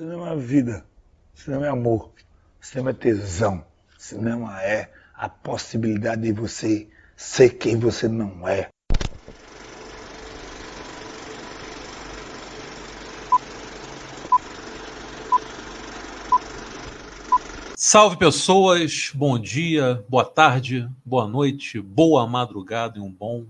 Cinema 0.00 0.30
é 0.30 0.36
vida, 0.36 0.86
cinema 1.34 1.66
é 1.66 1.68
amor, 1.68 2.10
cinema 2.58 2.88
é 2.88 2.94
tesão, 2.94 3.62
cinema 3.98 4.62
é 4.62 4.90
a 5.12 5.28
possibilidade 5.28 6.22
de 6.22 6.32
você 6.32 6.88
ser 7.14 7.58
quem 7.58 7.78
você 7.78 8.08
não 8.08 8.48
é. 8.48 8.70
Salve 17.76 18.16
pessoas, 18.16 19.12
bom 19.14 19.38
dia, 19.38 20.02
boa 20.08 20.24
tarde, 20.24 20.88
boa 21.04 21.28
noite, 21.28 21.78
boa 21.78 22.26
madrugada 22.26 22.98
e 22.98 23.02
um 23.02 23.12
bom 23.12 23.44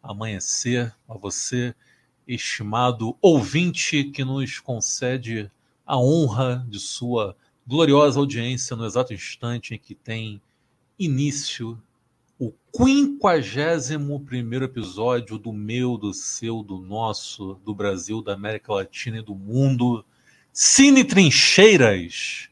amanhecer 0.00 0.94
a 1.08 1.18
você, 1.18 1.74
estimado 2.24 3.16
ouvinte 3.20 4.04
que 4.04 4.24
nos 4.24 4.60
concede 4.60 5.50
a 5.88 5.96
honra 5.96 6.66
de 6.68 6.78
sua 6.78 7.34
gloriosa 7.66 8.20
audiência 8.20 8.76
no 8.76 8.84
exato 8.84 9.14
instante 9.14 9.74
em 9.74 9.78
que 9.78 9.94
tem 9.94 10.38
início 10.98 11.82
o 12.38 12.52
51 12.76 14.22
primeiro 14.22 14.66
episódio 14.66 15.38
do 15.38 15.50
meu, 15.50 15.96
do 15.96 16.12
seu, 16.12 16.62
do 16.62 16.78
nosso, 16.78 17.58
do 17.64 17.74
Brasil, 17.74 18.20
da 18.20 18.34
América 18.34 18.74
Latina 18.74 19.20
e 19.20 19.22
do 19.22 19.34
mundo. 19.34 20.04
Cine 20.52 21.04
Trincheiras. 21.04 22.50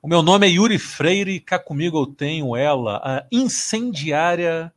O 0.00 0.08
meu 0.08 0.22
nome 0.22 0.46
é 0.46 0.50
Yuri 0.50 0.78
Freire 0.78 1.32
e 1.32 1.40
cá 1.40 1.58
comigo 1.58 1.98
eu 1.98 2.06
tenho 2.06 2.56
ela, 2.56 3.02
a 3.04 3.26
incendiária, 3.30 4.72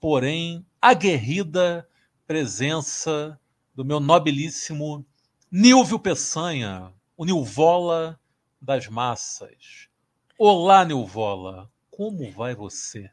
porém 0.00 0.66
aguerrida 0.80 1.86
presença 2.26 3.38
do 3.72 3.84
meu 3.84 4.00
nobilíssimo 4.00 5.06
Nilvio 5.48 6.00
Peçanha 6.00 6.92
o 7.16 7.24
Nilvola 7.24 8.18
das 8.60 8.88
massas. 8.88 9.88
Olá, 10.38 10.84
Nilvola, 10.84 11.70
como 11.90 12.30
vai 12.30 12.54
você? 12.54 13.10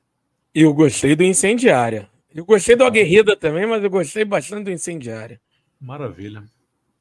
Eu 0.54 0.74
gostei 0.74 1.16
do 1.16 1.24
Incendiária. 1.24 2.10
Eu 2.34 2.46
gostei 2.46 2.76
do 2.76 2.84
Aguerrida 2.84 3.36
também, 3.36 3.66
mas 3.66 3.84
eu 3.84 3.90
gostei 3.90 4.24
bastante 4.24 4.66
do 4.66 4.72
Incendiária. 4.72 5.42
Maravilha. 5.80 6.44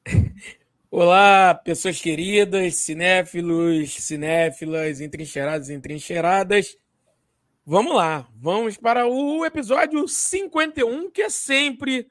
Olá, 0.91 1.53
pessoas 1.53 2.01
queridas, 2.01 2.75
cinéfilos, 2.75 3.93
cinéfilas, 3.93 4.99
entrincheirados 4.99 5.69
e 5.69 5.73
entrincheiradas. 5.73 6.77
Vamos 7.65 7.95
lá, 7.95 8.27
vamos 8.35 8.77
para 8.77 9.07
o 9.07 9.45
episódio 9.45 10.07
51, 10.07 11.11
que 11.11 11.21
é 11.21 11.29
sempre 11.29 12.07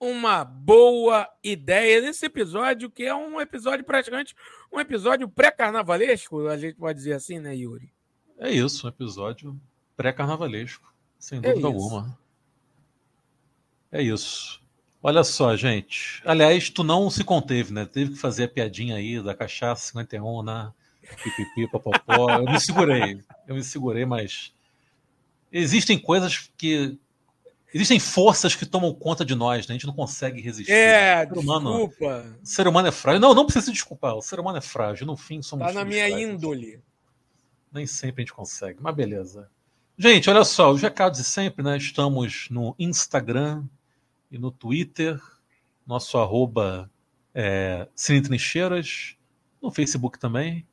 uma 0.00 0.42
boa 0.42 1.28
ideia 1.44 2.00
nesse 2.00 2.24
episódio, 2.24 2.90
que 2.90 3.04
é 3.04 3.14
um 3.14 3.38
episódio 3.38 3.84
praticamente 3.84 4.34
um 4.72 4.80
episódio 4.80 5.28
pré-carnavalesco, 5.28 6.48
a 6.48 6.56
gente 6.56 6.76
pode 6.76 6.96
dizer 6.98 7.12
assim, 7.12 7.38
né, 7.38 7.54
Yuri? 7.54 7.92
É 8.38 8.50
isso, 8.50 8.86
um 8.86 8.88
episódio 8.88 9.60
pré-carnavalesco, 9.96 10.92
sem 11.18 11.38
é 11.38 11.42
dúvida 11.42 11.60
é 11.60 11.64
alguma. 11.66 12.18
É 13.92 14.02
isso. 14.02 14.62
Olha 15.02 15.24
só, 15.24 15.56
gente. 15.56 16.22
Aliás, 16.24 16.70
tu 16.70 16.84
não 16.84 17.10
se 17.10 17.24
conteve, 17.24 17.72
né? 17.72 17.84
Teve 17.84 18.12
que 18.12 18.18
fazer 18.18 18.44
a 18.44 18.48
piadinha 18.48 18.96
aí 18.96 19.20
da 19.22 19.34
cachaça 19.34 19.88
51, 19.88 20.42
né? 20.42 20.72
Pipipi, 21.24 21.68
popopó. 21.70 22.30
Eu 22.30 22.44
me 22.44 22.60
segurei. 22.60 23.20
Eu 23.48 23.54
me 23.56 23.64
segurei, 23.64 24.04
mas 24.04 24.54
existem 25.50 25.98
coisas 25.98 26.50
que 26.56 26.98
Existem 27.72 28.00
forças 28.00 28.54
que 28.54 28.66
tomam 28.66 28.92
conta 28.92 29.24
de 29.24 29.34
nós, 29.34 29.66
né? 29.68 29.72
A 29.74 29.78
gente 29.78 29.86
não 29.86 29.94
consegue 29.94 30.40
resistir. 30.40 30.72
É, 30.72 31.24
ser 31.26 31.38
humano, 31.38 31.86
desculpa. 31.88 32.38
O 32.42 32.46
ser 32.46 32.66
humano 32.68 32.88
é 32.88 32.92
frágil. 32.92 33.20
Não, 33.20 33.32
não 33.34 33.44
precisa 33.44 33.66
se 33.66 33.72
desculpar. 33.72 34.16
O 34.16 34.22
ser 34.22 34.40
humano 34.40 34.58
é 34.58 34.60
frágil. 34.60 35.06
No 35.06 35.16
fim, 35.16 35.40
somos 35.40 35.66
Tá 35.68 35.72
na 35.72 35.84
minha 35.84 36.06
frágeis. 36.08 36.28
índole. 36.28 36.82
Nem 37.72 37.86
sempre 37.86 38.22
a 38.22 38.24
gente 38.24 38.34
consegue, 38.34 38.78
mas 38.80 38.94
beleza. 38.94 39.48
Gente, 39.96 40.28
olha 40.28 40.42
só, 40.44 40.72
os 40.72 40.82
recados 40.82 41.20
de 41.20 41.24
sempre, 41.24 41.62
né? 41.62 41.76
Estamos 41.76 42.48
no 42.50 42.74
Instagram 42.78 43.64
e 44.30 44.38
no 44.38 44.50
Twitter. 44.50 45.20
Nosso 45.86 46.18
arroba 46.18 46.90
é 47.34 47.86
Cine 47.94 48.20
Trincheiras. 48.20 49.14
No 49.62 49.70
Facebook 49.70 50.18
também. 50.18 50.66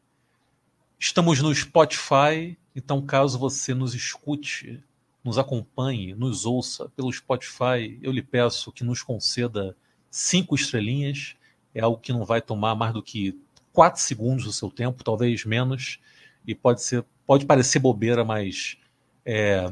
Estamos 0.97 1.41
no 1.41 1.53
Spotify. 1.53 2.58
Então, 2.75 3.02
caso 3.06 3.38
você 3.38 3.74
nos 3.74 3.94
escute 3.94 4.84
nos 5.23 5.38
acompanhe, 5.38 6.13
nos 6.13 6.45
ouça. 6.45 6.89
Pelo 6.89 7.11
Spotify, 7.11 8.00
eu 8.01 8.11
lhe 8.11 8.22
peço 8.22 8.72
que 8.72 8.83
nos 8.83 9.01
conceda 9.01 9.75
cinco 10.09 10.55
estrelinhas. 10.55 11.35
É 11.73 11.81
algo 11.81 12.00
que 12.00 12.13
não 12.13 12.25
vai 12.25 12.41
tomar 12.41 12.75
mais 12.75 12.94
do 12.94 13.03
que 13.03 13.39
quatro 13.78 14.01
segundos 14.01 14.45
do 14.45 14.51
seu 14.51 14.72
tempo, 14.72 15.03
talvez 15.03 15.45
menos, 15.45 16.00
e 16.45 16.55
pode 16.55 16.81
ser, 16.81 17.05
pode 17.28 17.45
parecer 17.45 17.78
bobeira, 17.78 18.25
mas 18.25 18.75
é, 19.23 19.72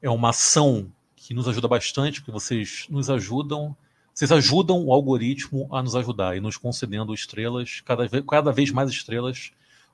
é 0.00 0.08
uma 0.08 0.28
ação 0.28 0.92
que 1.16 1.34
nos 1.34 1.48
ajuda 1.48 1.66
bastante, 1.66 2.20
porque 2.20 2.30
vocês 2.30 2.86
nos 2.88 3.10
ajudam, 3.10 3.76
vocês 4.14 4.30
ajudam 4.30 4.84
o 4.84 4.92
algoritmo 4.92 5.68
a 5.72 5.82
nos 5.82 5.96
ajudar 5.96 6.36
e 6.36 6.40
nos 6.40 6.56
concedendo 6.56 7.12
estrelas, 7.12 7.80
cada 7.80 8.06
vez, 8.06 8.24
cada 8.28 8.52
vez 8.52 8.70
mais 8.70 8.88
estrelas, 8.88 9.50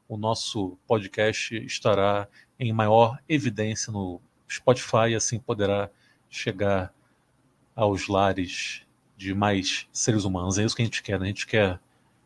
o 0.07 0.17
nosso 0.17 0.77
podcast 0.87 1.55
estará 1.65 2.29
em 2.59 2.73
maior 2.73 3.19
evidência 3.29 3.91
no 3.91 4.21
Spotify 4.49 5.15
assim 5.17 5.39
poderá 5.39 5.91
chegar 6.29 6.93
aos 7.75 8.09
lares 8.09 8.83
de 9.17 9.35
mais 9.35 9.87
seres 9.93 10.25
humanos. 10.25 10.59
É 10.59 10.65
isso 10.65 10.77
que 10.77 10.83
a 10.83 10.85
gente 10.85 11.03
quer, 11.03 11.19
né? 11.19 11.27
A 11.27 11.29
gente 11.29 11.47
quer 11.47 11.81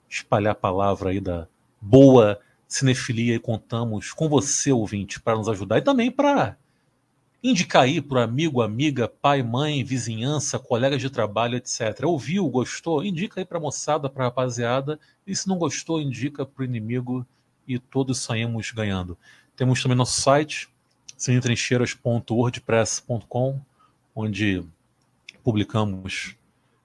espalhar 0.09 0.53
a 0.53 0.55
palavra 0.55 1.11
aí 1.11 1.21
da 1.21 1.49
boa 1.81 2.41
cinefilia 2.69 3.35
e 3.35 3.39
contamos 3.39 4.13
com 4.13 4.29
você, 4.29 4.73
ouvinte, 4.73 5.21
para 5.21 5.37
nos 5.37 5.49
ajudar 5.49 5.79
e 5.79 5.83
também 5.83 6.11
para 6.11 6.57
indicar 7.43 7.83
aí 7.83 8.01
para 8.01 8.23
amigo, 8.23 8.63
amiga, 8.63 9.09
pai, 9.09 9.43
mãe, 9.43 9.83
vizinhança, 9.83 10.59
colegas 10.59 11.01
de 11.01 11.11
trabalho, 11.11 11.57
etc. 11.57 12.05
Ouviu, 12.05 12.49
gostou? 12.49 13.05
Indica 13.05 13.41
aí 13.41 13.45
para 13.45 13.59
a 13.59 13.61
moçada, 13.61 14.09
para 14.09 14.25
a 14.25 14.29
rapaziada. 14.29 14.99
E 15.27 15.35
se 15.35 15.49
não 15.49 15.59
gostou, 15.59 16.01
indica 16.01 16.47
para 16.47 16.63
o 16.63 16.65
inimigo 16.65 17.27
e 17.67 17.79
todos 17.79 18.19
saímos 18.21 18.71
ganhando. 18.71 19.19
Temos 19.57 19.83
também 19.83 19.97
nosso 19.97 20.21
site, 20.21 20.72
cinetrincheiras.wordpress.com, 21.23 23.61
onde 24.13 24.65
publicamos 25.45 26.35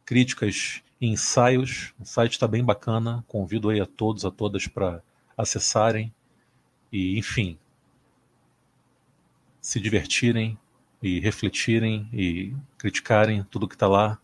críticas 0.05 0.83
e 1.01 1.07
ensaios. 1.07 1.95
O 1.99 2.05
site 2.05 2.33
está 2.33 2.47
bem 2.47 2.63
bacana, 2.63 3.25
convido 3.27 3.69
aí 3.69 3.81
a 3.81 3.87
todos, 3.87 4.25
a 4.25 4.31
todas 4.31 4.67
para 4.67 5.01
acessarem 5.35 6.13
e, 6.91 7.17
enfim, 7.17 7.57
se 9.59 9.79
divertirem 9.79 10.55
e 11.01 11.19
refletirem 11.19 12.07
e 12.13 12.55
criticarem 12.77 13.43
tudo 13.45 13.67
que 13.67 13.73
está 13.73 13.87
lá. 13.87 14.19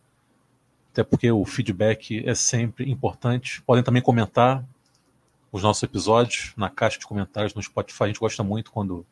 Até 0.91 1.03
porque 1.03 1.31
o 1.31 1.43
feedback 1.43 2.23
é 2.23 2.35
sempre 2.35 2.87
importante. 2.87 3.63
Podem 3.63 3.83
também 3.83 4.03
comentar 4.03 4.63
os 5.51 5.63
nossos 5.63 5.81
episódios 5.81 6.53
na 6.55 6.69
caixa 6.69 6.99
de 6.99 7.07
comentários 7.07 7.55
no 7.55 7.63
Spotify. 7.63 8.03
A 8.03 8.07
gente 8.07 8.19
gosta 8.19 8.43
muito 8.43 8.71
quando 8.71 9.03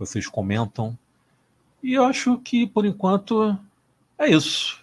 vocês 0.00 0.26
comentam. 0.26 0.98
E 1.82 1.94
eu 1.94 2.04
acho 2.04 2.36
que, 2.38 2.66
por 2.66 2.86
enquanto, 2.86 3.58
é 4.18 4.30
isso. 4.30 4.80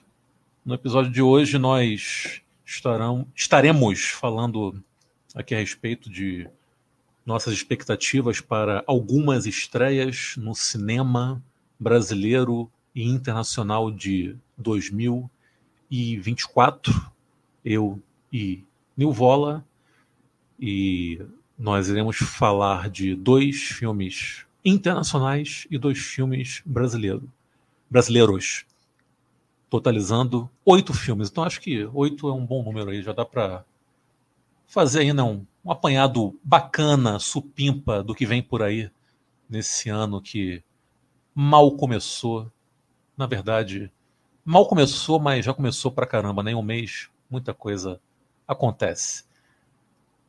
No 0.63 0.75
episódio 0.75 1.11
de 1.11 1.23
hoje, 1.23 1.57
nós 1.57 2.43
estarão, 2.63 3.27
estaremos 3.35 4.05
falando 4.05 4.79
aqui 5.33 5.55
a 5.55 5.57
respeito 5.57 6.07
de 6.09 6.47
nossas 7.25 7.53
expectativas 7.53 8.39
para 8.39 8.83
algumas 8.85 9.47
estreias 9.47 10.35
no 10.37 10.53
cinema 10.53 11.41
brasileiro 11.79 12.69
e 12.93 13.03
internacional 13.03 13.89
de 13.89 14.35
2024. 14.57 17.11
Eu 17.65 17.99
e 18.31 18.63
Nilvola. 18.95 19.65
E 20.59 21.19
nós 21.57 21.89
iremos 21.89 22.17
falar 22.17 22.87
de 22.89 23.15
dois 23.15 23.61
filmes 23.61 24.46
internacionais 24.67 25.65
e 25.71 25.77
dois 25.77 25.97
filmes 25.97 26.61
brasileiro, 26.65 27.31
brasileiros, 27.89 28.65
totalizando 29.69 30.49
oito 30.65 30.93
filmes. 30.93 31.29
Então 31.29 31.43
acho 31.43 31.61
que 31.61 31.85
oito 31.93 32.27
é 32.27 32.33
um 32.33 32.45
bom 32.45 32.63
número 32.63 32.89
aí, 32.89 33.01
já 33.01 33.13
dá 33.13 33.25
para 33.25 33.63
fazer 34.67 34.99
ainda 34.99 35.23
um, 35.23 35.45
um 35.63 35.71
apanhado 35.71 36.37
bacana, 36.43 37.19
supimpa 37.19 38.03
do 38.03 38.13
que 38.13 38.25
vem 38.25 38.41
por 38.41 38.61
aí 38.61 38.91
nesse 39.49 39.89
ano 39.89 40.21
que 40.21 40.61
mal 41.33 41.71
começou. 41.71 42.51
Na 43.15 43.25
verdade, 43.25 43.91
mal 44.43 44.67
começou, 44.67 45.19
mas 45.19 45.45
já 45.45 45.53
começou 45.53 45.91
pra 45.91 46.05
caramba, 46.05 46.43
nem 46.43 46.55
um 46.55 46.61
mês, 46.61 47.09
muita 47.29 47.53
coisa 47.53 48.01
acontece. 48.45 49.23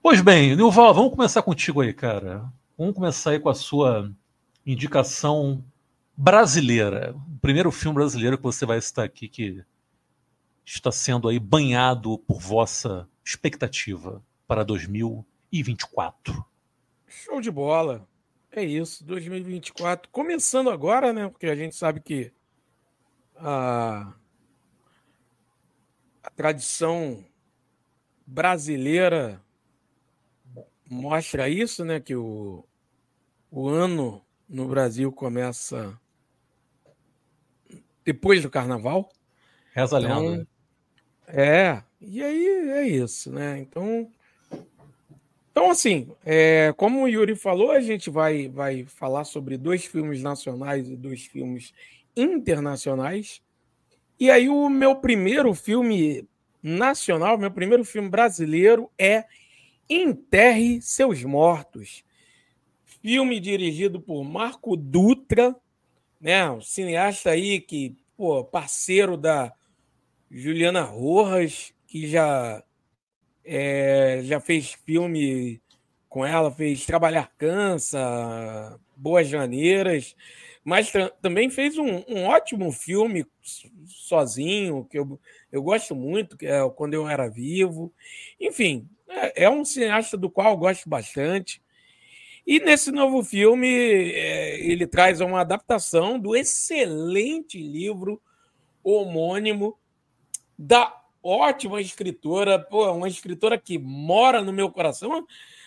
Pois 0.00 0.20
bem, 0.20 0.54
Nilval, 0.54 0.94
vamos 0.94 1.10
começar 1.10 1.42
contigo 1.42 1.80
aí, 1.80 1.92
cara. 1.92 2.44
Vamos 2.78 2.94
começar 2.94 3.32
aí 3.32 3.40
com 3.40 3.48
a 3.48 3.54
sua 3.54 4.12
indicação 4.72 5.64
brasileira. 6.16 7.14
O 7.14 7.38
primeiro 7.40 7.72
filme 7.72 7.96
brasileiro 7.96 8.36
que 8.36 8.44
você 8.44 8.64
vai 8.64 8.80
citar 8.80 9.04
aqui 9.04 9.28
que 9.28 9.64
está 10.64 10.92
sendo 10.92 11.28
aí 11.28 11.38
banhado 11.38 12.18
por 12.18 12.40
vossa 12.40 13.08
expectativa 13.24 14.22
para 14.46 14.62
2024. 14.64 15.28
2024. 15.50 16.44
Show 17.06 17.40
de 17.40 17.50
bola. 17.50 18.06
É 18.52 18.62
isso, 18.62 19.04
2024. 19.04 20.10
Começando 20.10 20.70
agora, 20.70 21.12
né? 21.12 21.28
Porque 21.28 21.46
a 21.46 21.54
gente 21.54 21.74
sabe 21.74 22.00
que 22.00 22.32
a, 23.36 24.14
a 26.22 26.30
tradição 26.30 27.24
brasileira 28.26 29.42
mostra 30.88 31.48
isso, 31.48 31.84
né? 31.84 32.00
Que 32.00 32.14
o, 32.14 32.64
o 33.50 33.68
ano 33.68 34.22
no 34.48 34.66
Brasil 34.66 35.12
começa 35.12 35.98
depois 38.04 38.42
do 38.42 38.50
carnaval. 38.50 39.10
Reza 39.74 39.98
a 39.98 40.00
então, 40.00 40.26
lenda. 40.26 40.48
É, 41.26 41.82
e 42.00 42.22
aí 42.22 42.46
é 42.70 42.88
isso, 42.88 43.30
né? 43.30 43.58
Então, 43.60 44.10
então 45.50 45.70
assim, 45.70 46.10
é, 46.24 46.72
como 46.76 47.02
o 47.02 47.08
Yuri 47.08 47.36
falou, 47.36 47.70
a 47.70 47.80
gente 47.80 48.08
vai, 48.08 48.48
vai 48.48 48.84
falar 48.84 49.24
sobre 49.24 49.58
dois 49.58 49.84
filmes 49.84 50.22
nacionais 50.22 50.88
e 50.88 50.96
dois 50.96 51.26
filmes 51.26 51.74
internacionais. 52.16 53.42
E 54.18 54.30
aí 54.30 54.48
o 54.48 54.68
meu 54.68 54.96
primeiro 54.96 55.52
filme 55.54 56.26
nacional, 56.62 57.36
meu 57.36 57.50
primeiro 57.50 57.84
filme 57.84 58.08
brasileiro 58.08 58.90
é 58.98 59.24
Enterre 59.88 60.80
Seus 60.80 61.22
Mortos. 61.22 62.04
Filme 63.00 63.38
dirigido 63.40 64.00
por 64.00 64.24
Marco 64.24 64.76
Dutra, 64.76 65.54
né? 66.20 66.50
Um 66.50 66.60
cineasta 66.60 67.30
aí 67.30 67.60
que, 67.60 67.96
pô, 68.16 68.44
parceiro 68.44 69.16
da 69.16 69.52
Juliana 70.30 70.82
Rojas, 70.82 71.72
que 71.86 72.06
já 72.06 72.62
é, 73.44 74.20
já 74.24 74.40
fez 74.40 74.72
filme 74.84 75.60
com 76.08 76.24
ela, 76.24 76.50
fez 76.50 76.84
Trabalhar 76.84 77.32
Cansa, 77.38 78.78
Boas 78.96 79.28
Janeiras, 79.28 80.16
mas 80.64 80.92
também 81.22 81.48
fez 81.48 81.78
um, 81.78 82.04
um, 82.08 82.24
ótimo 82.24 82.70
filme 82.72 83.24
sozinho, 83.86 84.84
que 84.84 84.98
eu, 84.98 85.18
eu 85.50 85.62
gosto 85.62 85.94
muito, 85.94 86.36
que 86.36 86.46
é 86.46 86.68
Quando 86.70 86.94
Eu 86.94 87.08
Era 87.08 87.28
Vivo. 87.28 87.92
Enfim, 88.38 88.86
é, 89.08 89.44
é 89.44 89.50
um 89.50 89.64
cineasta 89.64 90.16
do 90.16 90.28
qual 90.28 90.50
eu 90.50 90.56
gosto 90.58 90.88
bastante. 90.88 91.62
E 92.48 92.60
nesse 92.60 92.90
novo 92.90 93.22
filme, 93.22 93.68
é, 93.68 94.58
ele 94.60 94.86
traz 94.86 95.20
uma 95.20 95.42
adaptação 95.42 96.18
do 96.18 96.34
excelente 96.34 97.60
livro 97.60 98.18
homônimo 98.82 99.78
da 100.58 100.98
ótima 101.22 101.78
escritora, 101.78 102.58
pô, 102.58 102.90
uma 102.90 103.06
escritora 103.06 103.58
que 103.58 103.78
mora 103.78 104.40
no 104.40 104.50
meu 104.50 104.70
coração. 104.70 105.26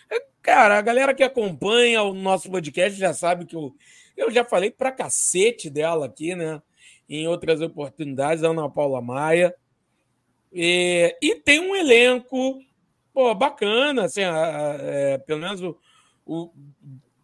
É, 0.10 0.26
cara, 0.42 0.76
a 0.76 0.82
galera 0.82 1.14
que 1.14 1.22
acompanha 1.22 2.02
o 2.02 2.16
nosso 2.16 2.50
podcast 2.50 2.98
já 3.00 3.14
sabe 3.14 3.46
que 3.46 3.56
eu, 3.56 3.76
eu 4.18 4.32
já 4.32 4.44
falei 4.44 4.72
pra 4.72 4.92
cacete 4.92 5.70
dela 5.70 6.08
aqui, 6.08 6.34
né? 6.34 6.60
Em 7.08 7.28
outras 7.28 7.62
oportunidades, 7.62 8.44
Ana 8.44 8.68
Paula 8.68 9.04
Maia. 9.04 9.54
E, 10.52 11.16
e 11.22 11.36
tem 11.36 11.60
um 11.60 11.76
elenco 11.76 12.60
pô, 13.14 13.36
bacana, 13.36 14.06
assim, 14.06 14.22
é, 14.24 15.20
pelo 15.20 15.42
menos 15.42 15.62
o, 15.62 15.78
o, 16.32 16.54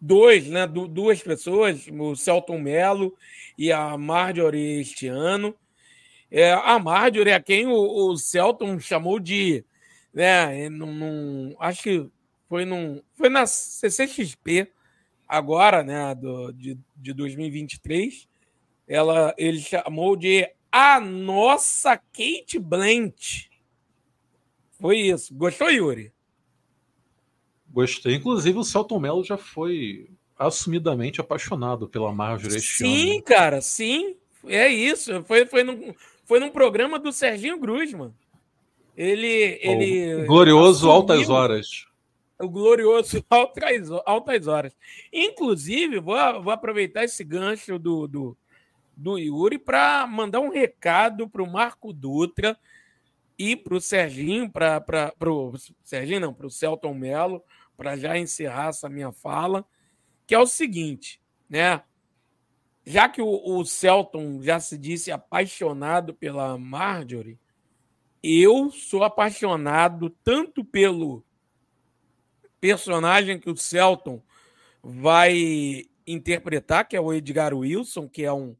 dois, 0.02 0.48
né? 0.48 0.68
duas 0.68 1.22
pessoas, 1.22 1.88
o 1.88 2.16
Celton 2.16 2.60
Mello 2.60 3.16
e 3.58 3.72
a 3.72 3.98
Marjorie 3.98 4.82
este 4.82 5.08
ano. 5.08 5.56
É, 6.30 6.52
a 6.52 6.78
Marjorie 6.78 7.32
é 7.32 7.40
quem 7.40 7.68
o, 7.68 7.74
o 7.74 8.18
Celton 8.18 8.80
chamou 8.80 9.20
de. 9.20 9.64
Né, 10.14 10.68
num, 10.70 10.94
num, 10.94 11.56
acho 11.60 11.84
que 11.84 12.10
foi, 12.50 12.66
num, 12.66 13.02
foi 13.14 13.30
na 13.30 13.46
CCXP, 13.46 14.72
agora, 15.28 15.84
né, 15.84 16.16
do, 16.16 16.52
de, 16.52 16.78
de 16.96 17.14
2023. 17.14 18.28
Ela, 18.88 19.34
ele 19.38 19.60
chamou 19.60 20.16
de 20.16 20.50
a 20.72 21.00
nossa 21.00 21.98
Kate 21.98 22.58
Blanch. 22.60 23.50
Foi 24.80 24.98
isso. 24.98 25.34
Gostou, 25.34 25.70
Yuri? 25.70 26.12
Gostei. 27.70 28.16
Inclusive, 28.16 28.58
o 28.58 28.64
Celton 28.64 29.00
Mello 29.00 29.24
já 29.24 29.38
foi 29.38 30.10
assumidamente 30.38 31.20
apaixonado 31.20 31.88
pela 31.88 32.12
Marjorie 32.12 32.60
Sim, 32.60 33.16
ano. 33.16 33.24
cara, 33.24 33.62
sim. 33.62 34.16
É 34.46 34.68
isso. 34.68 35.24
Foi, 35.24 35.46
foi, 35.46 35.64
num, 35.64 35.94
foi 36.26 36.40
num 36.40 36.50
programa 36.50 37.00
do 37.00 37.12
Serginho 37.12 37.60
Grusman. 37.60 38.14
Ele. 38.96 39.60
ele 39.62 40.24
o 40.24 40.26
glorioso 40.26 40.90
Altas 40.90 41.30
Horas. 41.30 41.86
O 42.40 42.48
glorioso 42.48 43.24
Altas, 43.30 43.90
altas 44.06 44.48
Horas. 44.48 44.74
Inclusive, 45.12 46.00
vou, 46.00 46.16
vou 46.42 46.54
aproveitar 46.54 47.04
esse 47.04 47.24
gancho 47.24 47.78
do, 47.78 48.08
do, 48.08 48.38
do 48.96 49.18
Yuri 49.18 49.60
para 49.60 50.08
mandar 50.08 50.40
um 50.40 50.50
recado 50.50 51.28
para 51.30 51.44
o 51.44 51.52
Marco 51.52 51.92
Dutra 51.92 52.58
e 53.38 53.56
para 53.56 53.76
o 53.76 53.82
Serginho, 53.82 54.50
para 54.50 54.84
o 55.26 55.54
Serginho, 55.84 56.20
não, 56.20 56.34
para 56.34 56.48
o 56.48 56.52
Celton 56.52 56.94
Mello, 56.94 57.44
para 57.78 57.96
já 57.96 58.18
encerrar 58.18 58.70
essa 58.70 58.90
minha 58.90 59.12
fala, 59.12 59.64
que 60.26 60.34
é 60.34 60.40
o 60.40 60.48
seguinte, 60.48 61.22
né? 61.48 61.84
Já 62.84 63.08
que 63.08 63.22
o, 63.22 63.28
o 63.28 63.64
Celton 63.66 64.42
já 64.42 64.60
se 64.60 64.78
disse 64.78 65.12
apaixonado 65.12 66.14
pela 66.14 66.58
Marjorie, 66.58 67.40
eu 68.24 68.72
sou 68.72 69.04
apaixonado 69.04 70.10
tanto 70.24 70.66
pelo 70.66 71.24
personagem 72.60 73.40
que 73.40 73.50
o 73.50 73.56
Celton 73.56 74.22
vai 74.82 75.86
interpretar, 76.06 76.88
que 76.88 76.96
é 76.96 77.02
o 77.02 77.14
Edgar 77.14 77.54
Wilson, 77.54 78.08
que 78.08 78.24
é 78.24 78.34
um, 78.34 78.56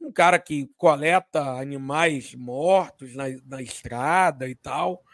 um 0.00 0.10
cara 0.10 0.38
que 0.38 0.68
coleta 0.76 1.42
animais 1.42 2.34
mortos 2.34 3.14
na, 3.14 3.24
na 3.46 3.62
estrada 3.62 4.48
e 4.48 4.54
tal. 4.54 5.04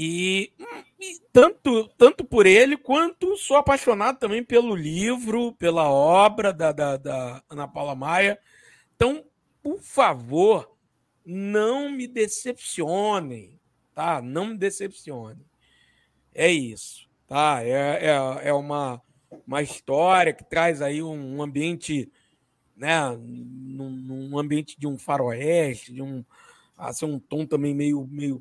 E, 0.00 0.52
e, 1.00 1.18
tanto, 1.32 1.88
tanto 1.98 2.24
por 2.24 2.46
ele, 2.46 2.76
quanto 2.76 3.36
sou 3.36 3.56
apaixonado 3.56 4.16
também 4.16 4.44
pelo 4.44 4.76
livro, 4.76 5.52
pela 5.54 5.90
obra 5.90 6.52
da, 6.52 6.70
da, 6.70 6.96
da 6.96 7.42
Ana 7.50 7.66
Paula 7.66 7.96
Maia. 7.96 8.38
Então, 8.94 9.24
por 9.60 9.80
favor, 9.82 10.72
não 11.26 11.90
me 11.90 12.06
decepcionem, 12.06 13.58
tá? 13.92 14.22
Não 14.22 14.46
me 14.46 14.56
decepcionem. 14.56 15.44
É 16.32 16.48
isso, 16.48 17.10
tá? 17.26 17.58
É, 17.64 18.06
é, 18.06 18.48
é 18.50 18.52
uma, 18.52 19.02
uma 19.44 19.62
história 19.62 20.32
que 20.32 20.44
traz 20.44 20.80
aí 20.80 21.02
um 21.02 21.42
ambiente 21.42 22.08
né, 22.76 23.00
num, 23.18 23.90
num, 23.90 24.38
ambiente 24.38 24.78
de 24.78 24.86
um 24.86 24.96
faroeste, 24.96 25.92
de 25.92 26.02
um 26.02 26.24
assim 26.76 27.04
um 27.04 27.18
tom 27.18 27.44
também 27.44 27.74
meio 27.74 28.06
meio 28.06 28.40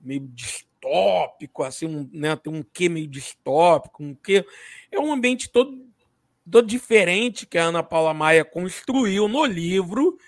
meio 0.00 0.20
distópico, 0.28 1.62
assim, 1.62 1.86
um, 1.86 2.08
né, 2.12 2.36
tem 2.36 2.52
um 2.52 2.62
quê 2.62 2.88
meio 2.88 3.06
distópico, 3.06 4.02
um 4.02 4.14
quê 4.14 4.44
é 4.90 4.98
um 4.98 5.12
ambiente 5.12 5.50
todo 5.50 5.86
todo 6.50 6.66
diferente 6.66 7.46
que 7.46 7.58
a 7.58 7.64
Ana 7.64 7.82
Paula 7.82 8.14
Maia 8.14 8.44
construiu 8.44 9.28
no 9.28 9.44
livro. 9.44 10.18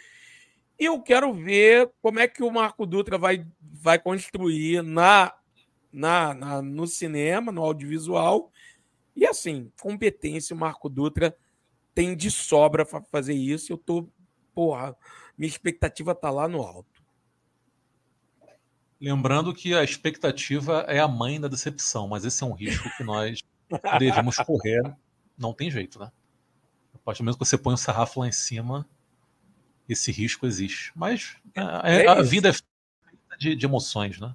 E 0.79 0.85
eu 0.85 1.01
quero 1.01 1.33
ver 1.33 1.91
como 2.01 2.21
é 2.21 2.29
que 2.29 2.43
o 2.43 2.51
Marco 2.51 2.87
Dutra 2.87 3.19
vai, 3.19 3.47
vai 3.61 3.99
construir 3.99 4.83
na, 4.83 5.33
na, 5.93 6.35
na 6.35 6.63
no 6.63 6.87
cinema, 6.87 7.51
no 7.53 7.63
audiovisual. 7.63 8.51
E 9.15 9.27
assim, 9.27 9.71
competência, 9.81 10.55
o 10.55 10.59
Marco 10.59 10.89
Dutra 10.89 11.37
tem 11.95 12.17
de 12.17 12.31
sobra 12.31 12.85
para 12.87 13.03
fazer 13.03 13.35
isso. 13.35 13.73
Eu 13.73 13.79
tô, 13.79 14.09
porra, 14.55 14.97
minha 15.37 15.49
expectativa 15.49 16.15
tá 16.15 16.31
lá 16.31 16.49
no 16.49 16.63
alto. 16.63 17.00
Lembrando 19.01 19.55
que 19.55 19.75
a 19.75 19.83
expectativa 19.83 20.85
é 20.87 20.99
a 20.99 21.09
mãe 21.09 21.41
da 21.41 21.49
decepção, 21.49 22.09
mas 22.09 22.25
esse 22.25 22.43
é 22.43 22.47
um 22.47 22.53
risco 22.53 22.89
que 22.97 23.03
nós 23.03 23.41
devemos 23.99 24.37
correr. 24.37 24.83
Não 25.39 25.55
tem 25.55 25.71
jeito, 25.71 25.99
né? 25.99 26.11
A 26.95 26.99
partir 26.99 27.19
do 27.19 27.25
momento 27.25 27.39
que 27.39 27.47
você 27.47 27.57
põe 27.57 27.75
o 27.75 27.79
sarrafo 27.79 28.21
lá 28.21 28.29
em 28.29 28.33
cima, 28.33 28.87
esse 29.89 30.13
risco 30.13 30.47
existe. 30.47 30.93
Mas 30.95 31.37
é, 31.55 32.05
é 32.05 32.09
a 32.09 32.21
vida 32.21 32.51
é 32.51 32.53
feita 32.53 33.37
de, 33.39 33.57
de 33.57 33.67
emoções, 33.67 34.21
né? 34.21 34.35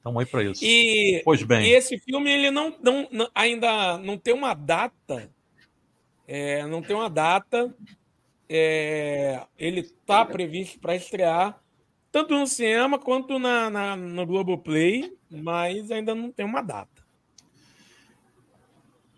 Então 0.00 0.18
aí 0.18 0.26
para 0.26 0.42
isso. 0.42 0.64
E, 0.64 1.22
pois 1.24 1.42
bem. 1.44 1.66
E 1.66 1.74
esse 1.74 1.96
filme 1.98 2.28
ele 2.28 2.50
não, 2.50 2.76
não, 2.82 3.08
não, 3.12 3.30
ainda 3.32 3.96
não 3.98 4.18
tem 4.18 4.34
uma 4.34 4.52
data 4.52 5.30
é, 6.26 6.66
não 6.66 6.82
tem 6.82 6.96
uma 6.96 7.10
data. 7.10 7.74
É, 8.48 9.46
ele 9.58 9.80
está 9.80 10.24
previsto 10.24 10.78
para 10.78 10.96
estrear 10.96 11.61
tanto 12.12 12.38
no 12.38 12.46
cinema 12.46 12.98
quanto 12.98 13.38
na, 13.38 13.70
na, 13.70 13.96
no 13.96 14.26
Globoplay, 14.26 15.16
mas 15.30 15.90
ainda 15.90 16.14
não 16.14 16.30
tem 16.30 16.44
uma 16.44 16.60
data. 16.60 17.02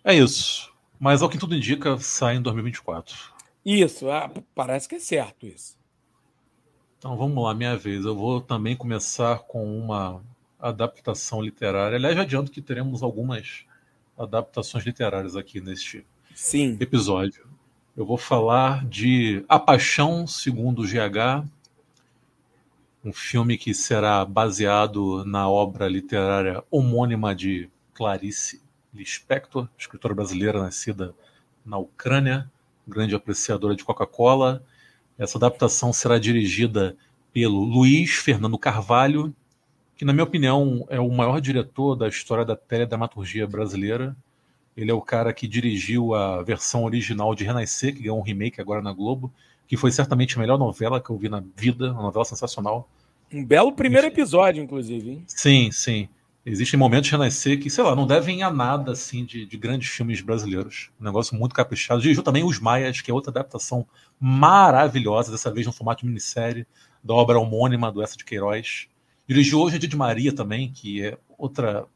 É 0.05 0.15
isso. 0.15 0.73
Mas 0.99 1.21
ao 1.21 1.29
que 1.29 1.37
tudo 1.37 1.57
indica, 1.57 1.99
sai 1.99 2.37
em 2.37 2.43
2024. 2.43 3.35
Isso, 3.65 4.09
ah, 4.11 4.31
parece 4.55 4.89
que 4.89 4.95
é 4.95 5.01
certo 5.01 5.45
isso. 5.47 5.77
Então 6.97 7.17
vamos 7.17 7.43
lá, 7.43 7.53
minha 7.53 7.77
vez. 7.77 8.05
Eu 8.05 8.15
vou 8.15 8.41
também 8.41 8.77
começar 8.77 9.41
com 9.41 9.77
uma 9.77 10.23
adaptação 10.59 11.43
literária. 11.43 11.97
Aliás, 11.97 12.15
já 12.15 12.23
adianto 12.23 12.53
que 12.53 12.63
teremos 12.63 13.03
algumas 13.03 13.67
adaptações 14.17 14.85
literárias 14.85 15.35
aqui 15.37 15.61
neste 15.61 16.07
Sim. 16.35 16.77
episódio. 16.81 17.47
Eu 17.97 18.07
vou 18.07 18.17
falar 18.17 18.87
de 18.87 19.45
A 19.49 19.59
Paixão 19.59 20.27
segundo 20.27 20.83
o 20.83 20.87
GH, 20.87 21.45
um 23.05 23.13
filme 23.13 23.59
que 23.59 23.75
será 23.75 24.25
baseado 24.25 25.25
na 25.27 25.47
obra 25.47 25.87
literária 25.87 26.65
homônima 26.71 27.35
de 27.35 27.69
Clarice 27.93 28.63
Lispector, 28.95 29.69
escritora 29.77 30.15
brasileira 30.15 30.63
nascida 30.63 31.15
na 31.67 31.77
Ucrânia, 31.77 32.51
grande 32.89 33.15
apreciadora 33.15 33.77
de 33.77 33.85
Coca-Cola. 33.85 34.65
Essa 35.19 35.37
adaptação 35.37 35.93
será 35.93 36.19
dirigida 36.19 36.97
pelo 37.31 37.61
Luiz 37.63 38.13
Fernando 38.15 38.57
Carvalho, 38.57 39.35
que, 39.97 40.05
na 40.05 40.13
minha 40.15 40.25
opinião, 40.25 40.87
é 40.89 40.99
o 40.99 41.11
maior 41.11 41.43
diretor 41.43 41.95
da 41.95 42.09
história 42.09 42.45
da 42.45 42.57
teledramaturgia 42.57 43.47
brasileira. 43.47 44.17
Ele 44.75 44.91
é 44.91 44.95
o 44.95 45.03
cara 45.03 45.33
que 45.35 45.47
dirigiu 45.47 46.15
a 46.15 46.43
versão 46.43 46.85
original 46.85 47.35
de 47.35 47.45
Renascer, 47.45 47.95
que 47.95 48.03
ganhou 48.03 48.19
um 48.19 48.23
remake 48.23 48.63
agora 48.63 48.81
na 48.81 48.95
Globo, 48.95 49.31
que 49.67 49.77
foi 49.77 49.91
certamente 49.91 50.37
a 50.37 50.41
melhor 50.41 50.59
novela 50.59 51.01
que 51.01 51.11
eu 51.11 51.17
vi 51.17 51.29
na 51.29 51.43
vida, 51.57 51.93
uma 51.93 52.03
novela 52.03 52.25
sensacional. 52.25 52.89
Um 53.33 53.45
belo 53.45 53.73
primeiro 53.73 54.07
episódio, 54.07 54.63
inclusive. 54.63 55.11
Hein? 55.11 55.25
Sim, 55.27 55.71
sim. 55.73 56.09
Existem 56.47 56.79
momentos 56.79 57.09
de 57.09 57.13
Renascer 57.17 57.59
que, 57.59 57.71
sei 57.71 57.83
lá, 57.83 57.97
não 57.97 58.07
devem 58.07 58.43
a 58.43 58.51
nada 58.51 58.93
assim 58.93 59.25
de, 59.25 59.47
de 59.47 59.57
grandes 59.57 59.89
filmes 59.89 60.21
brasileiros. 60.21 60.91
Um 61.01 61.05
negócio 61.05 61.35
muito 61.35 61.55
caprichado. 61.55 62.03
Dirigiu 62.03 62.23
também 62.23 62.45
Os 62.45 62.61
Maias, 62.61 63.01
que 63.01 63.11
é 63.11 63.15
outra 63.15 63.31
adaptação 63.31 63.87
maravilhosa, 64.21 65.33
dessa 65.33 65.51
vez 65.51 65.67
no 65.67 65.73
formato 65.73 66.03
de 66.03 66.09
minissérie, 66.09 66.67
da 67.03 67.15
obra 67.15 67.39
homônima 67.39 67.91
do 67.91 68.03
Essa 68.03 68.17
de 68.17 68.25
Queiroz. 68.25 68.89
Dirigiu 69.27 69.59
Hoje 69.61 69.77
é 69.77 69.79
Dia 69.79 69.89
de 69.89 69.97
Maria 69.97 70.35
também, 70.35 70.71
que 70.71 71.03
é 71.03 71.19
outra 71.39 71.87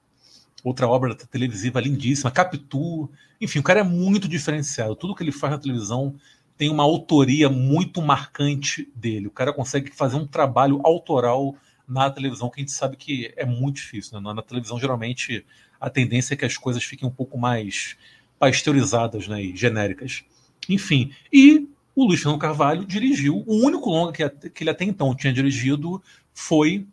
outra 0.64 0.88
obra 0.88 1.14
televisiva 1.14 1.80
lindíssima, 1.80 2.30
Capitu. 2.30 3.08
Enfim, 3.40 3.58
o 3.58 3.62
cara 3.62 3.80
é 3.80 3.84
muito 3.84 4.26
diferenciado. 4.26 4.96
Tudo 4.96 5.14
que 5.14 5.22
ele 5.22 5.30
faz 5.30 5.52
na 5.52 5.58
televisão 5.58 6.16
tem 6.58 6.68
uma 6.68 6.82
autoria 6.82 7.48
muito 7.48 8.02
marcante 8.02 8.90
dele. 8.94 9.28
O 9.28 9.30
cara 9.30 9.52
consegue 9.52 9.92
fazer 9.92 10.16
um 10.16 10.26
trabalho 10.26 10.80
autoral 10.84 11.54
na 11.86 12.10
televisão, 12.10 12.50
que 12.50 12.60
a 12.60 12.62
gente 12.62 12.72
sabe 12.72 12.96
que 12.96 13.32
é 13.36 13.46
muito 13.46 13.76
difícil. 13.76 14.20
Né? 14.20 14.34
Na 14.34 14.42
televisão, 14.42 14.78
geralmente, 14.78 15.46
a 15.80 15.88
tendência 15.88 16.34
é 16.34 16.36
que 16.36 16.44
as 16.44 16.58
coisas 16.58 16.82
fiquem 16.82 17.08
um 17.08 17.12
pouco 17.12 17.38
mais 17.38 17.96
pasteurizadas 18.38 19.28
né, 19.28 19.42
e 19.42 19.56
genéricas. 19.56 20.24
Enfim, 20.68 21.12
e 21.32 21.68
o 21.94 22.04
Luiz 22.04 22.20
Fernando 22.20 22.40
Carvalho 22.40 22.84
dirigiu, 22.84 23.42
o 23.46 23.64
único 23.64 23.88
longa 23.88 24.12
que, 24.12 24.50
que 24.50 24.62
ele 24.64 24.70
até 24.70 24.84
então 24.84 25.14
tinha 25.14 25.32
dirigido 25.32 26.02
foi 26.34 26.86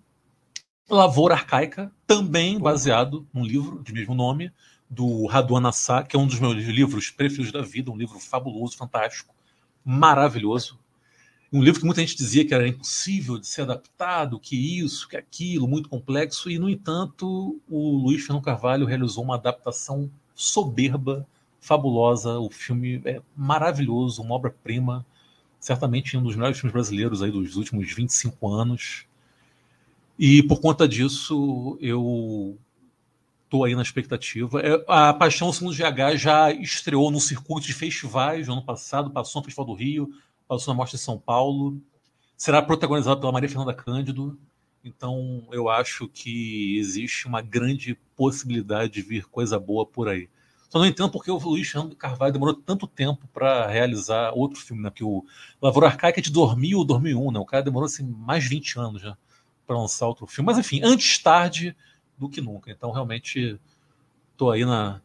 Lavoura 0.89 1.33
Arcaica, 1.33 1.91
também 2.05 2.59
baseado 2.59 3.27
num 3.33 3.43
livro 3.43 3.81
de 3.83 3.91
mesmo 3.91 4.13
nome, 4.13 4.51
do 4.87 5.25
Raduan 5.25 5.59
Nassar, 5.59 6.07
que 6.07 6.15
é 6.15 6.19
um 6.19 6.27
dos 6.27 6.39
meus 6.39 6.55
livros 6.55 7.09
preferidos 7.09 7.51
da 7.51 7.61
vida, 7.61 7.91
um 7.91 7.97
livro 7.97 8.19
fabuloso, 8.19 8.77
fantástico, 8.77 9.35
maravilhoso. 9.85 10.79
Um 11.53 11.63
livro 11.63 11.79
que 11.79 11.85
muita 11.85 12.01
gente 12.01 12.17
dizia 12.17 12.45
que 12.45 12.53
era 12.53 12.67
impossível 12.67 13.37
de 13.37 13.47
ser 13.47 13.61
adaptado, 13.61 14.39
que 14.39 14.79
isso, 14.79 15.07
que 15.07 15.15
aquilo, 15.15 15.67
muito 15.67 15.87
complexo, 15.87 16.49
e, 16.49 16.59
no 16.59 16.69
entanto, 16.69 17.61
o 17.69 17.97
Luiz 17.97 18.25
Fernando 18.25 18.43
Carvalho 18.43 18.85
realizou 18.85 19.23
uma 19.23 19.35
adaptação 19.35 20.09
soberba, 20.33 21.25
fabulosa. 21.61 22.39
O 22.39 22.49
filme 22.49 23.01
é 23.05 23.21
maravilhoso, 23.35 24.21
uma 24.21 24.35
obra-prima, 24.35 25.05
certamente 25.59 26.17
um 26.17 26.23
dos 26.23 26.35
melhores 26.35 26.59
filmes 26.59 26.73
brasileiros 26.73 27.21
aí 27.21 27.31
dos 27.31 27.55
últimos 27.55 27.91
25 27.93 28.47
anos. 28.49 29.05
E 30.17 30.43
por 30.43 30.59
conta 30.59 30.87
disso, 30.87 31.77
eu 31.79 32.57
estou 33.55 33.63
aí 33.63 33.75
na 33.75 33.81
expectativa. 33.81 34.59
É, 34.59 34.83
a 34.87 35.13
Paixão 35.13 35.51
Segundo 35.53 35.73
GH 35.73 36.17
já 36.17 36.51
estreou 36.51 37.09
no 37.09 37.21
circuito 37.21 37.65
de 37.65 37.73
festivais 37.73 38.47
no 38.47 38.53
ano 38.53 38.65
passado, 38.65 39.09
passou 39.09 39.41
no 39.41 39.45
Festival 39.45 39.65
do 39.65 39.73
Rio, 39.73 40.09
passou 40.47 40.73
na 40.73 40.77
Mostra 40.77 40.97
de 40.97 41.03
São 41.03 41.17
Paulo. 41.17 41.81
Será 42.35 42.61
protagonizado 42.61 43.21
pela 43.21 43.31
Maria 43.31 43.47
Fernanda 43.47 43.73
Cândido. 43.73 44.37
Então, 44.83 45.47
eu 45.51 45.69
acho 45.69 46.07
que 46.09 46.77
existe 46.77 47.27
uma 47.27 47.41
grande 47.41 47.97
possibilidade 48.15 48.91
de 48.91 49.01
vir 49.01 49.25
coisa 49.25 49.57
boa 49.57 49.85
por 49.85 50.09
aí. 50.09 50.29
Só 50.69 50.77
não 50.77 50.85
entendo 50.85 51.09
porque 51.09 51.31
o 51.31 51.37
Luiz 51.37 51.71
Carvalho 51.97 52.33
demorou 52.33 52.53
tanto 52.53 52.85
tempo 52.85 53.27
para 53.33 53.67
realizar 53.67 54.31
outro 54.33 54.59
filme, 54.59 54.83
né? 54.83 54.91
Que 54.91 55.03
o 55.03 55.25
Lavoura 55.61 55.87
Arcaica 55.87 56.19
é 56.19 56.23
de 56.23 56.31
2000 56.31 56.77
ou 56.77 56.85
2001, 56.85 57.31
né? 57.31 57.39
O 57.39 57.45
cara 57.45 57.63
demorou 57.63 57.85
assim, 57.85 58.03
mais 58.03 58.43
de 58.43 58.49
20 58.49 58.79
anos 58.79 59.01
já 59.01 59.17
para 59.65 59.77
lançar 59.77 60.07
outro 60.07 60.27
filme. 60.27 60.45
Mas 60.45 60.57
enfim, 60.57 60.81
antes 60.83 61.17
tarde 61.17 61.75
do 62.17 62.29
que 62.29 62.41
nunca. 62.41 62.71
Então 62.71 62.91
realmente 62.91 63.59
estou 64.31 64.51
aí 64.51 64.65
na, 64.65 65.01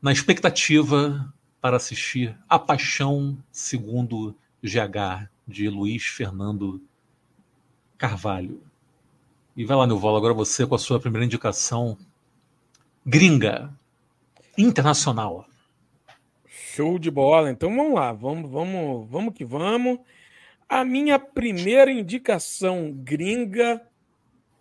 na 0.00 0.12
expectativa 0.12 1.32
para 1.60 1.76
assistir 1.76 2.36
A 2.48 2.58
Paixão 2.58 3.36
segundo 3.50 4.34
GH 4.62 5.28
de 5.46 5.68
Luiz 5.68 6.04
Fernando 6.04 6.80
Carvalho. 7.96 8.62
E 9.56 9.64
vai 9.64 9.76
lá, 9.76 9.86
Nilvola, 9.86 10.18
agora 10.18 10.34
você 10.34 10.66
com 10.66 10.74
a 10.74 10.78
sua 10.78 11.00
primeira 11.00 11.24
indicação 11.24 11.96
gringa, 13.04 13.72
internacional. 14.58 15.46
Show 16.46 16.98
de 16.98 17.10
bola. 17.10 17.50
Então 17.50 17.74
vamos 17.74 17.94
lá, 17.94 18.12
vamos, 18.12 18.50
vamos, 18.50 19.08
vamos 19.08 19.34
que 19.34 19.44
vamos. 19.44 19.98
A 20.68 20.84
minha 20.84 21.18
primeira 21.18 21.90
indicação 21.90 22.92
gringa 22.92 23.80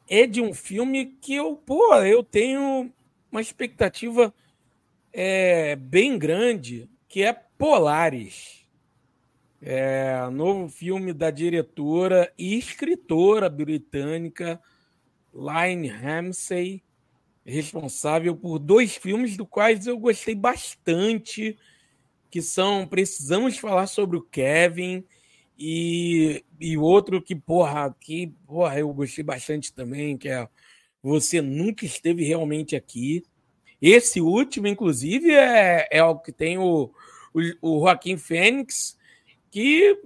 é 0.07 0.27
de 0.27 0.41
um 0.41 0.53
filme 0.53 1.05
que 1.21 1.35
eu, 1.35 1.55
pô, 1.55 1.95
eu 1.95 2.24
tenho 2.24 2.91
uma 3.31 3.41
expectativa 3.41 4.33
é, 5.12 5.75
bem 5.75 6.17
grande, 6.17 6.89
que 7.07 7.24
é 7.24 7.33
Polaris. 7.33 8.65
É, 9.62 10.29
novo 10.31 10.69
filme 10.69 11.12
da 11.12 11.31
diretora 11.31 12.31
e 12.38 12.57
escritora 12.57 13.50
britânica 13.50 14.62
Line 15.33 15.88
Ramsey, 15.88 16.83
responsável 17.43 18.35
por 18.35 18.59
dois 18.59 18.95
filmes 18.95 19.35
do 19.35 19.45
quais 19.45 19.88
eu 19.88 19.97
gostei 19.97 20.35
bastante, 20.35 21.57
que 22.29 22.41
são 22.41 22.85
Precisamos 22.85 23.57
Falar 23.57 23.88
sobre 23.88 24.17
o 24.17 24.21
Kevin 24.21 25.03
e, 25.57 26.43
e 26.59 26.77
outro 26.77 27.21
que, 27.21 27.35
porra, 27.35 27.95
que, 28.00 28.27
porra, 28.45 28.79
eu 28.79 28.93
gostei 28.93 29.24
bastante 29.24 29.74
também, 29.74 30.17
que 30.17 30.27
é 30.27 30.47
Você 31.01 31.41
Nunca 31.41 31.85
Esteve 31.85 32.24
Realmente 32.24 32.75
Aqui. 32.75 33.24
Esse 33.81 34.19
último, 34.19 34.67
inclusive, 34.67 35.31
é, 35.31 35.88
é 35.91 36.03
o 36.03 36.17
que 36.17 36.31
tem 36.31 36.57
o, 36.57 36.91
o, 37.33 37.41
o 37.62 37.79
Joaquim 37.81 38.17
Fênix, 38.17 38.97
que, 39.50 39.97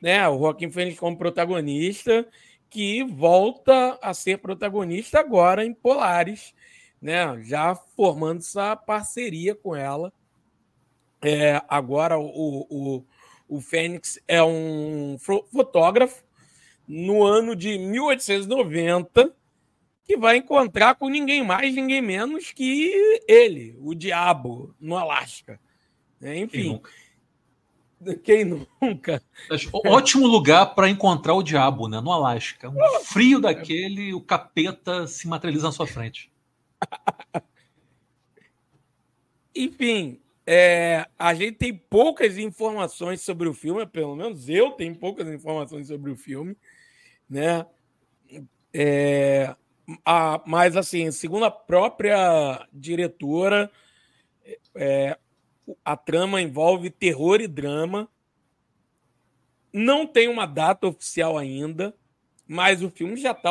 né, 0.00 0.28
o 0.28 0.38
Joaquim 0.38 0.70
Fênix 0.70 0.98
como 0.98 1.18
protagonista, 1.18 2.26
que 2.70 3.04
volta 3.04 3.98
a 4.00 4.14
ser 4.14 4.38
protagonista 4.38 5.18
agora 5.18 5.64
em 5.64 5.74
Polaris, 5.74 6.54
né, 7.00 7.42
já 7.42 7.74
formando 7.74 8.38
essa 8.38 8.76
parceria 8.76 9.54
com 9.54 9.74
ela. 9.74 10.12
É, 11.20 11.60
agora 11.68 12.18
o, 12.18 12.66
o, 12.68 13.04
o 13.52 13.60
Fênix 13.60 14.18
é 14.26 14.42
um 14.42 15.18
fotógrafo 15.18 16.24
no 16.88 17.22
ano 17.22 17.54
de 17.54 17.76
1890 17.76 19.30
que 20.04 20.16
vai 20.16 20.38
encontrar 20.38 20.94
com 20.94 21.10
ninguém 21.10 21.44
mais, 21.44 21.74
ninguém 21.74 22.00
menos 22.00 22.50
que 22.50 23.20
ele, 23.28 23.76
o 23.78 23.94
diabo, 23.94 24.74
no 24.80 24.96
Alasca. 24.96 25.60
É, 26.22 26.38
enfim. 26.38 26.62
Quem 26.62 26.72
nunca? 26.72 26.90
Quem 28.24 28.44
nunca? 28.80 29.22
Ótimo 29.84 30.26
lugar 30.26 30.74
para 30.74 30.88
encontrar 30.88 31.34
o 31.34 31.42
diabo, 31.42 31.88
né? 31.88 32.00
No 32.00 32.10
Alasca. 32.10 32.70
Um 32.70 33.04
frio 33.04 33.38
daquele, 33.38 34.14
o 34.14 34.20
capeta 34.22 35.06
se 35.06 35.28
materializa 35.28 35.66
na 35.66 35.72
sua 35.72 35.86
frente. 35.86 36.32
Enfim, 39.54 40.21
é, 40.46 41.06
a 41.18 41.34
gente 41.34 41.56
tem 41.56 41.74
poucas 41.74 42.38
informações 42.38 43.20
sobre 43.20 43.48
o 43.48 43.54
filme, 43.54 43.86
pelo 43.86 44.16
menos 44.16 44.48
eu 44.48 44.72
tenho 44.72 44.94
poucas 44.94 45.28
informações 45.28 45.86
sobre 45.86 46.10
o 46.10 46.16
filme, 46.16 46.56
né? 47.28 47.64
É, 48.74 49.54
a, 50.04 50.42
mas, 50.46 50.76
assim, 50.76 51.10
segundo 51.10 51.44
a 51.44 51.50
própria 51.50 52.66
diretora, 52.72 53.70
é, 54.74 55.18
a 55.84 55.96
trama 55.96 56.40
envolve 56.40 56.90
terror 56.90 57.40
e 57.40 57.46
drama. 57.46 58.08
Não 59.72 60.06
tem 60.06 60.28
uma 60.28 60.46
data 60.46 60.86
oficial 60.86 61.38
ainda, 61.38 61.94
mas 62.46 62.82
o 62.82 62.90
filme 62.90 63.16
já 63.16 63.32
está 63.32 63.50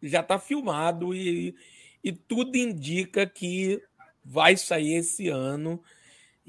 já 0.00 0.22
tá 0.22 0.38
filmado 0.38 1.12
e, 1.14 1.54
e 2.02 2.12
tudo 2.12 2.56
indica 2.56 3.26
que 3.26 3.82
vai 4.24 4.56
sair 4.56 4.94
esse 4.94 5.28
ano. 5.28 5.82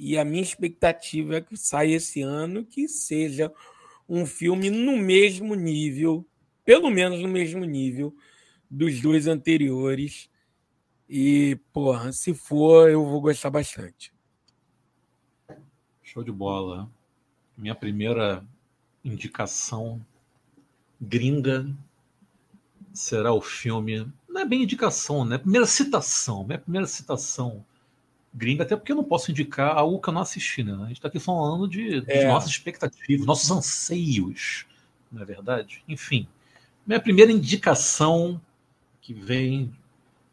E 0.02 0.18
a 0.18 0.24
minha 0.24 0.42
expectativa 0.42 1.36
é 1.36 1.42
que 1.42 1.58
saia 1.58 1.98
esse 1.98 2.22
ano, 2.22 2.64
que 2.64 2.88
seja 2.88 3.52
um 4.08 4.26
filme 4.26 4.70
no 4.70 4.96
mesmo 4.96 5.54
nível, 5.56 6.26
pelo 6.64 6.90
menos 6.90 7.22
no 7.22 7.28
mesmo 7.28 7.66
nível, 7.66 8.16
dos 8.72 9.02
dois 9.02 9.28
anteriores. 9.28 10.30
E, 11.10 11.60
porra, 11.74 12.14
se 12.14 12.34
for, 12.34 12.90
eu 12.90 13.04
vou 13.04 13.20
gostar 13.20 13.50
bastante. 13.50 14.14
Show 16.02 16.24
de 16.24 16.32
bola. 16.32 16.90
Minha 17.58 17.76
primeira 17.76 18.48
indicação 19.04 20.00
gringa 21.02 21.70
será 22.94 23.34
o 23.34 23.42
filme. 23.42 24.10
Não 24.30 24.40
é 24.40 24.46
bem 24.46 24.64
indicação, 24.64 25.26
né? 25.26 25.38
Primeira 25.38 25.68
citação. 25.68 26.46
Minha 26.46 26.60
primeira 26.60 26.88
citação 26.88 27.66
gringa, 28.34 28.64
até 28.64 28.76
porque 28.76 28.92
eu 28.92 28.96
não 28.96 29.04
posso 29.04 29.32
indicar 29.32 29.78
algo 29.78 30.00
que 30.00 30.10
eu 30.10 30.14
não 30.14 30.22
assisti, 30.22 30.64
né? 30.64 30.74
A 30.74 30.88
gente 30.88 30.98
está 30.98 31.08
aqui 31.08 31.20
falando 31.20 31.68
de, 31.68 32.02
de 32.02 32.12
é. 32.12 32.28
nossas 32.28 32.52
expectativas, 32.52 33.26
nossos 33.26 33.50
anseios, 33.50 34.66
não 35.12 35.22
é 35.22 35.26
verdade? 35.26 35.84
Enfim, 35.88 36.28
minha 36.86 37.00
primeira 37.00 37.32
indicação 37.32 38.40
que 39.02 39.14
vem, 39.14 39.74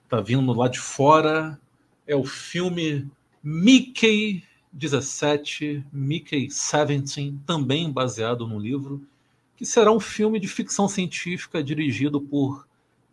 tá 0.09 0.21
vindo 0.21 0.53
lá 0.53 0.69
de 0.69 0.79
fora, 0.79 1.59
é 2.07 2.15
o 2.15 2.25
filme 2.25 3.11
Mickey 3.43 4.45
17, 4.73 5.85
Mickey 5.93 6.47
17, 6.49 7.35
também 7.47 7.91
baseado 7.91 8.47
no 8.47 8.59
livro, 8.59 9.03
que 9.57 9.65
será 9.65 9.91
um 9.91 10.01
filme 10.01 10.39
de 10.39 10.47
ficção 10.47 10.87
científica 10.87 11.65
dirigido 11.65 12.21
por 12.21 12.67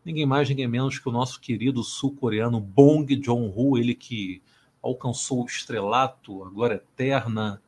ninguém 0.04 0.26
mais, 0.26 0.50
ninguém 0.50 0.68
menos 0.68 1.00
que 1.00 1.08
o 1.08 1.12
nosso 1.12 1.40
querido 1.40 1.82
sul-coreano 1.84 2.60
Bong 2.60 3.20
Joon-ho, 3.24 3.78
ele 3.78 3.96
que 3.96 4.42
alcançou 4.84 5.44
o 5.44 5.46
estrelato, 5.46 6.44
a 6.44 6.50
glória 6.50 6.76
eterna, 6.76 7.62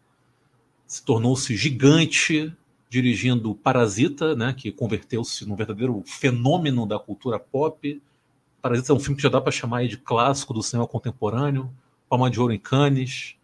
se 0.86 1.04
tornou-se 1.04 1.56
gigante 1.56 2.54
dirigindo 2.90 3.56
Parasita, 3.56 4.36
né, 4.36 4.54
que 4.54 4.72
converteu-se 4.72 5.48
num 5.48 5.56
verdadeiro 5.56 6.04
fenômeno 6.06 6.86
da 6.86 7.00
cultura 7.00 7.40
pop. 7.40 8.02
Parasita 8.62 8.92
é 8.92 8.96
um 8.96 9.00
filme 9.00 9.16
que 9.16 9.24
já 9.24 9.30
dá 9.30 9.42
para 9.42 9.52
chamar 9.52 9.88
de 9.88 9.98
clássico 9.98 10.54
do 10.54 10.62
cinema 10.62 10.88
contemporâneo, 10.88 11.72
Palma 12.08 12.30
de 12.30 12.40
Ouro 12.40 12.54
em 12.54 12.60
Cannes, 12.60 13.36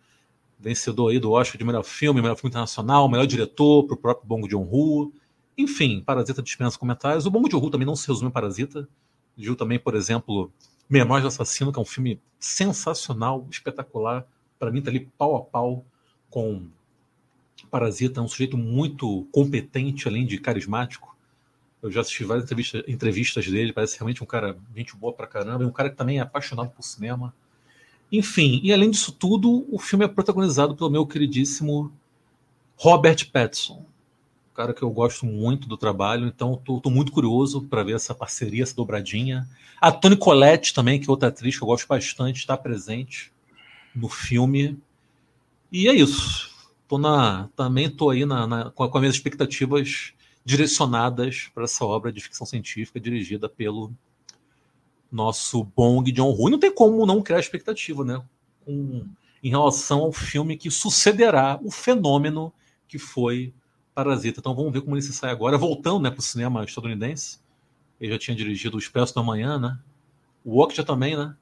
vencedor 0.60 1.10
aí 1.10 1.20
do 1.20 1.32
Oscar 1.32 1.58
de 1.58 1.64
melhor 1.64 1.84
filme, 1.84 2.22
melhor 2.22 2.36
filme 2.36 2.52
internacional, 2.52 3.10
melhor 3.10 3.26
diretor 3.26 3.86
para 3.86 3.96
o 3.96 3.98
próprio 3.98 4.28
Bong 4.28 4.48
Joon-ho. 4.50 5.12
Enfim, 5.58 6.02
Parasita 6.02 6.42
dispensa 6.42 6.78
comentários. 6.78 7.26
O 7.26 7.32
Bong 7.32 7.50
Joon-ho 7.50 7.70
também 7.70 7.86
não 7.86 7.96
se 7.96 8.08
resume 8.08 8.30
em 8.30 8.32
Parasita. 8.32 8.88
Viu 9.36 9.56
também, 9.56 9.80
por 9.80 9.96
exemplo, 9.96 10.52
Memórias 10.92 11.24
do 11.24 11.28
Assassino, 11.30 11.72
que 11.72 11.80
é 11.80 11.82
um 11.82 11.86
filme 11.86 12.20
sensacional, 12.38 13.48
espetacular. 13.50 14.28
Para 14.60 14.70
mim, 14.70 14.80
está 14.80 14.92
ali 14.92 15.10
pau 15.18 15.38
a 15.38 15.42
pau 15.42 15.86
com 16.30 16.68
Parasita. 17.70 18.20
É 18.20 18.24
um 18.24 18.28
sujeito 18.28 18.58
muito 18.58 19.26
competente, 19.32 20.10
além 20.10 20.26
de 20.26 20.38
carismático. 20.38 21.16
Eu 21.82 21.90
já 21.90 22.02
assisti 22.02 22.26
várias 22.26 22.44
entrevistas, 22.44 22.84
entrevistas 22.90 23.48
dele, 23.48 23.72
parece 23.72 23.98
realmente 23.98 24.22
um 24.22 24.28
cara, 24.28 24.58
gente 24.76 24.94
boa 24.96 25.14
pra 25.14 25.26
caramba, 25.26 25.64
e 25.64 25.66
um 25.66 25.72
cara 25.72 25.90
que 25.90 25.96
também 25.96 26.20
é 26.20 26.22
apaixonado 26.22 26.70
por 26.72 26.84
cinema. 26.84 27.34
Enfim, 28.12 28.60
e 28.62 28.74
além 28.74 28.92
disso 28.92 29.14
tudo, 29.14 29.66
o 29.74 29.80
filme 29.80 30.04
é 30.04 30.08
protagonizado 30.10 30.76
pelo 30.76 30.90
meu 30.90 31.08
queridíssimo 31.08 31.90
Robert 32.76 33.32
Pattinson, 33.32 33.86
cara 34.62 34.74
que 34.76 34.84
eu 34.84 34.92
gosto 34.92 35.26
muito 35.26 35.68
do 35.68 35.76
trabalho, 35.76 36.28
então 36.28 36.54
estou 36.54 36.92
muito 36.92 37.12
curioso 37.12 37.64
para 37.64 37.84
ver 37.84 37.96
essa 37.96 38.14
parceria, 38.14 38.62
essa 38.62 38.76
dobradinha. 38.76 39.48
A 39.80 39.92
Toni 39.92 40.16
Collette 40.16 40.72
também, 40.72 41.00
que 41.00 41.10
é 41.10 41.12
outra 41.12 41.30
atriz 41.30 41.58
que 41.58 41.64
eu 41.64 41.68
gosto 41.68 41.88
bastante, 41.88 42.38
está 42.38 42.56
presente 42.56 43.32
no 43.96 44.08
filme. 44.08 44.78
E 45.72 45.88
é 45.88 45.94
isso. 45.94 46.52
Tô 46.88 47.00
na, 47.00 47.50
também 47.56 47.88
estou 47.88 48.12
aí 48.12 48.24
na, 48.24 48.46
na, 48.46 48.70
com, 48.70 48.88
com 48.88 48.98
as 48.98 49.02
minhas 49.02 49.16
expectativas 49.16 50.14
direcionadas 50.46 51.50
para 51.54 51.64
essa 51.64 51.84
obra 51.84 52.12
de 52.12 52.22
ficção 52.22 52.46
científica 52.46 53.00
dirigida 53.00 53.50
pelo 53.50 53.92
nosso 55.12 55.64
Bong 55.64 56.12
John-ho. 56.12 56.50
E 56.50 56.52
não 56.52 56.60
tem 56.60 56.74
como 56.74 57.04
não 57.08 57.24
criar 57.24 57.40
expectativa, 57.40 58.06
né? 58.06 58.22
Com, 58.64 59.08
em 59.42 59.50
relação 59.50 60.02
ao 60.02 60.12
filme 60.12 60.56
que 60.56 60.70
sucederá 60.70 61.60
o 61.64 61.72
fenômeno 61.72 62.54
que 62.88 63.00
foi 63.00 63.52
Parasita. 63.94 64.40
Então 64.40 64.56
vamos 64.56 64.72
ver 64.72 64.82
como 64.82 64.96
ele 64.96 65.02
se 65.02 65.14
sai 65.14 65.32
agora. 65.32 65.58
Voltando 65.58 66.02
né, 66.02 66.10
para 66.10 66.20
o 66.20 66.24
cinema 66.24 66.64
estadunidense. 66.64 67.40
Ele 68.00 68.12
já 68.12 68.18
tinha 68.18 68.36
dirigido 68.36 68.78
O 68.78 68.80
Expresso 68.80 69.14
da 69.14 69.22
Manhã, 69.22 69.60
né? 69.60 69.78
O 70.44 70.60
Okja 70.60 70.84
também, 70.84 71.16
né? 71.16 71.36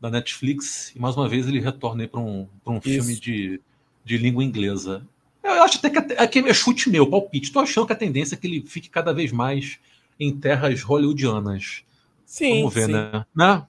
Da 0.00 0.10
Netflix. 0.10 0.94
E 0.94 0.98
mais 0.98 1.16
uma 1.16 1.28
vez 1.28 1.46
ele 1.46 1.60
retorna 1.60 2.06
para 2.08 2.20
um, 2.20 2.48
um 2.66 2.80
filme 2.80 3.14
de, 3.18 3.60
de 4.04 4.18
língua 4.18 4.42
inglesa. 4.42 5.06
Eu 5.42 5.62
acho 5.62 5.78
até 5.78 5.90
que 5.90 6.14
aqui 6.14 6.38
é 6.40 6.54
chute 6.54 6.90
meu, 6.90 7.08
palpite. 7.08 7.46
Estou 7.46 7.62
achando 7.62 7.86
que 7.86 7.92
a 7.92 7.96
tendência 7.96 8.34
é 8.34 8.38
que 8.38 8.46
ele 8.46 8.62
fique 8.66 8.90
cada 8.90 9.12
vez 9.12 9.30
mais 9.32 9.78
em 10.18 10.36
terras 10.36 10.82
hollywoodianas. 10.82 11.82
Sim. 12.26 12.58
Vamos 12.58 12.74
ver, 12.74 12.86
sim. 12.86 12.92
né? 12.92 13.24
né? 13.34 13.66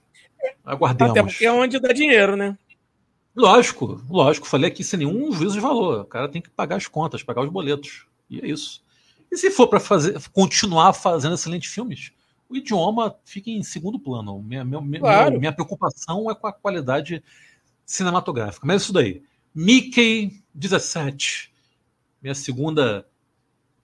Aguardemos. 0.64 1.12
Até 1.12 1.22
porque 1.22 1.46
é 1.46 1.52
onde 1.52 1.78
dá 1.80 1.92
dinheiro, 1.92 2.36
né? 2.36 2.56
Lógico, 3.34 4.02
lógico. 4.10 4.46
Falei 4.46 4.68
aqui 4.68 4.84
sem 4.84 4.98
nenhum 4.98 5.32
juízo 5.32 5.54
de 5.54 5.60
valor. 5.60 6.02
O 6.02 6.04
cara 6.04 6.28
tem 6.28 6.42
que 6.42 6.50
pagar 6.50 6.76
as 6.76 6.86
contas, 6.86 7.22
pagar 7.22 7.42
os 7.42 7.50
boletos. 7.50 8.06
E 8.32 8.40
é 8.40 8.48
isso. 8.48 8.82
E 9.30 9.36
se 9.36 9.50
for 9.50 9.68
para 9.68 9.78
fazer, 9.78 10.20
continuar 10.30 10.92
fazendo 10.94 11.34
excelentes 11.34 11.72
filmes, 11.72 12.12
o 12.48 12.56
idioma 12.56 13.16
fica 13.24 13.50
em 13.50 13.62
segundo 13.62 13.98
plano. 13.98 14.42
Minha, 14.42 14.64
minha, 14.64 15.00
claro. 15.00 15.38
minha, 15.38 15.52
preocupação 15.52 16.30
é 16.30 16.34
com 16.34 16.46
a 16.46 16.52
qualidade 16.52 17.22
cinematográfica. 17.84 18.66
Mas 18.66 18.74
é 18.74 18.84
isso 18.84 18.92
daí. 18.92 19.22
Mickey 19.54 20.42
17. 20.54 21.52
Minha 22.22 22.34
segunda 22.34 23.06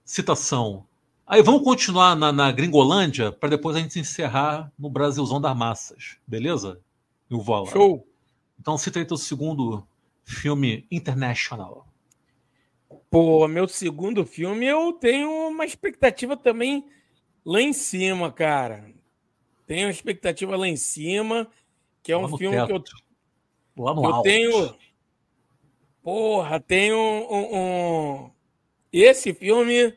citação. 0.04 0.86
Aí 1.26 1.42
vamos 1.42 1.62
continuar 1.62 2.14
na, 2.14 2.30
na 2.30 2.52
Gringolândia 2.52 3.32
para 3.32 3.50
depois 3.50 3.74
a 3.74 3.80
gente 3.80 3.98
encerrar 3.98 4.70
no 4.78 4.90
Brasilzão 4.90 5.40
das 5.40 5.56
Massas. 5.56 6.16
Beleza? 6.26 6.78
E 7.30 7.34
o 7.34 7.40
Vola. 7.40 7.70
Show. 7.70 8.06
Então 8.60 8.76
cita 8.76 8.98
aí 8.98 9.04
teu 9.06 9.16
segundo 9.16 9.86
filme 10.24 10.86
international. 10.90 11.87
Pô, 13.10 13.48
meu 13.48 13.66
segundo 13.66 14.26
filme 14.26 14.66
eu 14.66 14.92
tenho 14.92 15.30
uma 15.48 15.64
expectativa 15.64 16.36
também 16.36 16.84
lá 17.44 17.60
em 17.60 17.72
cima, 17.72 18.30
cara. 18.30 18.84
Tenho 19.66 19.86
uma 19.86 19.92
expectativa 19.92 20.56
lá 20.56 20.68
em 20.68 20.76
cima, 20.76 21.48
que 22.02 22.12
é 22.12 22.18
um 22.18 22.36
filme 22.36 22.56
teto. 22.56 22.66
que 22.66 22.92
eu, 23.80 23.84
lá 23.84 23.94
no 23.94 24.02
que 24.02 24.08
eu 24.08 24.22
tenho. 24.22 24.74
Porra, 26.02 26.60
tenho 26.60 26.96
um, 26.96 27.58
um, 27.58 28.30
Esse 28.92 29.32
filme, 29.34 29.94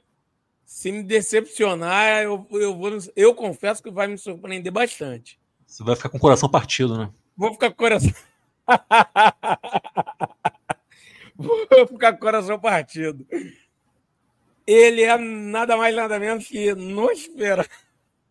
se 0.66 0.92
me 0.92 1.04
decepcionar, 1.04 2.22
eu, 2.22 2.48
eu, 2.52 2.78
vou, 2.78 2.98
eu 3.16 3.36
confesso 3.36 3.84
que 3.84 3.92
vai 3.92 4.08
me 4.08 4.18
surpreender 4.18 4.72
bastante. 4.72 5.40
Você 5.66 5.84
vai 5.84 5.96
ficar 5.96 6.10
com 6.10 6.18
o 6.18 6.22
coração 6.22 6.50
partido, 6.50 6.98
né? 6.98 7.10
Vou 7.36 7.54
ficar 7.54 7.70
com 7.70 7.76
o 7.76 7.78
coração. 7.78 8.12
Vou 11.70 11.88
ficar 11.88 12.12
com 12.14 12.18
o 12.18 12.22
coração 12.22 12.60
partido. 12.60 13.26
Ele 14.66 15.02
é 15.02 15.18
nada 15.18 15.76
mais, 15.76 15.96
nada 15.96 16.20
menos 16.20 16.48
que 16.48 16.74
Nosferatu. 16.74 17.70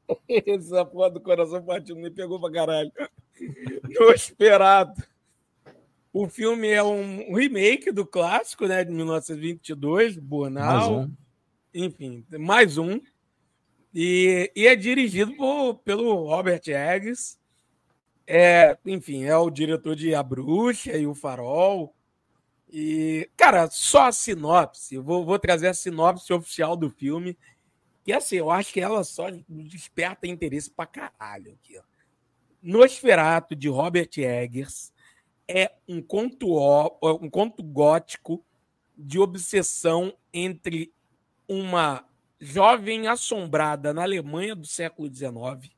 Essa 0.28 0.84
porra 0.84 1.10
do 1.10 1.20
coração 1.20 1.62
partido 1.62 1.98
me 1.98 2.10
pegou 2.10 2.40
pra 2.40 2.50
caralho. 2.50 2.92
Nosferatu. 3.98 5.02
O 6.12 6.28
filme 6.28 6.68
é 6.68 6.82
um 6.82 7.34
remake 7.34 7.92
do 7.92 8.04
clássico, 8.04 8.66
né, 8.66 8.84
de 8.84 8.90
1922, 8.90 10.16
Bornal. 10.16 10.66
Mais 10.66 10.88
um. 10.88 11.12
Enfim, 11.72 12.26
mais 12.32 12.78
um. 12.78 13.00
E, 13.94 14.50
e 14.54 14.66
é 14.66 14.74
dirigido 14.74 15.36
por, 15.36 15.74
pelo 15.76 16.26
Robert 16.26 16.62
Eggs. 16.66 17.38
É, 18.26 18.76
enfim, 18.86 19.24
é 19.24 19.36
o 19.36 19.50
diretor 19.50 19.94
de 19.94 20.14
A 20.14 20.22
Bruxa 20.22 20.96
e 20.96 21.06
O 21.06 21.14
Farol. 21.14 21.94
E, 22.72 23.28
cara, 23.36 23.68
só 23.70 24.06
a 24.06 24.12
sinopse. 24.12 24.96
Vou, 24.98 25.24
vou 25.24 25.38
trazer 25.38 25.68
a 25.68 25.74
sinopse 25.74 26.32
oficial 26.32 26.76
do 26.76 26.88
filme. 26.88 27.36
Que 28.04 28.12
assim, 28.12 28.36
eu 28.36 28.50
acho 28.50 28.72
que 28.72 28.80
ela 28.80 29.02
só 29.04 29.26
desperta 29.48 30.26
interesse 30.26 30.70
pra 30.70 30.86
caralho 30.86 31.52
aqui. 31.52 31.78
Ó. 31.78 31.82
Nosferato, 32.62 33.56
de 33.56 33.68
Robert 33.68 34.10
Eggers, 34.16 34.92
é 35.48 35.72
um 35.88 36.00
conto, 36.00 36.46
um 37.20 37.28
conto 37.28 37.62
gótico 37.62 38.44
de 38.96 39.18
obsessão 39.18 40.14
entre 40.32 40.92
uma 41.48 42.06
jovem 42.38 43.08
assombrada 43.08 43.92
na 43.92 44.02
Alemanha 44.02 44.54
do 44.54 44.66
século 44.66 45.12
XIX 45.12 45.74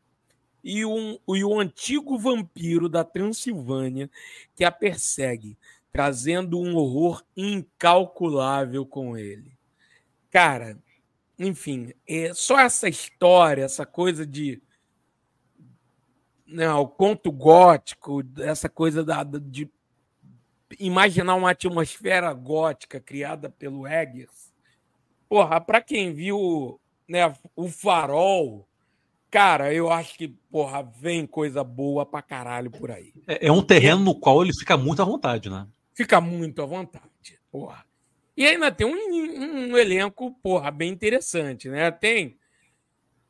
e 0.63 0.85
um, 0.85 1.19
e 1.29 1.45
o 1.45 1.59
antigo 1.59 2.19
vampiro 2.19 2.89
da 2.89 3.03
Transilvânia 3.03 4.11
que 4.55 4.65
a 4.65 4.71
persegue 4.71 5.57
trazendo 5.93 6.59
um 6.59 6.75
horror 6.77 7.23
incalculável 7.37 8.87
com 8.87 9.17
ele. 9.17 9.53
Cara, 10.31 10.79
enfim, 11.39 11.93
é 12.09 12.33
só 12.33 12.59
essa 12.59 12.89
história, 12.89 13.65
essa 13.65 13.85
coisa 13.85 14.27
de 14.27 14.63
né, 16.47 16.73
o 16.73 16.87
conto 16.87 17.31
gótico, 17.31 18.23
essa 18.39 18.69
coisa 18.69 19.05
da, 19.05 19.23
de 19.23 19.71
imaginar 20.79 21.35
uma 21.35 21.51
atmosfera 21.51 22.33
gótica 22.33 22.99
criada 22.99 23.51
pelo 23.51 23.87
Eggers. 23.87 24.53
Porra, 25.29 25.61
para 25.61 25.81
quem 25.81 26.13
viu 26.13 26.81
né, 27.09 27.35
o 27.55 27.69
Farol, 27.69 28.67
Cara, 29.33 29.73
eu 29.73 29.91
acho 29.91 30.19
que, 30.19 30.29
porra, 30.29 30.83
vem 30.83 31.27
coisa 31.27 31.65
boa 31.65 32.05
pra 32.05 32.21
caralho 32.21 32.71
por 32.71 32.91
aí. 32.91 33.15
É, 33.27 33.47
é 33.47 33.51
um 33.51 33.63
terreno 33.63 34.03
no 34.03 34.15
qual 34.15 34.43
ele 34.43 34.53
fica 34.53 34.77
muito 34.77 35.01
à 35.01 35.07
vontade, 35.07 35.49
né? 35.49 35.67
Fica 35.95 36.21
muito 36.21 36.63
à 36.63 36.67
vontade, 36.67 37.39
porra. 37.51 37.85
E 38.37 38.47
ainda 38.47 38.73
tem 38.73 38.87
um, 38.87 39.73
um 39.73 39.77
elenco, 39.77 40.33
porra, 40.43 40.71
bem 40.71 40.91
interessante, 40.91 41.69
né? 41.69 41.91
Tem 41.91 42.39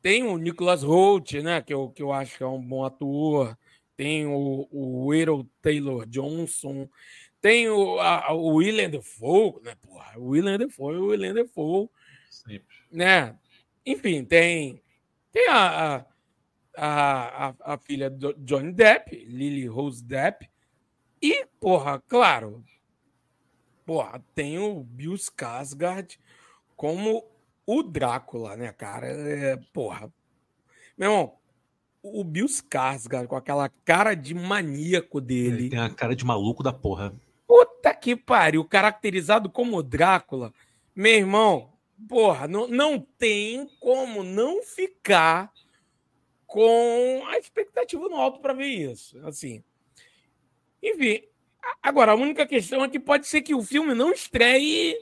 tem 0.01 0.23
o 0.23 0.37
Nicholas 0.37 0.83
Holt, 0.83 1.33
né? 1.35 1.61
Que 1.61 1.73
eu, 1.73 1.89
que 1.89 2.03
eu 2.03 2.11
acho 2.11 2.37
que 2.37 2.43
é 2.43 2.47
um 2.47 2.61
bom 2.61 2.83
ator. 2.83 3.57
Tem 3.95 4.25
o, 4.25 4.67
o 4.69 5.05
Will 5.05 5.49
Taylor 5.61 6.05
Johnson. 6.05 6.89
Tem 7.39 7.69
o, 7.69 7.99
a, 7.99 8.33
o 8.33 8.55
William 8.55 8.89
Defoe, 8.89 9.61
né? 9.63 9.75
Porra, 9.81 10.19
o 10.19 10.29
William 10.29 10.57
Defoe, 10.57 10.97
o 10.97 11.05
William 11.07 11.33
Defoe. 11.33 11.89
Sempre. 12.29 12.75
Né? 12.91 13.37
Enfim, 13.85 14.25
tem 14.25 14.81
tem 15.31 15.47
a, 15.47 16.05
a, 16.75 17.47
a, 17.47 17.55
a 17.61 17.77
filha 17.77 18.09
do 18.09 18.33
Johnny 18.33 18.73
Depp, 18.73 19.15
Lily 19.25 19.67
Rose 19.67 20.03
Depp. 20.03 20.49
E, 21.23 21.45
porra, 21.57 22.03
claro, 22.05 22.61
porra, 23.85 24.21
tem 24.35 24.59
o 24.59 24.83
Bill 24.83 25.13
Skarsgård 25.13 26.19
como 26.75 27.23
o 27.65 27.81
Drácula, 27.81 28.57
né, 28.57 28.73
cara? 28.73 29.07
É, 29.07 29.55
porra. 29.71 30.13
Meu 30.97 31.09
irmão, 31.09 31.33
o 32.01 32.25
Bill 32.25 32.47
Skarsgård 32.47 33.27
com 33.27 33.37
aquela 33.37 33.69
cara 33.85 34.15
de 34.15 34.33
maníaco 34.33 35.21
dele. 35.21 35.63
Ele 35.63 35.69
tem 35.69 35.79
a 35.79 35.89
cara 35.89 36.13
de 36.13 36.25
maluco 36.25 36.61
da 36.61 36.73
porra. 36.73 37.15
Puta 37.47 37.95
que 37.95 38.17
pariu, 38.17 38.65
caracterizado 38.65 39.49
como 39.49 39.81
Drácula. 39.81 40.53
Meu 40.93 41.13
irmão, 41.13 41.71
porra, 42.09 42.49
não, 42.49 42.67
não 42.67 42.99
tem 42.99 43.65
como 43.79 44.23
não 44.23 44.61
ficar 44.61 45.53
com 46.45 47.23
a 47.27 47.37
expectativa 47.37 48.09
no 48.09 48.17
alto 48.17 48.41
para 48.41 48.51
ver 48.51 48.67
isso. 48.67 49.17
Assim. 49.25 49.63
Enfim, 50.83 51.23
agora 51.81 52.11
a 52.11 52.15
única 52.15 52.45
questão 52.45 52.83
é 52.83 52.89
que 52.89 52.99
pode 52.99 53.25
ser 53.25 53.41
que 53.41 53.55
o 53.55 53.63
filme 53.63 53.93
não 53.93 54.11
estreie 54.11 54.97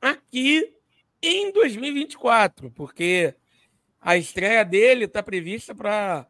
aqui 0.00 0.72
em 1.20 1.50
2024, 1.50 2.70
porque 2.70 3.34
a 4.00 4.16
estreia 4.16 4.64
dele 4.64 5.06
está 5.06 5.22
prevista 5.22 5.74
para 5.74 6.26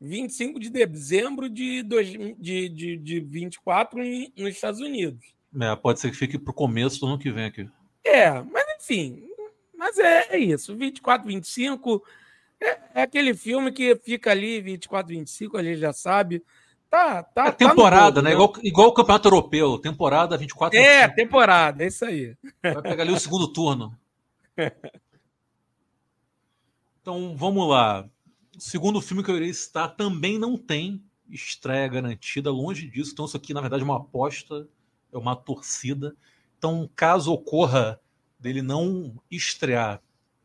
25 0.00 0.58
de 0.58 0.68
dezembro 0.68 1.48
de, 1.48 1.84
dois, 1.84 2.08
de, 2.08 2.68
de, 2.68 2.96
de 2.96 3.20
24 3.20 4.00
nos 4.36 4.48
Estados 4.48 4.80
Unidos. 4.80 5.32
É, 5.60 5.76
pode 5.76 6.00
ser 6.00 6.10
que 6.10 6.16
fique 6.16 6.38
para 6.38 6.50
o 6.50 6.54
começo 6.54 6.98
do 6.98 7.06
ano 7.06 7.18
que 7.18 7.30
vem 7.30 7.44
aqui. 7.44 7.68
É, 8.02 8.30
mas 8.42 8.64
enfim, 8.80 9.28
mas 9.76 9.96
é, 9.98 10.34
é 10.34 10.38
isso. 10.38 10.76
24, 10.76 11.28
25 11.28 12.02
é, 12.60 12.78
é 12.94 13.02
aquele 13.02 13.34
filme 13.34 13.70
que 13.70 13.94
fica 13.96 14.32
ali, 14.32 14.60
24, 14.60 15.14
25, 15.14 15.56
a 15.56 15.62
gente 15.62 15.78
já 15.78 15.92
sabe. 15.92 16.42
Tá, 16.92 17.22
tá, 17.22 17.46
é 17.46 17.52
temporada, 17.52 18.16
tá 18.16 18.22
né? 18.22 18.28
né? 18.28 18.34
Igual, 18.34 18.52
igual 18.62 18.88
o 18.88 18.92
Campeonato 18.92 19.26
Europeu, 19.26 19.78
temporada 19.78 20.36
24. 20.36 20.78
É, 20.78 21.08
25. 21.08 21.16
temporada, 21.16 21.82
é 21.82 21.86
isso 21.86 22.04
aí. 22.04 22.36
Vai 22.62 22.82
pegar 22.82 23.02
ali 23.02 23.12
o 23.14 23.18
segundo 23.18 23.48
turno. 23.48 23.98
Então 27.00 27.34
vamos 27.34 27.66
lá. 27.66 28.06
O 28.54 28.60
segundo 28.60 29.00
filme 29.00 29.24
que 29.24 29.30
eu 29.30 29.36
irei 29.36 29.54
citar 29.54 29.96
também 29.96 30.38
não 30.38 30.58
tem 30.58 31.02
estreia 31.30 31.88
garantida, 31.88 32.50
longe 32.50 32.86
disso. 32.86 33.12
Então, 33.12 33.24
isso 33.24 33.36
aqui, 33.36 33.54
na 33.54 33.60
verdade, 33.62 33.82
é 33.82 33.84
uma 33.86 33.96
aposta, 33.96 34.68
é 35.10 35.16
uma 35.16 35.34
torcida. 35.34 36.14
Então, 36.58 36.88
caso 36.94 37.32
ocorra 37.32 37.98
dele 38.38 38.60
não 38.60 39.18
estrear 39.30 40.00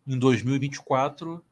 em 0.08 0.18
2024, 0.18 1.44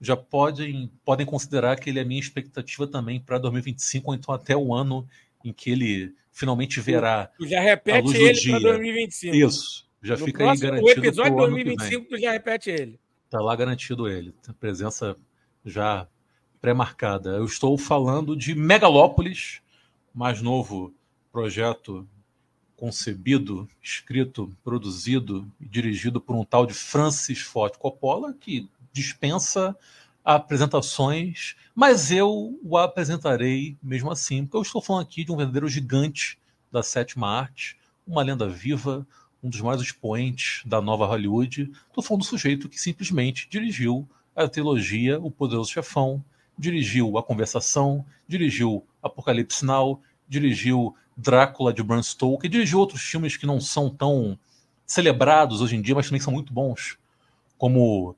já 0.00 0.16
podem, 0.16 0.90
podem 1.04 1.26
considerar 1.26 1.78
que 1.78 1.90
ele 1.90 2.00
é 2.00 2.04
minha 2.04 2.20
expectativa 2.20 2.86
também 2.86 3.20
para 3.20 3.38
2025, 3.38 4.10
ou 4.10 4.14
então 4.14 4.34
até 4.34 4.56
o 4.56 4.74
ano 4.74 5.06
em 5.44 5.52
que 5.52 5.70
ele 5.70 6.14
finalmente 6.32 6.80
verá. 6.80 7.30
Tu 7.36 7.46
já 7.46 7.60
repete 7.60 8.16
ele 8.16 8.50
para 8.50 8.60
2025. 8.60 9.36
Isso, 9.36 9.86
já 10.02 10.16
no 10.16 10.24
fica 10.24 10.38
próximo, 10.38 10.64
aí 10.64 10.70
garantido. 10.70 11.00
O 11.00 11.04
episódio 11.04 11.32
de 11.32 11.36
2025, 11.36 12.08
tu 12.08 12.18
já 12.18 12.32
repete 12.32 12.70
ele. 12.70 13.00
Tá 13.28 13.40
lá 13.40 13.54
garantido 13.54 14.08
ele. 14.08 14.34
Presença 14.58 15.16
já 15.64 16.08
pré-marcada. 16.60 17.30
Eu 17.30 17.44
estou 17.44 17.76
falando 17.76 18.36
de 18.36 18.54
Megalópolis, 18.54 19.60
mais 20.14 20.40
novo 20.40 20.94
projeto 21.32 22.08
concebido, 22.76 23.68
escrito, 23.82 24.50
produzido 24.64 25.46
e 25.60 25.68
dirigido 25.68 26.18
por 26.18 26.34
um 26.34 26.44
tal 26.44 26.64
de 26.64 26.72
Francis 26.72 27.40
Ford 27.40 27.76
Coppola, 27.76 28.32
que 28.32 28.68
dispensa 28.92 29.76
apresentações, 30.24 31.56
mas 31.74 32.10
eu 32.10 32.58
o 32.62 32.76
apresentarei 32.76 33.76
mesmo 33.82 34.10
assim, 34.10 34.44
porque 34.44 34.56
eu 34.56 34.62
estou 34.62 34.82
falando 34.82 35.02
aqui 35.02 35.24
de 35.24 35.32
um 35.32 35.36
verdadeiro 35.36 35.68
gigante 35.68 36.38
da 36.70 36.82
sétima 36.82 37.28
arte, 37.28 37.78
uma 38.06 38.22
lenda 38.22 38.48
viva, 38.48 39.06
um 39.42 39.48
dos 39.48 39.60
maiores 39.60 39.82
expoentes 39.82 40.62
da 40.66 40.80
nova 40.80 41.06
Hollywood. 41.06 41.70
Estou 41.88 42.04
falando 42.04 42.22
do 42.22 42.26
sujeito 42.26 42.68
que 42.68 42.80
simplesmente 42.80 43.48
dirigiu 43.48 44.08
a 44.36 44.46
trilogia 44.48 45.18
O 45.18 45.30
Poderoso 45.30 45.70
Chefão, 45.70 46.22
dirigiu 46.58 47.16
A 47.16 47.22
Conversação, 47.22 48.04
dirigiu 48.28 48.84
Apocalipse 49.02 49.64
Now, 49.64 50.00
dirigiu 50.28 50.94
Drácula 51.16 51.72
de 51.72 51.82
Bram 51.82 52.02
Stoker, 52.02 52.50
dirigiu 52.50 52.78
outros 52.78 53.02
filmes 53.02 53.36
que 53.36 53.46
não 53.46 53.60
são 53.60 53.90
tão 53.90 54.38
celebrados 54.86 55.60
hoje 55.60 55.76
em 55.76 55.82
dia, 55.82 55.94
mas 55.94 56.06
também 56.06 56.20
são 56.20 56.32
muito 56.32 56.52
bons, 56.52 56.98
como, 57.56 58.16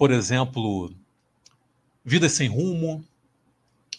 por 0.00 0.10
exemplo, 0.10 0.90
Vida 2.02 2.26
Sem 2.30 2.48
Rumo, 2.48 3.04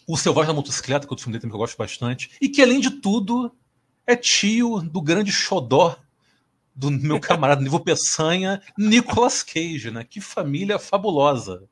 O 0.04 0.16
Selvagem 0.16 0.48
da 0.48 0.52
Motocicleta, 0.52 1.06
que 1.06 1.12
é 1.12 1.12
outro 1.12 1.22
filme 1.22 1.38
dele 1.38 1.48
que 1.48 1.54
eu 1.54 1.60
gosto 1.60 1.78
bastante, 1.78 2.28
e 2.40 2.48
que, 2.48 2.60
além 2.60 2.80
de 2.80 2.90
tudo, 2.90 3.54
é 4.04 4.16
tio 4.16 4.80
do 4.80 5.00
grande 5.00 5.30
xodó 5.30 5.96
do 6.74 6.90
meu 6.90 7.20
camarada 7.22 7.62
Nivo 7.62 7.78
Peçanha, 7.78 8.60
Nicolas 8.76 9.44
Cage, 9.44 9.92
né? 9.92 10.02
Que 10.02 10.20
família 10.20 10.76
fabulosa. 10.76 11.68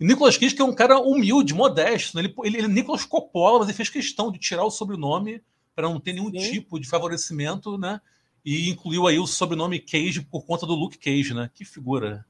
E 0.00 0.04
Nicolas 0.06 0.38
Cage, 0.38 0.54
que 0.54 0.62
é 0.62 0.64
um 0.64 0.74
cara 0.74 0.98
humilde, 0.98 1.52
modesto, 1.52 2.16
né? 2.16 2.22
ele, 2.24 2.34
ele, 2.44 2.56
ele 2.56 2.66
é 2.68 2.68
Nicolas 2.68 3.04
Coppola, 3.04 3.58
mas 3.58 3.68
ele 3.68 3.76
fez 3.76 3.90
questão 3.90 4.32
de 4.32 4.38
tirar 4.38 4.64
o 4.64 4.70
sobrenome 4.70 5.42
para 5.76 5.90
não 5.90 6.00
ter 6.00 6.14
nenhum 6.14 6.30
Sim. 6.30 6.52
tipo 6.52 6.80
de 6.80 6.88
favorecimento, 6.88 7.76
né? 7.76 8.00
E 8.42 8.70
incluiu 8.70 9.06
aí 9.06 9.18
o 9.18 9.26
sobrenome 9.26 9.78
Cage 9.78 10.22
por 10.22 10.46
conta 10.46 10.64
do 10.64 10.74
Luke 10.74 10.96
Cage, 10.96 11.34
né? 11.34 11.50
Que 11.52 11.66
figura. 11.66 12.24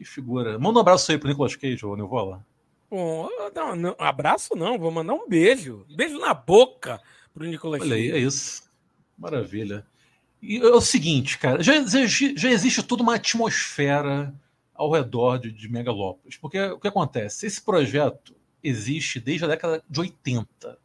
Que 0.00 0.04
figura. 0.06 0.58
Manda 0.58 0.78
um 0.78 0.80
abraço 0.80 1.12
aí 1.12 1.18
pro 1.18 1.28
Nicolas 1.28 1.54
Cage, 1.54 1.84
ô 1.84 1.94
Neuvola. 1.94 2.42
Bom, 2.90 3.28
não, 3.54 3.76
não, 3.76 3.94
abraço 3.98 4.56
não, 4.56 4.78
vou 4.78 4.90
mandar 4.90 5.12
um 5.12 5.28
beijo. 5.28 5.84
Beijo 5.94 6.18
na 6.18 6.32
boca 6.32 6.98
pro 7.34 7.44
Nicolas 7.44 7.82
Olha 7.82 7.90
Cage. 7.90 8.02
Olha 8.08 8.14
aí, 8.14 8.22
é 8.22 8.26
isso. 8.26 8.62
Maravilha. 9.18 9.86
E 10.40 10.56
é 10.56 10.64
o 10.64 10.80
seguinte, 10.80 11.36
cara, 11.36 11.62
já, 11.62 11.86
já, 11.86 12.06
já 12.06 12.50
existe 12.50 12.82
toda 12.82 13.02
uma 13.02 13.16
atmosfera 13.16 14.34
ao 14.74 14.90
redor 14.90 15.36
de, 15.36 15.52
de 15.52 15.68
Megalópolis. 15.68 16.38
Porque 16.38 16.58
o 16.58 16.80
que 16.80 16.88
acontece? 16.88 17.46
Esse 17.46 17.60
projeto 17.60 18.34
existe 18.64 19.20
desde 19.20 19.44
a 19.44 19.48
década 19.48 19.84
de 19.86 20.00
80. 20.00 20.78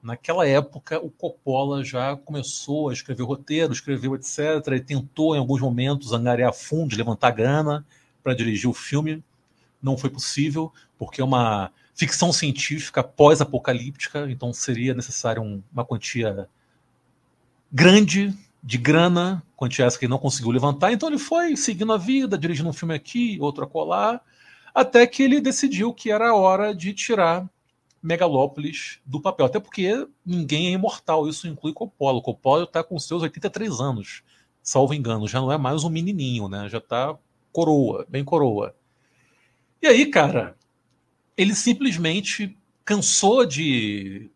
Naquela 0.00 0.46
época, 0.46 1.00
o 1.00 1.10
Coppola 1.10 1.82
já 1.82 2.16
começou 2.16 2.88
a 2.88 2.92
escrever 2.92 3.24
roteiro, 3.24 3.72
escreveu 3.72 4.14
etc. 4.14 4.38
E 4.76 4.80
tentou, 4.80 5.34
em 5.34 5.40
alguns 5.40 5.60
momentos, 5.60 6.12
angariar 6.12 6.54
fundos, 6.54 6.96
levantar 6.96 7.32
grana 7.32 7.84
para 8.22 8.34
dirigir 8.34 8.68
o 8.68 8.74
filme. 8.74 9.22
Não 9.82 9.96
foi 9.96 10.10
possível, 10.10 10.72
porque 10.98 11.20
é 11.20 11.24
uma 11.24 11.70
ficção 11.94 12.32
científica 12.32 13.02
pós-apocalíptica, 13.02 14.30
então 14.30 14.52
seria 14.52 14.94
necessário 14.94 15.42
um, 15.42 15.62
uma 15.72 15.84
quantia 15.84 16.48
grande 17.72 18.34
de 18.62 18.78
grana, 18.78 19.42
quantia 19.56 19.84
essa 19.84 19.98
que 19.98 20.04
ele 20.04 20.10
não 20.10 20.18
conseguiu 20.18 20.50
levantar. 20.50 20.92
Então 20.92 21.08
ele 21.08 21.18
foi 21.18 21.56
seguindo 21.56 21.92
a 21.92 21.96
vida, 21.96 22.38
dirigindo 22.38 22.68
um 22.68 22.72
filme 22.72 22.94
aqui, 22.94 23.38
outro 23.40 23.64
acolá, 23.64 24.20
até 24.74 25.06
que 25.06 25.22
ele 25.22 25.40
decidiu 25.40 25.92
que 25.92 26.10
era 26.10 26.30
a 26.30 26.34
hora 26.34 26.74
de 26.74 26.92
tirar 26.92 27.48
Megalópolis 28.02 29.00
do 29.04 29.20
papel. 29.20 29.46
Até 29.46 29.58
porque 29.58 30.06
ninguém 30.24 30.68
é 30.68 30.70
imortal, 30.70 31.28
isso 31.28 31.48
inclui 31.48 31.72
Coppola. 31.72 32.22
Coppola 32.22 32.64
está 32.64 32.82
com 32.84 32.98
seus 32.98 33.22
83 33.22 33.80
anos, 33.80 34.22
salvo 34.62 34.94
engano, 34.94 35.26
já 35.26 35.40
não 35.40 35.50
é 35.50 35.58
mais 35.58 35.84
um 35.84 35.90
menininho, 35.90 36.48
né? 36.48 36.68
Já 36.68 36.78
está 36.78 37.16
coroa, 37.58 38.06
bem 38.08 38.22
coroa. 38.22 38.72
E 39.82 39.88
aí, 39.88 40.06
cara, 40.06 40.56
ele 41.36 41.56
simplesmente 41.56 42.56
cansou 42.84 43.44
de 43.44 44.30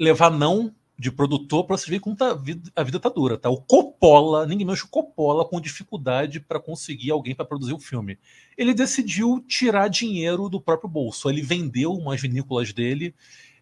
levar 0.00 0.30
não 0.30 0.74
de 0.98 1.12
produtor 1.12 1.66
para 1.66 1.76
você 1.76 1.90
ver 1.90 2.00
como 2.00 2.16
tá, 2.16 2.30
a 2.74 2.82
vida 2.82 2.98
tá 2.98 3.10
dura, 3.10 3.36
tá? 3.36 3.50
O 3.50 3.60
Coppola, 3.60 4.46
ninguém 4.46 4.64
menos 4.64 4.80
o 4.80 4.88
Coppola 4.88 5.44
com 5.44 5.60
dificuldade 5.60 6.40
para 6.40 6.58
conseguir 6.58 7.10
alguém 7.10 7.34
para 7.34 7.44
produzir 7.44 7.74
o 7.74 7.78
filme. 7.78 8.18
Ele 8.56 8.72
decidiu 8.72 9.44
tirar 9.46 9.88
dinheiro 9.88 10.48
do 10.48 10.60
próprio 10.60 10.88
bolso. 10.88 11.28
Ele 11.28 11.42
vendeu 11.42 11.92
umas 11.92 12.22
vinícolas 12.22 12.72
dele 12.72 13.14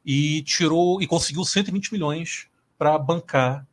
e 0.06 0.42
tirou 0.42 1.02
e 1.02 1.06
conseguiu 1.08 1.44
120 1.44 1.92
milhões 1.92 2.46
para 2.78 2.96
bancar 2.96 3.66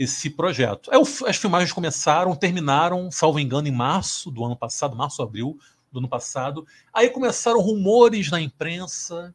esse 0.00 0.30
projeto. 0.30 0.90
Aí, 0.90 0.98
as 1.28 1.36
filmagens 1.36 1.74
começaram, 1.74 2.34
terminaram, 2.34 3.10
salvo 3.10 3.38
engano, 3.38 3.68
em 3.68 3.70
março 3.70 4.30
do 4.30 4.42
ano 4.42 4.56
passado, 4.56 4.96
março, 4.96 5.22
abril. 5.22 5.58
do 5.92 5.98
ano 5.98 6.08
passado. 6.08 6.66
Aí 6.94 7.10
começaram 7.10 7.60
rumores 7.60 8.30
na 8.30 8.40
imprensa 8.40 9.34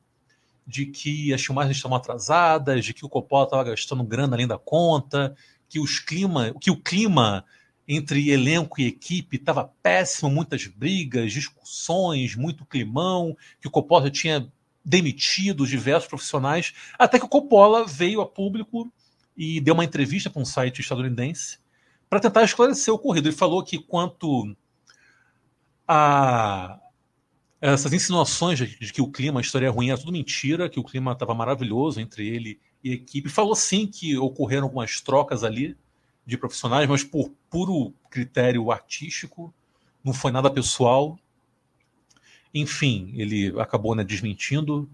de 0.66 0.88
que 0.88 1.34
as 1.34 1.46
filmagens 1.46 1.76
estavam 1.76 1.98
atrasadas, 1.98 2.84
de 2.84 2.94
que 2.94 3.06
o 3.06 3.10
Coppola 3.10 3.44
estava 3.44 3.64
gastando 3.66 4.04
grana 4.04 4.36
além 4.36 4.48
da 4.48 4.58
conta, 4.58 5.36
que, 5.70 5.80
os 5.80 6.00
clima, 6.00 6.56
que 6.60 6.72
o 6.72 6.82
clima 6.82 7.46
entre 7.88 8.32
elenco 8.32 8.82
e 8.82 8.88
equipe 8.88 9.36
estava 9.36 9.72
péssimo, 9.84 10.32
muitas 10.32 10.66
brigas, 10.66 11.32
discussões, 11.32 12.36
muito 12.36 12.66
climão, 12.66 13.38
que 13.62 13.68
o 13.68 13.72
Coppola 13.72 14.10
tinha 14.10 14.52
demitido 14.84 15.68
diversos 15.68 16.08
profissionais, 16.08 16.74
até 16.98 17.20
que 17.20 17.26
o 17.26 17.30
Coppola 17.30 17.86
veio 17.86 18.22
a 18.22 18.26
público 18.26 18.92
e 19.36 19.60
deu 19.60 19.74
uma 19.74 19.84
entrevista 19.84 20.30
para 20.30 20.42
um 20.42 20.46
site 20.46 20.82
estadunidense 20.82 21.60
para 22.10 22.20
tentar 22.20 22.44
esclarecer 22.44 22.94
o 22.94 22.98
ocorrido. 22.98 23.28
Ele 23.28 23.36
falou 23.36 23.64
que 23.64 23.80
quanto 23.80 24.56
a 25.88 26.80
essas 27.62 27.94
insinuações 27.94 28.60
de, 28.60 28.94
que 28.94 29.02
o 29.02 29.12
clima, 29.12 29.40
a 29.40 29.42
história 29.42 29.66
é 29.68 29.70
ruim, 29.70 29.90
é 29.90 29.98
tudo 29.98 30.12
mentira, 30.12 30.70
que 30.70 30.80
o 30.80 30.84
clima 30.84 31.14
estava 31.14 31.34
maravilhoso 31.34 32.00
entre 32.00 32.28
ele 32.28 32.60
e 32.84 32.92
a 32.92 32.94
equipe. 32.94 33.30
Falou 33.30 33.56
sim 33.56 33.88
que 33.88 34.18
ocorreram 34.18 34.66
algumas 34.66 35.02
trocas 35.02 35.44
ali 35.44 35.76
de 36.26 36.38
profissionais, 36.38 36.88
mas 36.88 37.04
por 37.04 37.32
puro 37.50 37.94
critério 38.10 38.72
artístico, 38.72 39.54
não 40.04 40.14
foi 40.14 40.32
nada 40.32 40.50
pessoal. 40.50 41.20
Enfim, 42.54 43.12
ele 43.16 43.60
acabou 43.60 43.96
né, 43.96 44.04
desmentindo 44.04 44.90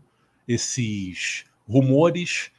esses 0.47 1.45
rumores. 1.67 2.51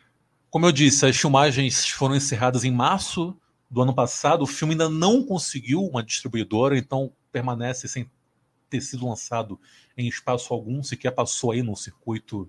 Como 0.53 0.67
eu 0.67 0.71
disse, 0.71 1.07
as 1.07 1.17
filmagens 1.17 1.89
foram 1.89 2.15
encerradas 2.15 2.63
em 2.63 2.71
março 2.71 3.35
do 3.71 3.81
ano 3.81 3.95
passado. 3.95 4.43
O 4.43 4.47
filme 4.47 4.75
ainda 4.75 4.87
não 4.87 5.25
conseguiu 5.25 5.83
uma 5.83 6.03
distribuidora, 6.03 6.77
então 6.77 7.11
permanece 7.33 7.89
sem 7.89 8.07
ter 8.69 8.83
sido 8.83 9.09
lançado 9.09 9.59
em 9.97 10.07
espaço 10.07 10.53
algum, 10.53 10.83
sequer 10.83 11.13
passou 11.13 11.53
aí 11.53 11.63
no 11.63 11.75
circuito 11.75 12.47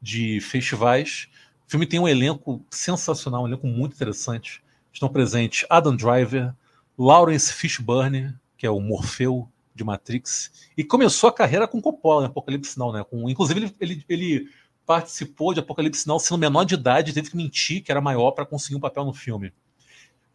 de 0.00 0.40
festivais. 0.40 1.28
O 1.68 1.70
filme 1.70 1.84
tem 1.84 2.00
um 2.00 2.08
elenco 2.08 2.64
sensacional, 2.70 3.42
um 3.42 3.48
elenco 3.48 3.66
muito 3.66 3.92
interessante. 3.92 4.62
Estão 4.90 5.10
presentes 5.10 5.66
Adam 5.68 5.94
Driver, 5.94 6.54
Lawrence 6.96 7.52
Fishburne, 7.52 8.34
que 8.56 8.66
é 8.66 8.70
o 8.70 8.80
Morfeu 8.80 9.46
de 9.74 9.84
Matrix, 9.84 10.70
e 10.74 10.82
começou 10.82 11.28
a 11.28 11.34
carreira 11.34 11.68
com 11.68 11.82
Coppola 11.82 12.22
em 12.24 12.28
Apocalipse 12.28 12.78
Now, 12.78 12.94
né? 12.94 13.04
Com, 13.04 13.28
inclusive, 13.28 13.60
ele, 13.60 13.76
ele, 13.78 14.04
ele 14.08 14.50
participou 14.86 15.52
de 15.52 15.60
Apocalipse 15.60 16.06
Now 16.06 16.20
sendo 16.20 16.38
menor 16.38 16.64
de 16.64 16.74
idade, 16.74 17.12
teve 17.12 17.30
que 17.30 17.36
mentir 17.36 17.82
que 17.82 17.90
era 17.90 18.00
maior 18.00 18.30
para 18.30 18.46
conseguir 18.46 18.76
um 18.76 18.80
papel 18.80 19.04
no 19.04 19.12
filme. 19.12 19.52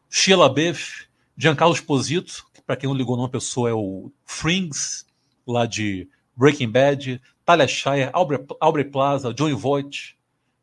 Sheila 0.10 0.50
Beff, 0.54 1.08
Giancarlo 1.38 1.74
Esposito, 1.74 2.46
que 2.54 2.62
para 2.62 2.76
quem 2.76 2.90
não 2.90 2.96
ligou 2.96 3.16
numa 3.16 3.30
pessoa 3.30 3.70
é 3.70 3.74
o 3.74 4.12
Frings, 4.26 5.06
lá 5.48 5.66
de 5.66 6.08
Breaking 6.36 6.70
Bad, 6.70 7.22
Talia 7.46 7.68
Shire, 7.68 8.10
Aubrey, 8.12 8.46
Aubrey 8.60 8.86
Plaza, 8.86 9.34
Johnny 9.34 9.54
Voight, 9.54 10.18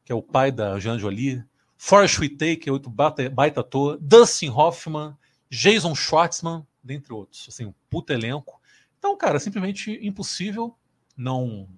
que 0.05 0.13
é 0.13 0.15
o 0.15 0.23
pai 0.23 0.53
da 0.53 0.79
Jean 0.79 0.99
Jolie, 0.99 1.43
Forrest 1.77 2.19
Whitaker, 2.19 2.73
outro 2.73 2.91
baita, 2.91 3.61
ator, 3.61 3.99
Dustin 4.01 4.51
Hoffman, 4.51 5.17
Jason 5.51 5.95
Schwartzman, 5.95 6.67
dentre 6.83 7.13
outros. 7.13 7.47
Assim, 7.49 7.67
um 7.67 7.75
puta 7.89 8.13
elenco. 8.13 8.61
Então, 8.99 9.17
cara, 9.17 9.39
simplesmente 9.39 9.99
impossível 10.03 10.77
não 11.17 11.69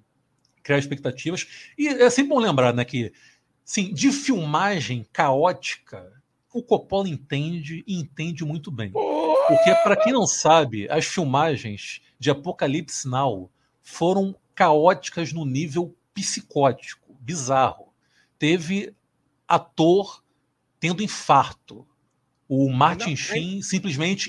criar 0.63 0.79
expectativas. 0.79 1.47
E 1.77 1.89
é 1.89 2.11
sempre 2.11 2.31
bom 2.31 2.39
lembrar, 2.39 2.73
né, 2.75 2.85
que 2.85 3.13
sim, 3.65 3.93
de 3.93 4.11
filmagem 4.13 5.07
caótica, 5.13 6.13
o 6.53 6.63
Coppola 6.63 7.09
entende 7.09 7.85
e 7.87 7.95
entende 7.95 8.45
muito 8.45 8.71
bem. 8.71 8.91
Porque, 8.91 9.75
para 9.83 9.97
quem 9.97 10.13
não 10.13 10.27
sabe, 10.27 10.89
as 10.91 11.07
filmagens 11.07 12.01
de 12.19 12.31
Apocalipse 12.31 13.09
Now 13.09 13.51
foram 13.83 14.37
caóticas 14.55 15.33
no 15.33 15.45
nível 15.45 15.97
psicótico, 16.15 17.17
bizarro. 17.21 17.93
Teve 18.39 18.95
ator 19.47 20.23
tendo 20.79 21.03
infarto. 21.03 21.87
O 22.49 22.69
Martin 22.73 23.15
Sheen 23.15 23.63
simplesmente 23.63 24.29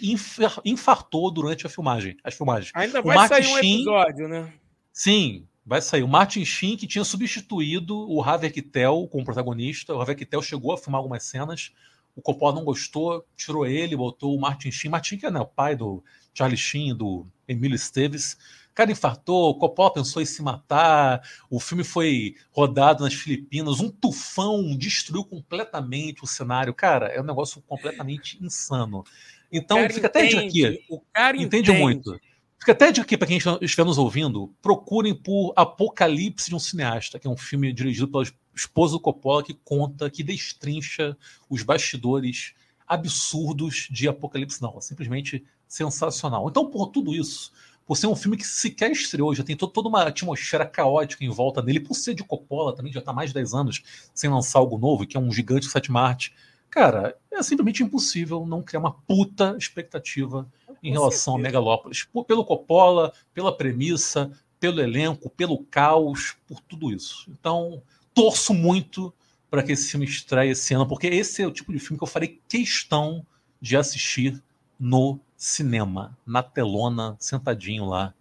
infartou 0.63 1.31
durante 1.31 1.65
a 1.65 1.69
filmagem, 1.69 2.17
as 2.23 2.35
filmagens. 2.35 2.71
Ainda 2.75 3.01
vai 3.01 3.15
Martin 3.15 3.33
sair 3.33 3.47
um 3.47 3.57
Sheen, 3.57 3.75
episódio, 3.75 4.27
né? 4.27 4.53
Sim, 4.93 5.47
vai 5.71 5.81
sair. 5.81 6.03
O 6.03 6.07
Martin 6.07 6.43
Sheen, 6.43 6.75
que 6.75 6.85
tinha 6.85 7.05
substituído 7.05 7.97
o 7.97 8.21
Harvey 8.21 8.51
Keitel 8.51 9.07
como 9.09 9.23
protagonista. 9.23 9.95
O 9.95 10.01
Harvey 10.01 10.17
Keitel 10.17 10.41
chegou 10.41 10.73
a 10.73 10.77
filmar 10.77 10.99
algumas 10.99 11.23
cenas. 11.23 11.71
O 12.13 12.21
Coppola 12.21 12.55
não 12.55 12.65
gostou, 12.65 13.25
tirou 13.37 13.65
ele, 13.65 13.95
botou 13.95 14.35
o 14.35 14.41
Martin 14.41 14.69
Sheen. 14.69 14.91
Martin, 14.91 15.15
que 15.17 15.25
é 15.25 15.31
né, 15.31 15.39
o 15.39 15.45
pai 15.45 15.77
do 15.77 16.03
Charlie 16.33 16.57
Sheen, 16.57 16.93
do 16.93 17.25
Emílio 17.47 17.73
Esteves. 17.73 18.33
O 18.69 18.73
cara 18.73 18.91
infartou, 18.91 19.51
o 19.51 19.55
Coppola 19.55 19.93
pensou 19.93 20.21
em 20.21 20.25
se 20.25 20.43
matar, 20.43 21.21
o 21.49 21.57
filme 21.57 21.85
foi 21.85 22.35
rodado 22.51 23.05
nas 23.05 23.13
Filipinas, 23.13 23.79
um 23.79 23.89
tufão 23.89 24.75
destruiu 24.75 25.23
completamente 25.23 26.21
o 26.21 26.27
cenário. 26.27 26.73
Cara, 26.73 27.07
é 27.07 27.21
um 27.21 27.25
negócio 27.25 27.61
completamente 27.61 28.37
insano. 28.43 29.05
Então, 29.49 29.77
fica 29.89 30.07
até 30.07 30.25
de 30.25 30.37
aqui. 30.37 30.83
O 30.89 30.99
cara 31.13 31.37
entende, 31.37 31.71
entende 31.71 31.71
muito. 31.79 32.19
Fica 32.61 32.73
até 32.73 32.91
de 32.91 33.01
aqui 33.01 33.17
para 33.17 33.27
quem 33.27 33.39
estiver 33.59 33.83
nos 33.83 33.97
ouvindo, 33.97 34.53
procurem 34.61 35.15
por 35.15 35.51
Apocalipse 35.55 36.47
de 36.47 36.55
um 36.55 36.59
Cineasta, 36.59 37.17
que 37.17 37.25
é 37.25 37.29
um 37.29 37.35
filme 37.35 37.73
dirigido 37.73 38.07
pela 38.07 38.23
esposa 38.55 38.93
do 38.93 38.99
Coppola 38.99 39.41
que 39.41 39.55
conta, 39.65 40.11
que 40.11 40.21
destrincha 40.21 41.17
os 41.49 41.63
bastidores 41.63 42.53
absurdos 42.87 43.87
de 43.89 44.07
Apocalipse 44.07 44.61
Não. 44.61 44.77
É 44.77 44.81
simplesmente 44.81 45.43
sensacional. 45.67 46.47
Então, 46.47 46.69
por 46.69 46.89
tudo 46.89 47.15
isso, 47.15 47.51
por 47.83 47.97
ser 47.97 48.05
um 48.05 48.15
filme 48.15 48.37
que 48.37 48.45
sequer 48.45 48.91
estreou, 48.91 49.33
já 49.33 49.43
tem 49.43 49.57
toda 49.57 49.89
uma 49.89 50.03
atmosfera 50.03 50.63
caótica 50.63 51.25
em 51.25 51.29
volta 51.29 51.63
dele, 51.63 51.79
por 51.79 51.95
ser 51.95 52.13
de 52.13 52.23
Coppola 52.23 52.75
também, 52.75 52.93
já 52.93 52.99
está 52.99 53.11
mais 53.11 53.31
de 53.31 53.33
10 53.33 53.55
anos 53.55 53.81
sem 54.13 54.29
lançar 54.29 54.59
algo 54.59 54.77
novo, 54.77 55.07
que 55.07 55.17
é 55.17 55.19
um 55.19 55.31
gigante 55.31 55.65
sétima 55.65 56.01
arte. 56.01 56.31
Cara, 56.69 57.17
é 57.31 57.41
simplesmente 57.41 57.81
impossível 57.81 58.45
não 58.45 58.61
criar 58.61 58.81
uma 58.81 58.93
puta 58.93 59.55
expectativa 59.57 60.47
em 60.83 60.91
relação 60.91 61.33
certeza. 61.33 61.39
a 61.39 61.41
Megalópolis. 61.41 62.03
Por, 62.03 62.25
pelo 62.25 62.45
Coppola, 62.45 63.13
pela 63.33 63.55
premissa, 63.55 64.31
pelo 64.59 64.81
elenco, 64.81 65.29
pelo 65.29 65.63
caos, 65.65 66.35
por 66.47 66.59
tudo 66.61 66.91
isso. 66.91 67.29
Então, 67.29 67.81
torço 68.13 68.53
muito 68.53 69.13
para 69.49 69.63
que 69.63 69.71
esse 69.73 69.91
filme 69.91 70.05
estreie 70.05 70.51
esse 70.51 70.73
ano, 70.73 70.87
porque 70.87 71.07
esse 71.07 71.41
é 71.41 71.47
o 71.47 71.51
tipo 71.51 71.73
de 71.73 71.79
filme 71.79 71.97
que 71.97 72.03
eu 72.03 72.07
farei 72.07 72.39
questão 72.47 73.25
de 73.59 73.75
assistir 73.75 74.41
no 74.79 75.19
cinema, 75.35 76.17
na 76.25 76.41
telona, 76.41 77.15
sentadinho 77.19 77.85
lá, 77.85 78.13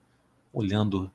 olhando 0.53 1.11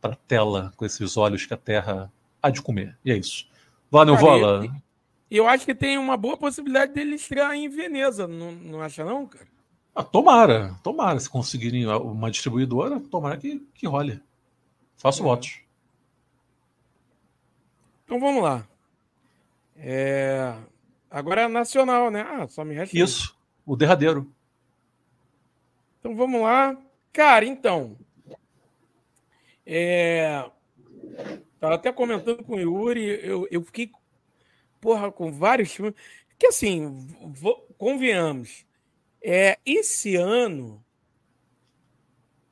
para 0.00 0.14
a 0.14 0.16
tela 0.16 0.72
com 0.76 0.84
esses 0.84 1.16
olhos 1.16 1.46
que 1.46 1.54
a 1.54 1.56
Terra 1.56 2.10
há 2.42 2.50
de 2.50 2.62
comer. 2.62 2.96
E 3.04 3.10
é 3.10 3.16
isso. 3.16 3.46
Valeu, 3.90 4.16
Vola. 4.16 4.66
E 5.30 5.36
eu 5.36 5.48
acho 5.48 5.64
que 5.64 5.74
tem 5.74 5.98
uma 5.98 6.16
boa 6.16 6.36
possibilidade 6.36 6.92
dele 6.92 7.14
estrear 7.14 7.52
em 7.54 7.68
Veneza, 7.68 8.26
não, 8.26 8.52
não 8.52 8.80
acha 8.80 9.04
não, 9.04 9.26
cara? 9.26 9.46
Ah, 9.94 10.02
tomara, 10.02 10.74
tomara. 10.82 11.20
Se 11.20 11.30
conseguirem 11.30 11.86
uma 11.86 12.30
distribuidora, 12.30 12.98
tomara 12.98 13.36
que, 13.36 13.60
que 13.74 13.86
role. 13.86 14.20
Faço 14.96 15.22
é. 15.22 15.24
votos. 15.24 15.60
Então 18.04 18.18
vamos 18.18 18.42
lá. 18.42 18.66
É... 19.76 20.54
Agora 21.10 21.42
é 21.42 21.48
nacional, 21.48 22.10
né? 22.10 22.22
Ah, 22.28 22.48
só 22.48 22.64
me 22.64 22.74
resta. 22.74 22.98
Isso, 22.98 23.36
o 23.64 23.76
derradeiro. 23.76 24.30
Então 26.00 26.16
vamos 26.16 26.42
lá. 26.42 26.76
Cara, 27.12 27.44
então. 27.44 27.96
É... 29.64 30.44
Tava 31.60 31.76
até 31.76 31.92
comentando 31.92 32.42
com 32.44 32.56
o 32.56 32.60
Yuri, 32.60 33.20
eu, 33.22 33.48
eu 33.50 33.62
fiquei, 33.62 33.90
porra, 34.80 35.10
com 35.10 35.32
vários 35.32 35.72
filmes. 35.72 35.94
Que 36.38 36.48
assim, 36.48 37.08
vou, 37.22 37.56
convenhamos, 37.78 38.66
é, 39.24 39.58
esse 39.64 40.16
ano. 40.16 40.84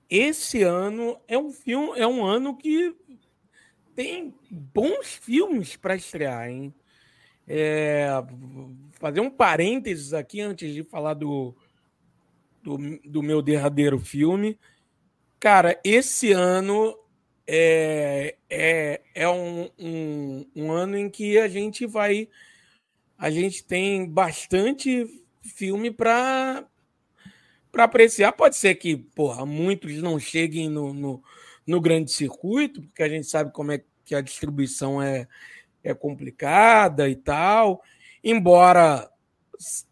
Esse 0.09 0.63
ano 0.63 1.19
é 1.29 1.39
um 1.39 1.53
filme, 1.53 1.99
é 1.99 2.07
um 2.07 2.25
ano 2.25 2.57
que 2.57 2.95
tem 3.95 4.35
bons 4.51 5.15
filmes 5.15 5.77
para 5.77 5.95
estrear, 5.95 6.49
hein? 6.49 6.75
É, 7.47 8.09
fazer 8.93 9.21
um 9.21 9.31
parênteses 9.31 10.15
aqui 10.15 10.41
antes 10.41 10.73
de 10.73 10.83
falar 10.83 11.15
do, 11.15 11.55
do, 12.63 12.79
do 13.05 13.23
meu 13.23 13.43
derradeiro 13.43 13.99
filme. 13.99 14.59
Cara, 15.39 15.79
esse 15.85 16.33
ano 16.33 16.97
é, 17.47 18.37
é, 18.49 19.01
é 19.15 19.29
um, 19.29 19.69
um, 19.79 20.47
um, 20.55 20.73
ano 20.73 20.97
em 20.97 21.11
que 21.11 21.39
a 21.39 21.49
gente 21.49 21.87
vai. 21.87 22.29
A 23.19 23.31
gente 23.31 23.65
tem 23.65 24.09
bastante 24.09 25.22
filme 25.43 25.91
para 25.91 26.65
para 27.71 27.85
apreciar. 27.85 28.33
Pode 28.33 28.57
ser 28.57 28.75
que 28.75 28.97
porra, 28.97 29.47
muitos 29.47 29.97
não 30.03 30.19
cheguem 30.19 30.69
no, 30.69 30.93
no, 30.93 31.23
no, 31.67 31.81
grande 31.81 32.13
circuito, 32.13 32.83
porque 32.83 33.03
a 33.03 33.09
gente 33.09 33.27
sabe 33.27 33.51
como 33.53 33.73
é 33.73 33.83
que 34.05 34.15
a 34.15 34.21
distribuição 34.21 35.01
é, 35.03 35.27
é 35.83 35.95
complicada 35.95 37.09
e 37.09 37.17
tal. 37.17 37.83
Embora 38.23 39.11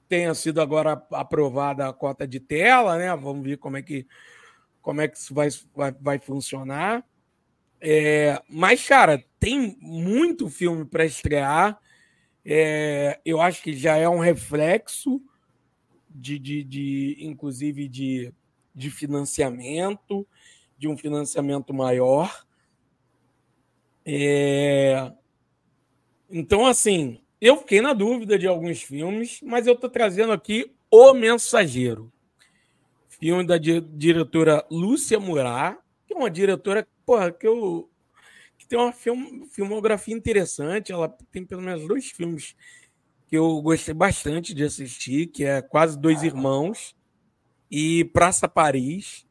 tenha 0.08 0.34
sido 0.34 0.60
agora 0.60 1.02
aprovada 1.12 1.88
a 1.88 1.92
cota 1.92 2.26
de 2.26 2.40
tela, 2.40 2.98
né? 2.98 3.14
Vamos 3.16 3.44
ver 3.44 3.56
como 3.56 3.76
é 3.76 3.82
que 3.82 4.06
como 4.82 5.00
é 5.00 5.08
que 5.08 5.16
isso 5.16 5.34
vai, 5.34 5.48
vai, 5.74 5.92
vai 6.00 6.18
funcionar. 6.18 7.04
É, 7.80 8.40
mas, 8.48 8.86
cara, 8.86 9.24
tem 9.38 9.76
muito 9.80 10.48
filme 10.48 10.84
para 10.84 11.04
estrear. 11.04 11.78
É, 12.44 13.20
eu 13.24 13.40
acho 13.40 13.62
que 13.62 13.74
já 13.74 13.96
é 13.96 14.08
um 14.08 14.18
reflexo 14.18 15.20
de, 16.10 16.38
de, 16.38 16.64
de 16.64 17.16
inclusive, 17.20 17.88
de, 17.88 18.32
de 18.74 18.90
financiamento, 18.90 20.26
de 20.76 20.88
um 20.88 20.96
financiamento 20.96 21.72
maior. 21.72 22.46
É, 24.04 25.12
então, 26.28 26.66
assim, 26.66 27.20
eu 27.40 27.56
fiquei 27.56 27.80
na 27.80 27.92
dúvida 27.92 28.38
de 28.38 28.46
alguns 28.46 28.82
filmes, 28.82 29.40
mas 29.42 29.66
eu 29.66 29.74
estou 29.74 29.88
trazendo 29.88 30.32
aqui 30.32 30.72
O 30.90 31.12
Mensageiro. 31.14 32.12
Filme 33.08 33.46
da 33.46 33.58
diretora 33.58 34.64
Lúcia 34.70 35.20
Murat, 35.20 35.78
que 36.06 36.14
é 36.14 36.16
uma 36.16 36.30
diretora 36.30 36.86
porra, 37.04 37.30
que 37.30 37.46
eu 37.46 37.88
que 38.56 38.66
tem 38.66 38.78
uma 38.78 38.92
film, 38.92 39.46
filmografia 39.46 40.14
interessante. 40.14 40.92
Ela 40.92 41.08
tem 41.32 41.44
pelo 41.44 41.62
menos 41.62 41.86
dois 41.86 42.10
filmes 42.10 42.54
que 43.30 43.38
eu 43.38 43.62
gostei 43.62 43.94
bastante 43.94 44.52
de 44.52 44.64
assistir, 44.64 45.28
que 45.28 45.44
é 45.44 45.62
Quase 45.62 45.96
Dois 45.96 46.24
Irmãos 46.24 46.96
e 47.70 48.04
Praça 48.06 48.48
Paris. 48.48 49.24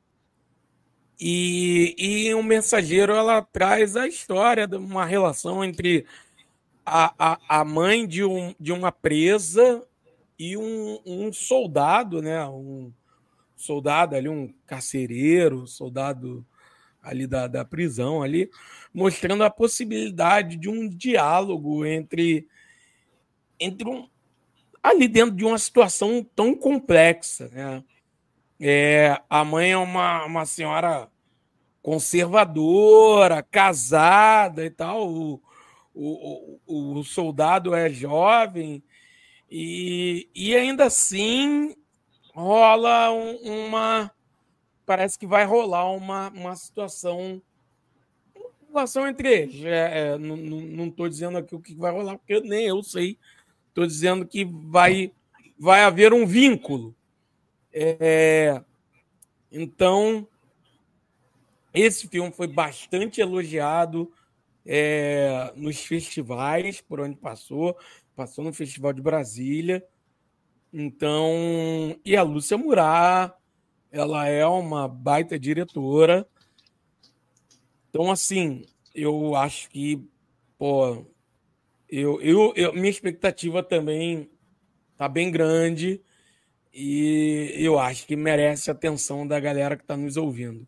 E, 1.19 1.95
e 1.97 2.33
um 2.33 2.41
mensageiro 2.41 3.11
ela 3.11 3.41
traz 3.41 3.97
a 3.97 4.07
história 4.07 4.65
de 4.65 4.77
uma 4.77 5.05
relação 5.05 5.65
entre 5.65 6.05
a, 6.85 7.13
a, 7.19 7.59
a 7.59 7.65
mãe 7.65 8.07
de, 8.07 8.23
um, 8.23 8.55
de 8.57 8.71
uma 8.71 8.89
presa 8.89 9.85
e 10.39 10.55
um, 10.55 11.01
um 11.05 11.33
soldado, 11.33 12.21
né? 12.21 12.47
Um 12.47 12.93
soldado 13.57 14.15
ali, 14.15 14.29
um 14.29 14.53
carcereiro, 14.65 15.67
soldado 15.67 16.45
ali 17.03 17.27
da, 17.27 17.47
da 17.47 17.65
prisão 17.65 18.23
ali, 18.23 18.49
mostrando 18.93 19.43
a 19.43 19.49
possibilidade 19.49 20.55
de 20.55 20.69
um 20.69 20.87
diálogo 20.87 21.85
entre 21.85 22.47
entre 23.59 23.87
um 23.89 24.07
ali 24.81 25.07
dentro 25.07 25.35
de 25.35 25.43
uma 25.43 25.57
situação 25.57 26.25
tão 26.35 26.55
complexa, 26.55 27.49
né? 27.49 27.83
É, 28.61 29.21
a 29.29 29.43
mãe 29.43 29.71
é 29.71 29.77
uma, 29.77 30.25
uma 30.25 30.45
senhora 30.45 31.09
conservadora, 31.81 33.41
casada 33.41 34.65
e 34.65 34.69
tal. 34.69 35.09
O, 35.09 35.41
o, 35.93 36.59
o, 36.65 36.99
o 36.99 37.03
soldado 37.03 37.73
é 37.73 37.89
jovem 37.89 38.83
e, 39.49 40.29
e 40.35 40.55
ainda 40.55 40.85
assim 40.85 41.75
rola 42.33 43.11
um, 43.11 43.67
uma 43.67 44.11
parece 44.85 45.17
que 45.17 45.27
vai 45.27 45.45
rolar 45.45 45.91
uma, 45.91 46.29
uma 46.29 46.55
situação 46.55 47.41
uma 48.35 48.85
situação 48.85 49.07
entre 49.07 49.33
eles. 49.33 49.63
É, 49.63 50.13
é, 50.13 50.17
não 50.17 50.87
estou 50.87 51.09
dizendo 51.09 51.37
aqui 51.37 51.55
o 51.55 51.59
que 51.59 51.73
vai 51.75 51.91
rolar, 51.91 52.17
porque 52.17 52.39
nem 52.41 52.65
eu 52.67 52.83
sei. 52.83 53.17
Estou 53.79 53.87
dizendo 53.87 54.25
que 54.25 54.43
vai, 54.43 55.13
vai 55.57 55.83
haver 55.83 56.11
um 56.11 56.25
vínculo. 56.25 56.93
É, 57.71 58.61
então, 59.49 60.27
esse 61.73 62.05
filme 62.09 62.29
foi 62.29 62.47
bastante 62.47 63.21
elogiado 63.21 64.11
é, 64.65 65.53
nos 65.55 65.79
festivais 65.79 66.81
por 66.81 66.99
onde 66.99 67.15
passou. 67.15 67.77
Passou 68.17 68.43
no 68.43 68.51
Festival 68.51 68.91
de 68.91 69.01
Brasília. 69.01 69.81
Então, 70.73 71.97
e 72.03 72.17
a 72.17 72.21
Lúcia 72.21 72.57
Murat 72.57 73.33
ela 73.89 74.27
é 74.27 74.45
uma 74.45 74.89
baita 74.89 75.39
diretora. 75.39 76.27
Então, 77.89 78.11
assim, 78.11 78.65
eu 78.93 79.37
acho 79.37 79.69
que, 79.69 80.05
pô, 80.57 81.05
eu, 81.89 82.21
eu, 82.21 82.53
eu 82.55 82.73
minha 82.73 82.89
expectativa 82.89 83.63
também 83.63 84.29
tá 84.97 85.07
bem 85.07 85.31
grande 85.31 86.01
e 86.73 87.53
eu 87.57 87.79
acho 87.79 88.05
que 88.05 88.15
merece 88.15 88.69
a 88.69 88.73
atenção 88.73 89.27
da 89.27 89.39
galera 89.39 89.75
que 89.75 89.83
está 89.83 89.97
nos 89.97 90.17
ouvindo. 90.17 90.67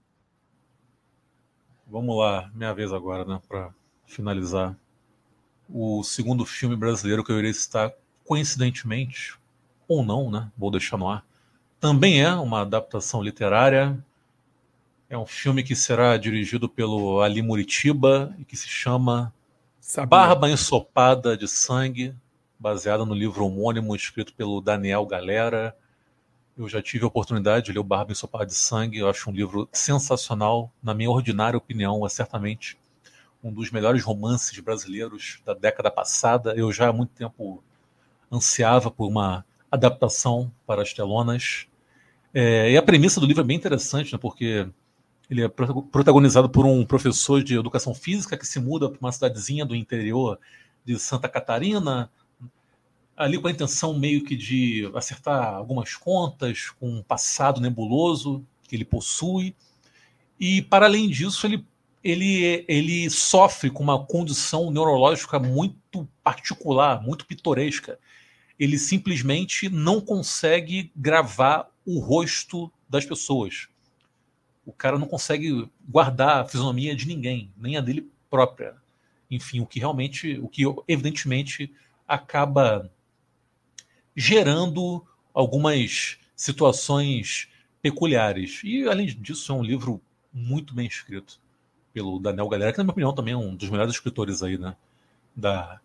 Vamos 1.88 2.17
lá, 2.17 2.49
minha 2.55 2.73
vez 2.73 2.91
agora, 2.91 3.25
né, 3.25 3.41
para 3.47 3.73
finalizar. 4.05 4.77
O 5.69 6.03
segundo 6.03 6.45
filme 6.45 6.75
brasileiro 6.75 7.23
que 7.23 7.31
eu 7.31 7.39
irei 7.39 7.53
citar, 7.53 7.93
coincidentemente, 8.25 9.38
ou 9.88 10.03
não, 10.03 10.31
né, 10.31 10.49
vou 10.57 10.71
deixar 10.71 10.97
no 10.97 11.10
ar, 11.10 11.25
também 11.79 12.21
é 12.21 12.34
uma 12.34 12.62
adaptação 12.62 13.21
literária. 13.21 13.97
É 15.10 15.17
um 15.17 15.25
filme 15.25 15.63
que 15.63 15.75
será 15.75 16.15
dirigido 16.15 16.69
pelo 16.69 17.21
Ali 17.21 17.41
Muritiba 17.41 18.34
e 18.39 18.45
que 18.45 18.55
se 18.55 18.69
chama 18.69 19.34
Sabia. 19.81 20.07
Barba 20.07 20.47
Ensopada 20.47 21.35
de 21.35 21.47
Sangue, 21.47 22.15
baseado 22.57 23.03
no 23.03 23.15
livro 23.15 23.43
homônimo 23.43 23.95
escrito 23.95 24.31
pelo 24.35 24.61
Daniel 24.61 25.03
Galera. 25.07 25.75
Eu 26.55 26.69
já 26.69 26.83
tive 26.83 27.03
a 27.03 27.07
oportunidade 27.07 27.65
de 27.65 27.71
ler 27.73 27.79
o 27.79 27.83
Barba 27.83 28.11
Ensopada 28.11 28.45
de 28.45 28.53
Sangue. 28.53 28.99
Eu 28.99 29.09
acho 29.09 29.27
um 29.31 29.33
livro 29.33 29.67
sensacional. 29.73 30.71
Na 30.83 30.93
minha 30.93 31.09
ordinária 31.09 31.57
opinião, 31.57 32.05
é 32.05 32.09
certamente 32.09 32.77
um 33.43 33.51
dos 33.51 33.71
melhores 33.71 34.03
romances 34.03 34.57
brasileiros 34.59 35.41
da 35.43 35.55
década 35.55 35.89
passada. 35.89 36.53
Eu 36.55 36.71
já 36.71 36.89
há 36.89 36.93
muito 36.93 37.15
tempo 37.15 37.63
ansiava 38.31 38.91
por 38.91 39.07
uma 39.07 39.43
adaptação 39.71 40.51
para 40.67 40.83
as 40.83 40.93
telonas. 40.93 41.65
É, 42.31 42.69
e 42.69 42.77
a 42.77 42.83
premissa 42.83 43.19
do 43.19 43.25
livro 43.25 43.41
é 43.41 43.45
bem 43.45 43.57
interessante, 43.57 44.13
né, 44.13 44.19
porque 44.21 44.69
ele 45.31 45.45
é 45.45 45.47
protagonizado 45.47 46.49
por 46.49 46.65
um 46.65 46.85
professor 46.85 47.41
de 47.41 47.55
educação 47.55 47.95
física 47.95 48.37
que 48.37 48.45
se 48.45 48.59
muda 48.59 48.89
para 48.89 48.99
uma 48.99 49.13
cidadezinha 49.13 49.65
do 49.65 49.73
interior 49.73 50.37
de 50.83 50.99
Santa 50.99 51.29
Catarina, 51.29 52.11
ali 53.15 53.39
com 53.39 53.47
a 53.47 53.51
intenção 53.51 53.97
meio 53.97 54.25
que 54.25 54.35
de 54.35 54.91
acertar 54.93 55.53
algumas 55.55 55.95
contas 55.95 56.69
com 56.71 56.97
um 56.97 57.01
passado 57.01 57.61
nebuloso 57.61 58.45
que 58.67 58.75
ele 58.75 58.83
possui. 58.83 59.55
E, 60.37 60.63
para 60.63 60.85
além 60.85 61.09
disso, 61.09 61.47
ele, 61.47 61.65
ele, 62.03 62.65
ele 62.67 63.09
sofre 63.09 63.69
com 63.69 63.81
uma 63.81 64.05
condição 64.05 64.69
neurológica 64.69 65.39
muito 65.39 66.09
particular, 66.21 67.01
muito 67.01 67.25
pitoresca. 67.25 67.97
Ele 68.59 68.77
simplesmente 68.77 69.69
não 69.69 70.01
consegue 70.01 70.91
gravar 70.93 71.71
o 71.85 71.99
rosto 71.99 72.69
das 72.89 73.05
pessoas. 73.05 73.70
O 74.65 74.71
cara 74.71 74.97
não 74.97 75.08
consegue 75.08 75.69
guardar 75.88 76.41
a 76.41 76.45
fisionomia 76.45 76.95
de 76.95 77.08
ninguém, 77.08 77.52
nem 77.58 77.78
a 77.78 77.82
dele 77.82 78.10
própria. 78.30 78.76
Enfim, 79.30 79.60
o 79.60 79.65
que 79.65 79.80
realmente, 79.80 80.38
o 80.39 80.47
que 80.47 80.63
evidentemente 80.88 81.74
acaba 82.08 82.91
gerando 84.15 85.06
algumas 85.34 86.19
situações 86.36 87.50
peculiares. 87.82 88.62
E 88.63 88.88
além 88.88 89.08
disso, 89.08 89.52
é 89.52 89.56
um 89.56 89.63
livro 89.63 90.02
muito 90.34 90.74
bem 90.74 90.88
escrito 90.88 91.39
pelo 91.93 92.19
Daniel 92.19 92.47
Galera, 92.47 92.71
que 92.71 92.78
na 92.78 92.84
minha 92.84 92.91
opinião 92.91 93.13
também 93.13 93.34
é 93.34 93.38
um 93.38 93.56
dos 93.56 93.69
melhores 93.69 93.93
escritores 93.93 94.41
aí, 94.43 94.58
né, 94.58 94.76
da 95.36 95.80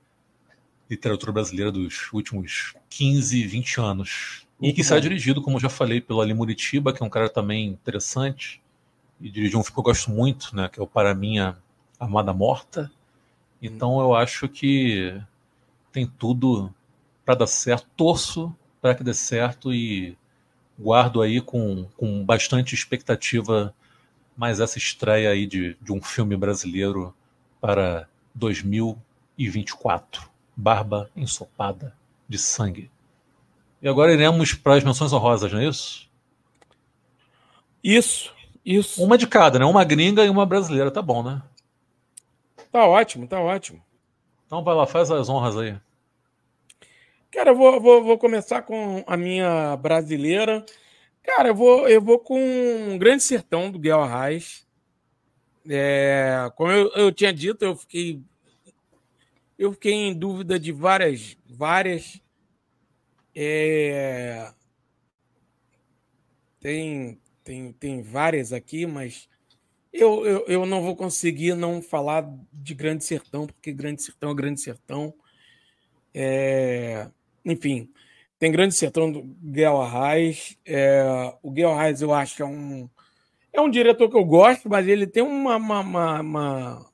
literatura 0.88 1.32
brasileira 1.32 1.72
dos 1.72 2.12
últimos 2.12 2.74
15, 2.88 3.46
20 3.46 3.80
anos. 3.80 4.46
E 4.60 4.72
que 4.72 4.82
será 4.82 4.98
dirigido, 5.00 5.42
como 5.42 5.56
eu 5.56 5.60
já 5.60 5.68
falei, 5.68 6.00
pelo 6.00 6.20
Ali 6.20 6.32
Muritiba, 6.32 6.92
que 6.92 7.02
é 7.02 7.06
um 7.06 7.10
cara 7.10 7.28
também 7.28 7.66
interessante. 7.66 8.62
E 9.20 9.30
dirigiu 9.30 9.58
um 9.58 9.62
filme 9.62 9.74
que 9.74 9.80
eu 9.80 9.84
gosto 9.84 10.10
muito, 10.10 10.54
né? 10.54 10.68
Que 10.68 10.78
é 10.78 10.82
o 10.82 10.86
Para 10.86 11.14
Minha 11.14 11.56
Amada 11.98 12.32
Morta. 12.32 12.90
Então 13.60 14.00
eu 14.00 14.14
acho 14.14 14.48
que 14.48 15.20
tem 15.90 16.06
tudo 16.06 16.72
para 17.24 17.34
dar 17.34 17.46
certo. 17.46 17.88
Torço 17.96 18.54
para 18.80 18.94
que 18.94 19.02
dê 19.02 19.14
certo 19.14 19.72
e 19.72 20.16
guardo 20.78 21.22
aí 21.22 21.40
com, 21.40 21.88
com 21.96 22.24
bastante 22.24 22.74
expectativa 22.74 23.74
mais 24.36 24.60
essa 24.60 24.76
estreia 24.76 25.30
aí 25.30 25.46
de, 25.46 25.76
de 25.80 25.92
um 25.92 26.02
filme 26.02 26.36
brasileiro 26.36 27.14
para 27.60 28.06
2024. 28.34 30.28
Barba 30.54 31.10
ensopada 31.16 31.94
de 32.28 32.38
sangue. 32.38 32.90
E 33.80 33.88
agora 33.88 34.12
iremos 34.12 34.52
para 34.52 34.74
as 34.74 34.84
menções 34.84 35.12
honrosas, 35.12 35.52
não 35.52 35.60
é 35.60 35.68
isso? 35.68 36.08
Isso, 37.82 38.34
isso. 38.66 39.02
Uma 39.02 39.16
de 39.16 39.28
cada, 39.28 39.60
né? 39.60 39.64
Uma 39.64 39.84
gringa 39.84 40.24
e 40.24 40.28
uma 40.28 40.44
brasileira, 40.44 40.90
tá 40.90 41.00
bom, 41.00 41.22
né? 41.22 41.40
Tá 42.72 42.84
ótimo, 42.84 43.28
tá 43.28 43.40
ótimo. 43.40 43.80
Então 44.44 44.64
vai 44.64 44.74
lá, 44.74 44.86
faz 44.86 45.10
as 45.10 45.28
honras 45.28 45.56
aí. 45.56 45.76
Cara, 47.30 47.50
eu 47.50 47.56
vou, 47.56 47.80
vou, 47.80 48.02
vou 48.02 48.18
começar 48.18 48.62
com 48.62 49.04
a 49.06 49.16
minha 49.16 49.76
brasileira. 49.76 50.64
Cara, 51.22 51.50
eu 51.50 51.54
vou, 51.54 51.88
eu 51.88 52.00
vou 52.00 52.18
com 52.18 52.38
um 52.38 52.98
Grande 52.98 53.22
Sertão 53.22 53.70
do 53.70 53.78
Guel 53.78 54.02
Arraes. 54.02 54.66
É, 55.68 56.50
como 56.56 56.70
eu, 56.70 56.90
eu 56.94 57.12
tinha 57.12 57.32
dito, 57.32 57.64
eu 57.64 57.76
fiquei 57.76 58.22
eu 59.58 59.72
fiquei 59.72 59.92
em 59.92 60.14
dúvida 60.14 60.60
de 60.60 60.70
várias 60.70 61.36
várias 61.48 62.20
é... 63.34 64.50
Tem, 66.60 67.20
tem, 67.46 67.72
tem 67.72 68.02
várias 68.02 68.52
aqui, 68.52 68.84
mas 68.86 69.28
eu, 69.92 70.26
eu, 70.26 70.44
eu 70.48 70.66
não 70.66 70.82
vou 70.82 70.96
conseguir 70.96 71.54
não 71.54 71.80
falar 71.80 72.28
de 72.52 72.74
Grande 72.74 73.04
Sertão, 73.04 73.46
porque 73.46 73.72
Grande 73.72 74.02
Sertão 74.02 74.32
é 74.32 74.34
Grande 74.34 74.60
Sertão. 74.60 75.14
É, 76.12 77.08
enfim, 77.44 77.88
tem 78.36 78.50
Grande 78.50 78.74
Sertão 78.74 79.12
do 79.12 79.22
Guel 79.22 79.80
Arraes. 79.80 80.58
É, 80.66 81.04
o 81.40 81.52
Guel 81.52 81.70
Arraes 81.70 82.02
eu 82.02 82.12
acho 82.12 82.42
é 82.42 82.46
um, 82.46 82.90
é 83.52 83.60
um 83.60 83.70
diretor 83.70 84.10
que 84.10 84.16
eu 84.16 84.24
gosto, 84.24 84.68
mas 84.68 84.88
ele 84.88 85.06
tem 85.06 85.22
uma, 85.22 85.56
uma, 85.56 85.80
uma, 85.80 86.20
uma, 86.20 86.90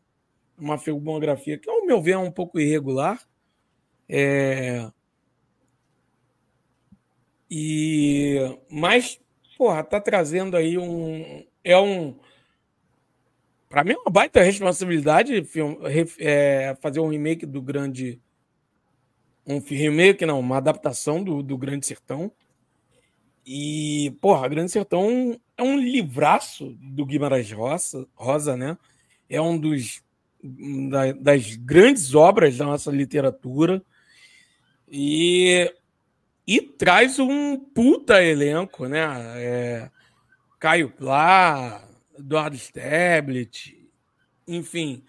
uma 0.58 0.78
filmografia 0.78 1.58
que, 1.58 1.70
ao 1.70 1.86
meu 1.86 2.02
ver, 2.02 2.12
é 2.12 2.18
um 2.18 2.30
pouco 2.30 2.60
irregular. 2.60 3.18
É, 4.06 4.90
e 7.50 8.38
mas, 8.70 9.18
porra, 9.62 9.84
tá 9.84 10.00
trazendo 10.00 10.56
aí 10.56 10.76
um. 10.76 11.46
É 11.62 11.78
um. 11.78 12.18
Para 13.68 13.84
mim 13.84 13.92
é 13.92 13.96
uma 13.96 14.10
baita 14.10 14.42
responsabilidade 14.42 15.48
é, 16.18 16.76
fazer 16.80 16.98
um 16.98 17.08
remake 17.08 17.46
do 17.46 17.62
Grande. 17.62 18.20
Um 19.46 19.60
remake, 19.60 20.26
não, 20.26 20.40
uma 20.40 20.56
adaptação 20.56 21.22
do, 21.22 21.44
do 21.44 21.56
Grande 21.56 21.86
Sertão. 21.86 22.32
E, 23.46 24.16
porra, 24.20 24.48
Grande 24.48 24.72
Sertão 24.72 25.40
é 25.56 25.62
um 25.62 25.78
livraço 25.78 26.76
do 26.80 27.06
Guimarães 27.06 27.52
Rosa, 27.52 28.08
Rosa 28.16 28.56
né? 28.56 28.76
É 29.30 29.40
um 29.40 29.56
dos 29.56 30.02
da, 30.90 31.12
das 31.12 31.54
grandes 31.54 32.16
obras 32.16 32.56
da 32.56 32.64
nossa 32.64 32.90
literatura. 32.90 33.80
E 34.90 35.72
e 36.52 36.60
traz 36.60 37.18
um 37.18 37.56
puta 37.56 38.22
elenco, 38.22 38.86
né? 38.86 39.00
É, 39.36 39.90
Caio 40.60 40.90
Plá, 40.90 41.82
Eduardo 42.18 42.54
Stablet, 42.56 43.74
enfim, 44.46 45.02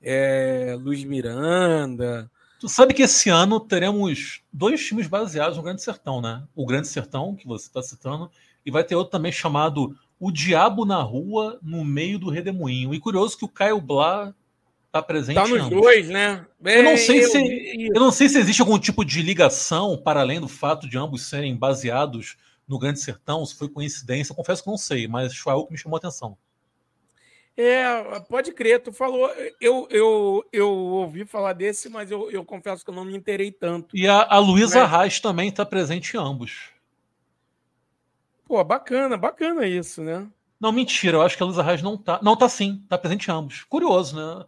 é, 0.00 0.74
Luiz 0.80 1.04
Miranda. 1.04 2.30
Tu 2.58 2.66
sabe 2.66 2.94
que 2.94 3.02
esse 3.02 3.28
ano 3.28 3.60
teremos 3.60 4.40
dois 4.50 4.80
filmes 4.80 5.06
baseados 5.06 5.58
no 5.58 5.62
Grande 5.62 5.82
Sertão, 5.82 6.22
né? 6.22 6.42
O 6.54 6.64
Grande 6.64 6.88
Sertão, 6.88 7.36
que 7.36 7.46
você 7.46 7.66
está 7.66 7.82
citando, 7.82 8.30
e 8.64 8.70
vai 8.70 8.82
ter 8.82 8.94
outro 8.94 9.10
também 9.10 9.30
chamado 9.30 9.94
O 10.18 10.32
Diabo 10.32 10.86
na 10.86 11.02
Rua, 11.02 11.58
no 11.62 11.84
meio 11.84 12.18
do 12.18 12.30
Redemoinho. 12.30 12.94
E 12.94 13.00
curioso 13.00 13.36
que 13.36 13.44
o 13.44 13.48
Caio 13.48 13.82
Blá 13.82 14.34
Tá 14.96 15.02
presente 15.02 15.36
tá 15.36 15.46
nos 15.46 15.68
dois, 15.68 16.08
né? 16.08 16.46
Bem, 16.58 16.76
eu, 16.76 16.82
não 16.82 16.96
sei 16.96 17.24
eu, 17.24 17.28
se, 17.28 17.88
eu 17.94 18.00
não 18.00 18.12
sei 18.12 18.28
se 18.28 18.38
existe 18.38 18.60
algum 18.60 18.78
tipo 18.78 19.04
de 19.04 19.22
ligação 19.22 19.96
para 19.96 20.20
além 20.20 20.40
do 20.40 20.48
fato 20.48 20.88
de 20.88 20.96
ambos 20.96 21.28
serem 21.28 21.56
baseados 21.56 22.36
no 22.66 22.78
Grande 22.78 23.00
Sertão, 23.00 23.44
se 23.44 23.56
foi 23.56 23.68
coincidência. 23.68 24.32
Eu 24.32 24.36
confesso 24.36 24.62
que 24.62 24.70
não 24.70 24.78
sei, 24.78 25.06
mas 25.06 25.36
foi 25.36 25.52
algo 25.52 25.66
que 25.66 25.72
me 25.72 25.78
chamou 25.78 25.96
a 25.96 25.98
atenção. 25.98 26.36
É, 27.56 28.20
pode 28.28 28.52
crer, 28.52 28.82
tu 28.82 28.92
falou. 28.92 29.30
Eu, 29.58 29.88
eu, 29.90 30.44
eu 30.52 30.68
ouvi 30.68 31.24
falar 31.24 31.54
desse, 31.54 31.88
mas 31.88 32.10
eu, 32.10 32.30
eu 32.30 32.44
confesso 32.44 32.84
que 32.84 32.90
eu 32.90 32.94
não 32.94 33.04
me 33.04 33.16
interei 33.16 33.50
tanto. 33.50 33.96
E 33.96 34.06
a, 34.06 34.26
a 34.28 34.38
Luísa 34.38 34.86
mas... 34.86 34.90
Reis 35.00 35.20
também 35.20 35.48
está 35.48 35.64
presente 35.64 36.14
em 36.14 36.20
ambos. 36.20 36.70
Pô, 38.46 38.62
bacana, 38.62 39.16
bacana 39.16 39.66
isso, 39.66 40.02
né? 40.02 40.26
Não, 40.60 40.70
mentira, 40.70 41.16
eu 41.16 41.22
acho 41.22 41.36
que 41.36 41.42
a 41.42 41.46
Luísa 41.46 41.62
Reis 41.62 41.82
não 41.82 41.96
tá. 41.96 42.20
Não, 42.22 42.36
tá 42.36 42.48
sim, 42.48 42.84
tá 42.88 42.98
presente 42.98 43.28
em 43.28 43.32
ambos. 43.32 43.64
Curioso, 43.64 44.16
né? 44.16 44.44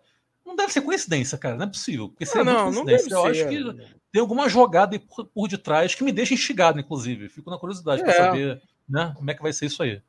Não 0.49 0.57
deve 0.57 0.72
ser 0.72 0.80
coincidência, 0.80 1.36
cara, 1.36 1.57
não 1.57 1.66
é 1.66 1.68
possível. 1.68 2.09
Porque 2.09 2.24
seria 2.24 2.42
não, 2.42 2.72
não, 2.72 2.84
coincidência. 2.84 3.14
Eu 3.14 3.22
ser. 3.22 3.28
acho 3.28 3.49
que 3.51 3.99
tem 4.11 4.22
alguma 4.22 4.49
jogada 4.49 4.96
aí 4.96 4.99
por, 4.99 5.26
por 5.26 5.46
detrás 5.46 5.94
que 5.94 6.03
me 6.03 6.11
deixa 6.11 6.32
instigado, 6.32 6.80
inclusive. 6.80 7.28
Fico 7.28 7.51
na 7.51 7.59
curiosidade 7.59 8.01
é. 8.01 8.05
para 8.05 8.14
saber 8.14 8.62
né, 8.88 9.12
como 9.14 9.30
é 9.30 9.34
que 9.34 9.42
vai 9.42 9.53
ser 9.53 9.66
isso 9.66 9.82
aí. 9.82 10.01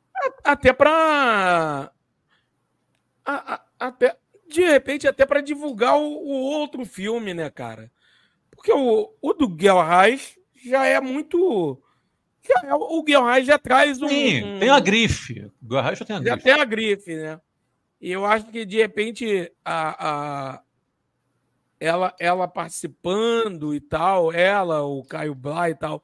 Até 0.42 0.72
para. 0.72 1.92
Até, 3.78 4.16
de 4.48 4.62
repente, 4.62 5.06
até 5.06 5.26
para 5.26 5.42
divulgar 5.42 5.98
o, 5.98 6.06
o, 6.06 6.30
outro 6.30 6.86
filme, 6.86 7.34
né, 7.34 7.50
cara? 7.50 7.92
Porque 8.50 8.72
o, 8.72 9.12
o 9.20 9.34
do 9.34 9.46
Guel 9.46 9.82
Reis 9.82 10.38
já 10.64 10.86
é 10.86 10.98
muito. 11.02 11.78
Já 12.42 12.66
é, 12.66 12.74
o 12.74 13.02
Guel 13.02 13.26
Reis 13.26 13.46
já 13.46 13.58
traz 13.58 14.00
um. 14.00 14.08
Sim, 14.08 14.58
tem 14.58 14.70
a 14.70 14.80
grife. 14.80 15.52
O 15.62 15.68
Guel 15.68 15.82
Reis 15.82 15.98
já 15.98 16.04
tem 16.06 16.16
a 16.16 16.18
grife. 16.18 16.36
Já 16.36 16.42
tem 16.42 16.52
a 16.54 16.64
grife, 16.64 17.14
né? 17.14 17.40
E 18.00 18.10
eu 18.10 18.24
acho 18.24 18.46
que, 18.46 18.64
de 18.64 18.78
repente, 18.78 19.52
a, 19.64 20.08
a, 20.08 20.62
ela, 21.78 22.14
ela 22.18 22.48
participando 22.48 23.74
e 23.74 23.80
tal, 23.80 24.32
ela, 24.32 24.82
o 24.82 25.04
Caio 25.04 25.34
Blá 25.34 25.68
e 25.68 25.74
tal, 25.74 26.02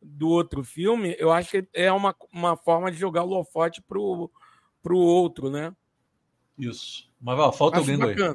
do 0.00 0.28
outro 0.28 0.62
filme, 0.62 1.16
eu 1.18 1.32
acho 1.32 1.50
que 1.50 1.68
é 1.72 1.90
uma, 1.90 2.14
uma 2.32 2.56
forma 2.56 2.90
de 2.90 2.98
jogar 2.98 3.24
o 3.24 3.28
Lofote 3.28 3.82
pro, 3.82 4.30
pro 4.82 4.96
outro, 4.96 5.50
né? 5.50 5.74
Isso. 6.58 7.08
Mas 7.20 7.38
ó, 7.38 7.52
falta 7.52 7.78
acho 7.78 7.98
bacana. 7.98 8.34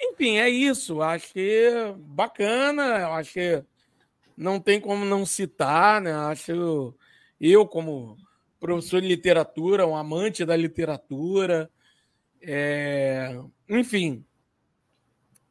aí. 0.00 0.08
Enfim, 0.10 0.36
é 0.38 0.48
isso. 0.48 1.02
Acho 1.02 1.32
que 1.32 1.70
bacana. 1.98 3.08
Acho 3.08 3.32
que 3.32 3.64
não 4.36 4.60
tem 4.60 4.80
como 4.80 5.04
não 5.04 5.26
citar, 5.26 6.00
né? 6.00 6.12
Acho 6.12 6.94
eu 7.40 7.66
como 7.66 8.16
professor 8.58 9.00
de 9.00 9.08
literatura, 9.08 9.86
um 9.86 9.96
amante 9.96 10.44
da 10.44 10.56
literatura. 10.56 11.70
É... 12.40 13.38
Enfim, 13.68 14.24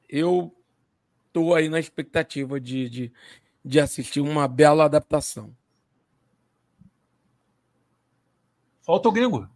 eu 0.08 0.55
estou 1.28 1.53
aí 1.53 1.70
na 1.70 1.80
expectativa 1.80 2.60
de, 2.60 2.89
de, 2.89 3.14
de 3.64 3.80
assistir 3.80 4.22
uma 4.22 4.47
bela 4.47 4.86
adaptação. 4.86 5.55
Falta 8.82 9.10
o 9.10 9.12
gringo. 9.12 9.49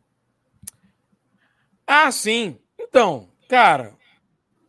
Ah, 1.88 2.12
sim. 2.12 2.60
Então, 2.80 3.30
cara, 3.48 3.98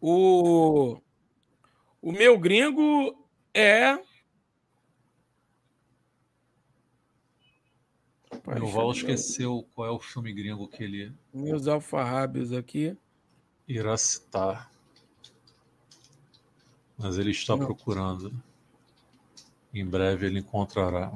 o, 0.01 1.01
o 2.01 2.13
meu 2.13 2.39
gringo 2.39 3.27
é 3.53 3.99
O 8.45 8.67
Val 8.67 8.91
esqueceu 8.91 9.67
qual 9.75 9.89
é 9.89 9.91
o 9.91 10.01
filme 10.01 10.33
gringo 10.33 10.67
que 10.67 10.83
ele. 10.83 11.13
Meus 11.33 11.69
alfarrábios 11.69 12.53
aqui. 12.53 12.97
Irá 13.69 13.97
citar. 13.97 14.71
Mas 16.99 17.19
ele 17.19 17.31
está 17.31 17.57
Não. 17.57 17.65
procurando. 17.65 18.33
Em 19.73 19.87
breve 19.87 20.27
ele 20.27 20.41
encontrará. 20.41 21.13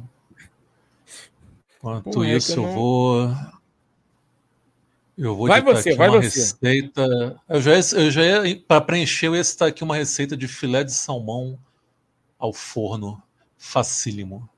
Enquanto 1.77 2.25
é 2.25 2.37
isso, 2.37 2.53
eu, 2.53 2.63
não... 2.63 2.69
eu 2.69 2.75
vou. 2.75 3.31
Eu 5.19 5.37
vou 5.37 5.49
vai 5.49 5.63
você, 5.63 5.91
aqui 5.91 5.99
vai 5.99 6.09
uma 6.09 6.23
você. 6.23 6.25
receita. 6.25 7.41
Eu 7.49 7.61
já, 7.61 7.73
eu 7.73 8.11
já 8.11 8.47
ia, 8.47 8.61
para 8.61 8.81
preencher, 8.81 9.27
eu 9.27 9.37
ia 9.37 9.45
citar 9.45 9.69
aqui 9.69 9.83
uma 9.83 9.97
receita 9.97 10.37
de 10.37 10.47
filé 10.47 10.85
de 10.85 10.93
salmão 10.93 11.59
ao 12.39 12.53
forno, 12.53 13.23
facílimo. 13.57 14.49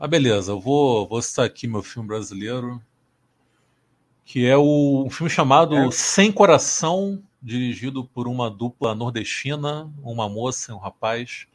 Ah, 0.00 0.06
beleza, 0.06 0.52
eu 0.52 0.60
vou, 0.60 1.08
vou 1.08 1.20
citar 1.20 1.44
aqui 1.44 1.66
meu 1.66 1.82
filme 1.82 2.06
brasileiro, 2.06 2.80
que 4.24 4.46
é 4.46 4.56
o, 4.56 5.04
um 5.04 5.10
filme 5.10 5.28
chamado 5.28 5.74
é. 5.74 5.90
Sem 5.90 6.30
Coração, 6.30 7.20
dirigido 7.42 8.04
por 8.04 8.28
uma 8.28 8.48
dupla 8.48 8.94
nordestina, 8.94 9.92
uma 10.00 10.28
moça 10.28 10.70
e 10.70 10.74
um 10.74 10.78
rapaz. 10.78 11.48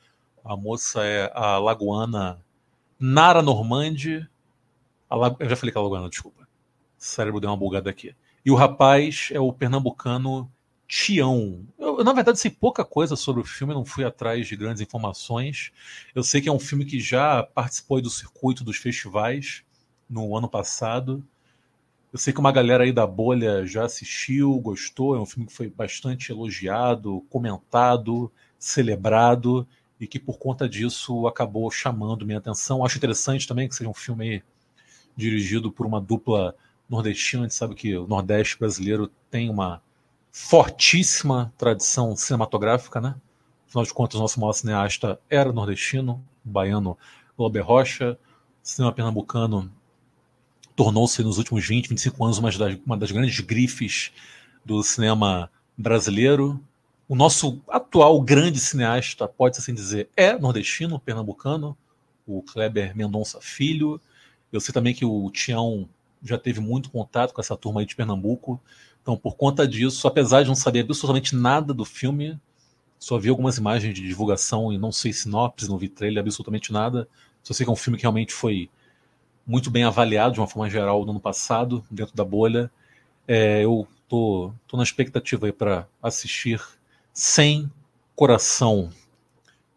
A 0.43 0.57
moça 0.57 1.05
é 1.05 1.31
a 1.33 1.57
lagoana 1.57 2.43
Nara 2.99 3.41
Normandi. 3.41 4.27
La... 5.09 5.33
Eu 5.39 5.47
já 5.47 5.55
falei 5.55 5.71
que 5.71 5.77
é 5.77 5.79
a 5.79 5.83
lagoana, 5.83 6.09
desculpa. 6.09 6.43
O 6.43 6.47
cérebro 6.97 7.39
deu 7.39 7.49
uma 7.49 7.55
bugada 7.55 7.89
aqui. 7.89 8.13
E 8.43 8.51
o 8.51 8.55
rapaz 8.55 9.29
é 9.31 9.39
o 9.39 9.53
pernambucano 9.53 10.51
Tião. 10.95 11.65
Eu, 11.79 12.03
na 12.03 12.13
verdade, 12.13 12.37
sei 12.37 12.51
pouca 12.51 12.85
coisa 12.85 13.15
sobre 13.15 13.41
o 13.41 13.43
filme, 13.43 13.73
não 13.73 13.83
fui 13.83 14.05
atrás 14.05 14.47
de 14.47 14.55
grandes 14.55 14.79
informações. 14.79 15.71
Eu 16.13 16.21
sei 16.21 16.39
que 16.39 16.47
é 16.47 16.51
um 16.51 16.59
filme 16.59 16.85
que 16.85 16.99
já 16.99 17.41
participou 17.41 17.99
do 17.99 18.11
circuito 18.11 18.63
dos 18.63 18.77
festivais 18.77 19.63
no 20.07 20.37
ano 20.37 20.47
passado. 20.47 21.25
Eu 22.11 22.19
sei 22.19 22.31
que 22.31 22.39
uma 22.39 22.51
galera 22.51 22.83
aí 22.83 22.91
da 22.91 23.07
bolha 23.07 23.65
já 23.65 23.85
assistiu, 23.85 24.53
gostou. 24.59 25.15
É 25.15 25.19
um 25.19 25.25
filme 25.25 25.47
que 25.47 25.53
foi 25.53 25.67
bastante 25.67 26.31
elogiado, 26.31 27.25
comentado, 27.27 28.31
celebrado 28.59 29.67
e 29.99 30.05
que 30.05 30.19
por 30.19 30.37
conta 30.37 30.69
disso 30.69 31.25
acabou 31.25 31.71
chamando 31.71 32.23
minha 32.23 32.37
atenção. 32.37 32.85
Acho 32.85 32.97
interessante 32.97 33.47
também 33.47 33.67
que 33.67 33.73
seja 33.73 33.89
um 33.89 33.95
filme 33.95 34.43
dirigido 35.17 35.71
por 35.71 35.87
uma 35.87 35.99
dupla 35.99 36.55
nordestina. 36.87 37.41
A 37.41 37.45
gente 37.47 37.55
sabe 37.55 37.73
que 37.73 37.97
o 37.97 38.05
Nordeste 38.05 38.59
brasileiro 38.59 39.09
tem 39.31 39.49
uma 39.49 39.81
fortíssima 40.34 41.53
tradição 41.59 42.15
cinematográfica, 42.15 42.99
né? 42.99 43.15
Afinal 43.67 43.86
de 43.86 43.93
contas, 43.93 44.19
nosso 44.19 44.39
maior 44.39 44.53
cineasta 44.53 45.19
era 45.29 45.53
nordestino, 45.53 46.25
o 46.43 46.49
baiano 46.49 46.97
Glober 47.38 47.63
Rocha. 47.63 48.17
O 48.63 48.67
cinema 48.67 48.91
pernambucano 48.91 49.71
tornou-se 50.75 51.21
nos 51.21 51.38
últimos 51.38 51.65
20, 51.67 51.89
25 51.89 52.25
anos 52.25 52.39
uma 52.39 52.51
das, 52.51 52.79
uma 52.84 52.97
das 52.97 53.11
grandes 53.11 53.39
grifes 53.41 54.11
do 54.65 54.81
cinema 54.81 55.51
brasileiro. 55.77 56.59
O 57.07 57.15
nosso 57.15 57.61
atual 57.67 58.19
grande 58.19 58.59
cineasta, 58.59 59.27
pode 59.27 59.59
assim 59.59 59.73
dizer, 59.73 60.09
é 60.17 60.36
nordestino, 60.36 60.99
pernambucano, 60.99 61.77
o 62.25 62.41
Kleber 62.41 62.97
Mendonça 62.97 63.39
Filho. 63.39 64.01
Eu 64.51 64.59
sei 64.59 64.73
também 64.73 64.95
que 64.95 65.05
o 65.05 65.29
Tião 65.29 65.88
já 66.23 66.39
teve 66.39 66.59
muito 66.59 66.89
contato 66.89 67.34
com 67.34 67.41
essa 67.41 67.55
turma 67.55 67.81
aí 67.81 67.86
de 67.86 67.95
Pernambuco. 67.95 68.59
Então, 69.04 69.18
por 69.18 69.36
conta 69.36 69.68
disso, 69.68 70.08
apesar 70.08 70.41
de 70.41 70.47
não 70.47 70.56
saber 70.56 70.80
absolutamente 70.80 71.36
nada 71.36 71.74
do 71.74 71.84
filme, 71.84 72.39
só 72.97 73.20
vi 73.20 73.28
algumas 73.28 73.58
imagens 73.58 73.93
de 73.93 74.01
divulgação 74.01 74.72
e 74.72 74.78
não 74.78 74.89
sei 74.89 75.12
sinopse, 75.12 75.68
não 75.70 75.78
vi 75.78 75.89
trailer, 75.89 76.22
absolutamente 76.22 76.72
nada. 76.72 77.06
Só 77.43 77.54
sei 77.54 77.66
que 77.66 77.70
é 77.70 77.74
um 77.74 77.76
filme 77.76 77.97
que 77.97 78.04
realmente 78.04 78.34
foi 78.34 78.70
muito 79.45 79.70
bem 79.70 79.84
avaliado 79.84 80.36
de 80.36 80.39
uma 80.39 80.47
forma 80.47 80.70
geral 80.70 81.04
no 81.04 81.12
ano 81.12 81.20
passado, 81.20 81.84
dentro 81.91 82.16
da 82.16 82.24
bolha. 82.24 82.72
É, 83.28 83.62
eu 83.62 83.86
tô, 84.08 84.54
tô 84.66 84.78
na 84.78 84.84
expectativa 84.84 85.47
aí 85.47 85.51
para 85.51 85.86
assistir 86.01 86.62
sem 87.14 87.70
coração 88.16 88.89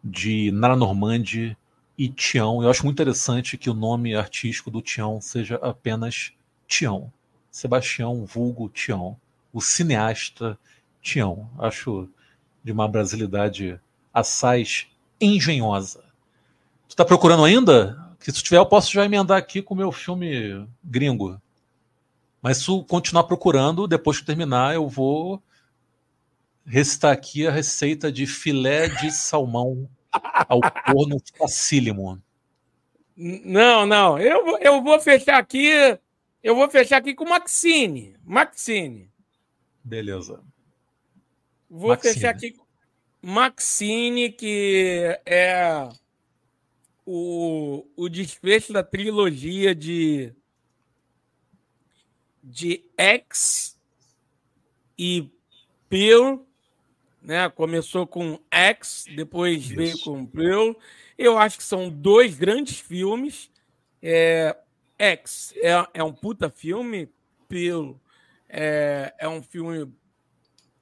de 0.01 0.49
Nara 0.51 0.77
Normandi 0.77 1.57
e 1.97 2.07
Tião. 2.07 2.63
Eu 2.63 2.69
acho 2.69 2.85
muito 2.85 2.95
interessante 2.95 3.57
que 3.57 3.69
o 3.69 3.73
nome 3.73 4.15
artístico 4.15 4.71
do 4.71 4.81
Tião 4.81 5.19
seja 5.19 5.55
apenas 5.55 6.31
Tião. 6.65 7.11
Sebastião 7.57 8.23
Vulgo 8.23 8.69
Tião. 8.69 9.17
O 9.51 9.59
cineasta 9.59 10.59
Tião. 11.01 11.49
Acho 11.57 12.07
de 12.63 12.71
uma 12.71 12.87
brasilidade 12.87 13.79
assaz 14.13 14.85
engenhosa. 15.19 16.03
Tu 16.87 16.95
tá 16.95 17.03
procurando 17.03 17.43
ainda? 17.43 17.97
Que 18.19 18.31
se 18.31 18.43
tiver, 18.43 18.57
eu 18.57 18.65
posso 18.67 18.93
já 18.93 19.03
emendar 19.03 19.39
aqui 19.39 19.63
com 19.63 19.73
o 19.73 19.77
meu 19.77 19.91
filme 19.91 20.67
gringo. 20.83 21.41
Mas 22.43 22.57
se 22.59 22.67
continuar 22.87 23.23
procurando, 23.23 23.87
depois 23.87 24.19
que 24.19 24.25
terminar, 24.27 24.75
eu 24.75 24.87
vou 24.87 25.41
recitar 26.63 27.11
aqui 27.11 27.47
a 27.47 27.51
receita 27.51 28.11
de 28.11 28.27
filé 28.27 28.87
de 28.87 29.09
salmão 29.09 29.89
ao 30.47 30.59
forno 30.85 31.19
facílimo. 31.35 32.21
Não, 33.15 33.83
não. 33.87 34.19
Eu, 34.19 34.59
eu 34.59 34.83
vou 34.83 34.99
fechar 34.99 35.39
aqui. 35.39 35.97
Eu 36.47 36.55
vou 36.55 36.69
fechar 36.69 36.95
aqui 36.95 37.13
com 37.13 37.25
Maxine. 37.25 38.15
Maxine. 38.23 39.11
Beleza. 39.83 40.41
Vou 41.69 41.89
Maxine. 41.89 42.13
fechar 42.13 42.29
aqui 42.29 42.51
com 42.51 42.65
Maxine, 43.21 44.31
que 44.31 45.19
é 45.25 45.89
o, 47.05 47.85
o 47.97 48.07
desfecho 48.07 48.71
da 48.71 48.81
trilogia 48.81 49.75
de, 49.75 50.33
de 52.41 52.81
X 52.97 53.77
e 54.97 55.29
Pearl 55.89 56.47
né? 57.21 57.49
Começou 57.49 58.07
com 58.07 58.39
X, 58.49 59.03
depois 59.13 59.65
Isso. 59.65 59.75
veio 59.75 59.99
com 59.99 60.25
Pearl. 60.25 60.71
Eu 61.17 61.37
acho 61.37 61.57
que 61.57 61.63
são 61.65 61.89
dois 61.89 62.37
grandes 62.37 62.79
filmes. 62.79 63.51
É, 64.01 64.55
X 64.97 65.53
é, 65.57 65.87
é 65.93 66.03
um 66.03 66.13
puta 66.13 66.49
filme, 66.49 67.09
Pearl 67.47 67.93
é, 68.49 69.13
é 69.19 69.27
um 69.27 69.41
filme 69.41 69.91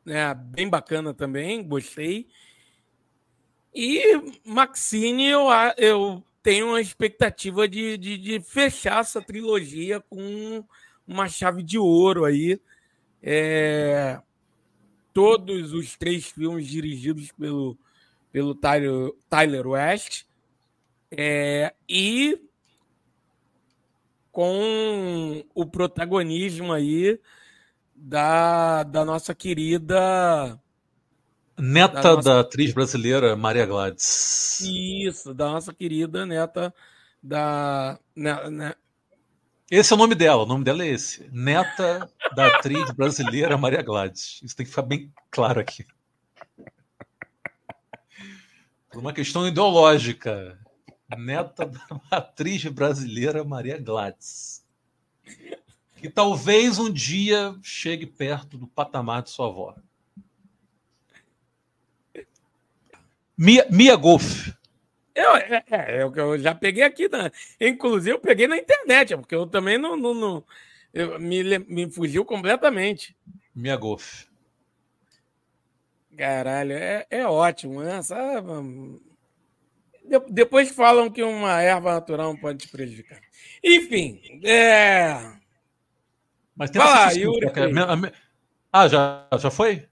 né, 0.05 0.33
bem 0.33 0.69
bacana 0.69 1.13
também, 1.13 1.67
gostei. 1.67 2.27
E 3.73 4.01
Maxine, 4.45 5.25
eu, 5.25 5.47
eu 5.77 6.23
tenho 6.41 6.67
uma 6.67 6.79
expectativa 6.79 7.67
de, 7.67 7.97
de, 7.97 8.17
de 8.17 8.39
fechar 8.39 9.01
essa 9.01 9.21
trilogia 9.21 9.99
com 9.99 10.63
uma 11.05 11.27
chave 11.27 11.61
de 11.61 11.77
ouro 11.77 12.23
aí. 12.23 12.59
É, 13.21 14.21
todos 15.11 15.73
os 15.73 15.97
três 15.97 16.25
filmes 16.25 16.67
dirigidos 16.67 17.31
pelo, 17.31 17.77
pelo 18.31 18.53
Tyler, 18.53 19.11
Tyler 19.29 19.67
West. 19.67 20.25
É, 21.11 21.73
e 21.89 22.39
com 24.35 25.45
o 25.55 25.65
protagonismo 25.65 26.73
aí 26.73 27.17
da, 27.95 28.83
da 28.83 29.05
nossa 29.05 29.33
querida. 29.33 30.59
Neta 31.57 32.01
da, 32.01 32.15
nossa... 32.15 32.29
da 32.29 32.39
atriz 32.41 32.73
brasileira 32.73 33.33
Maria 33.37 33.65
Gladys. 33.65 34.59
Isso, 34.59 35.33
da 35.33 35.45
nossa 35.51 35.73
querida 35.73 36.25
neta 36.25 36.75
da. 37.23 37.97
Né, 38.13 38.49
né, 38.49 38.75
esse 39.71 39.93
é 39.93 39.95
o 39.95 39.99
nome 39.99 40.15
dela, 40.15 40.43
o 40.43 40.45
nome 40.45 40.65
dela 40.65 40.83
é 40.83 40.89
esse. 40.89 41.29
Neta 41.31 42.11
da 42.35 42.47
atriz 42.47 42.91
brasileira 42.91 43.57
Maria 43.57 43.81
Gladys. 43.81 44.41
Isso 44.43 44.53
tem 44.53 44.65
que 44.65 44.69
ficar 44.69 44.81
bem 44.81 45.13
claro 45.31 45.61
aqui. 45.61 45.85
Por 48.91 48.99
uma 48.99 49.13
questão 49.13 49.47
ideológica. 49.47 50.59
Neta 51.17 51.65
da 51.65 51.79
atriz 52.11 52.63
brasileira 52.65 53.43
Maria 53.43 53.77
Gladys. 53.77 54.65
Que 55.97 56.09
talvez 56.09 56.79
um 56.79 56.91
dia 56.91 57.55
chegue 57.61 58.05
perto 58.05 58.57
do 58.57 58.67
patamar 58.67 59.23
de 59.23 59.29
sua 59.29 59.47
avó. 59.47 59.75
Mia, 63.37 63.67
Mia 63.69 63.95
Golf. 63.95 64.49
Eu, 65.13 65.35
é, 65.35 65.63
é, 65.69 66.01
eu, 66.01 66.13
eu 66.13 66.39
já 66.39 66.53
peguei 66.53 66.83
aqui, 66.83 67.07
na, 67.07 67.31
inclusive 67.59 68.11
eu 68.11 68.19
peguei 68.19 68.47
na 68.47 68.57
internet, 68.57 69.15
porque 69.15 69.33
eu 69.33 69.47
também 69.47 69.77
não, 69.77 69.95
não, 69.95 70.13
não 70.13 70.43
eu, 70.93 71.19
me, 71.19 71.59
me 71.59 71.89
fugiu 71.89 72.25
completamente. 72.25 73.15
Minha 73.53 73.77
golfe. 73.77 74.27
Caralho, 76.17 76.73
é, 76.73 77.05
é 77.09 77.25
ótimo, 77.27 77.81
né? 77.81 78.01
Sabe? 78.01 78.47
De, 80.07 80.19
depois 80.29 80.69
falam 80.71 81.09
que 81.09 81.23
uma 81.23 81.61
erva 81.61 81.93
natural 81.93 82.33
não 82.33 82.39
pode 82.39 82.59
te 82.59 82.67
prejudicar. 82.67 83.19
Enfim, 83.63 84.21
é. 84.43 85.33
Mas 86.55 86.69
tem 86.69 86.81
Fala, 86.81 87.11
Yuri. 87.13 87.47
Ah, 88.71 88.87
já, 88.87 89.27
já 89.37 89.49
foi? 89.49 89.87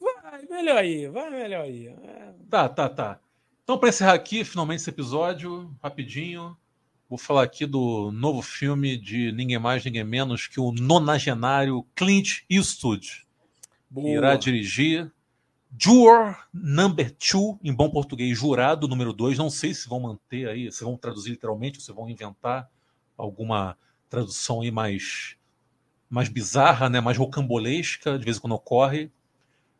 Vai, 0.00 0.42
melhor 0.46 0.76
aí, 0.76 1.08
vai 1.08 1.30
melhor 1.30 1.64
aí. 1.64 1.88
É... 1.88 2.32
Tá, 2.50 2.68
tá, 2.68 2.88
tá. 2.88 3.20
Então, 3.62 3.78
para 3.78 3.88
encerrar 3.88 4.12
aqui, 4.12 4.44
finalmente, 4.44 4.80
esse 4.80 4.90
episódio, 4.90 5.74
rapidinho, 5.82 6.56
vou 7.08 7.18
falar 7.18 7.42
aqui 7.42 7.64
do 7.64 8.10
novo 8.12 8.42
filme 8.42 8.96
de 8.96 9.32
ninguém 9.32 9.58
mais, 9.58 9.84
ninguém 9.84 10.04
menos 10.04 10.46
que 10.46 10.60
o 10.60 10.70
nonagenário 10.70 11.86
Clint 11.94 12.42
Eastwood. 12.48 13.26
Boa. 13.88 14.06
Que 14.06 14.12
irá 14.12 14.36
dirigir 14.36 15.10
Juror 15.76 16.36
Number 16.52 17.10
Two, 17.10 17.58
em 17.62 17.72
bom 17.72 17.90
português, 17.90 18.38
jurado 18.38 18.86
número 18.86 19.12
2. 19.12 19.38
Não 19.38 19.50
sei 19.50 19.74
se 19.74 19.88
vão 19.88 20.00
manter 20.00 20.48
aí, 20.48 20.70
se 20.70 20.84
vão 20.84 20.96
traduzir 20.96 21.30
literalmente, 21.30 21.78
ou 21.78 21.84
se 21.84 21.92
vão 21.92 22.08
inventar 22.08 22.70
alguma 23.16 23.76
tradução 24.08 24.60
aí 24.60 24.70
mais, 24.70 25.36
mais 26.08 26.28
bizarra, 26.28 26.88
né? 26.88 27.00
mais 27.00 27.18
rocambolesca, 27.18 28.18
de 28.18 28.24
vez 28.24 28.36
em 28.36 28.40
quando 28.40 28.54
ocorre. 28.54 29.10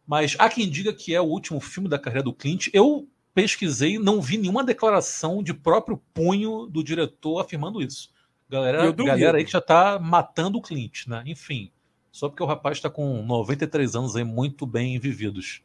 Mas 0.06 0.36
há 0.38 0.48
quem 0.48 0.68
diga 0.68 0.92
que 0.92 1.14
é 1.14 1.20
o 1.20 1.24
último 1.24 1.60
filme 1.60 1.88
da 1.88 1.98
carreira 1.98 2.24
do 2.24 2.34
Clint. 2.34 2.68
Eu 2.72 3.08
pesquisei, 3.32 3.98
não 3.98 4.20
vi 4.20 4.36
nenhuma 4.36 4.64
declaração 4.64 5.42
de 5.42 5.54
próprio 5.54 6.00
punho 6.12 6.66
do 6.66 6.82
diretor 6.82 7.40
afirmando 7.40 7.80
isso. 7.80 8.12
Galera, 8.48 8.92
galera 8.92 9.38
aí 9.38 9.44
que 9.44 9.50
já 9.50 9.58
está 9.58 9.98
matando 9.98 10.58
o 10.58 10.62
Clint, 10.62 11.06
né? 11.06 11.22
Enfim, 11.26 11.70
só 12.12 12.28
porque 12.28 12.42
o 12.42 12.46
rapaz 12.46 12.78
está 12.78 12.90
com 12.90 13.22
93 13.22 13.96
anos 13.96 14.14
aí 14.14 14.24
muito 14.24 14.66
bem 14.66 14.98
vividos. 14.98 15.62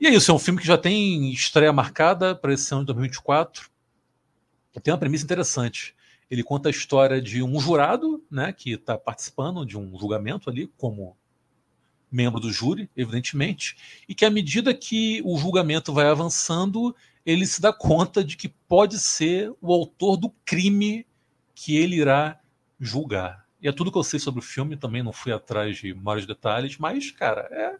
E 0.00 0.06
é 0.06 0.10
isso, 0.14 0.30
é 0.30 0.34
um 0.34 0.38
filme 0.38 0.60
que 0.60 0.66
já 0.66 0.76
tem 0.76 1.30
estreia 1.32 1.72
marcada 1.72 2.34
para 2.34 2.52
esse 2.52 2.72
ano 2.72 2.82
de 2.82 2.86
2024. 2.86 3.70
Tem 4.82 4.92
uma 4.92 4.98
premissa 4.98 5.24
interessante. 5.24 5.94
Ele 6.30 6.42
conta 6.42 6.68
a 6.68 6.70
história 6.70 7.22
de 7.22 7.42
um 7.42 7.60
jurado, 7.60 8.24
né, 8.30 8.52
que 8.52 8.72
está 8.72 8.98
participando 8.98 9.64
de 9.64 9.78
um 9.78 9.96
julgamento 9.98 10.50
ali 10.50 10.66
como 10.76 11.16
membro 12.10 12.40
do 12.40 12.52
júri, 12.52 12.88
evidentemente, 12.96 13.76
e 14.08 14.14
que 14.14 14.24
à 14.24 14.30
medida 14.30 14.72
que 14.72 15.20
o 15.24 15.36
julgamento 15.36 15.92
vai 15.92 16.06
avançando, 16.06 16.94
ele 17.26 17.46
se 17.46 17.60
dá 17.60 17.72
conta 17.72 18.22
de 18.22 18.36
que 18.36 18.48
pode 18.48 18.98
ser 18.98 19.52
o 19.60 19.72
autor 19.72 20.16
do 20.16 20.30
crime 20.44 21.06
que 21.54 21.76
ele 21.76 21.96
irá 21.96 22.40
julgar. 22.78 23.44
E 23.60 23.68
é 23.68 23.72
tudo 23.72 23.90
que 23.90 23.98
eu 23.98 24.04
sei 24.04 24.20
sobre 24.20 24.40
o 24.40 24.42
filme, 24.42 24.76
também 24.76 25.02
não 25.02 25.12
fui 25.12 25.32
atrás 25.32 25.78
de 25.78 25.94
maiores 25.94 26.26
detalhes, 26.26 26.78
mas, 26.78 27.10
cara, 27.10 27.48
é 27.50 27.78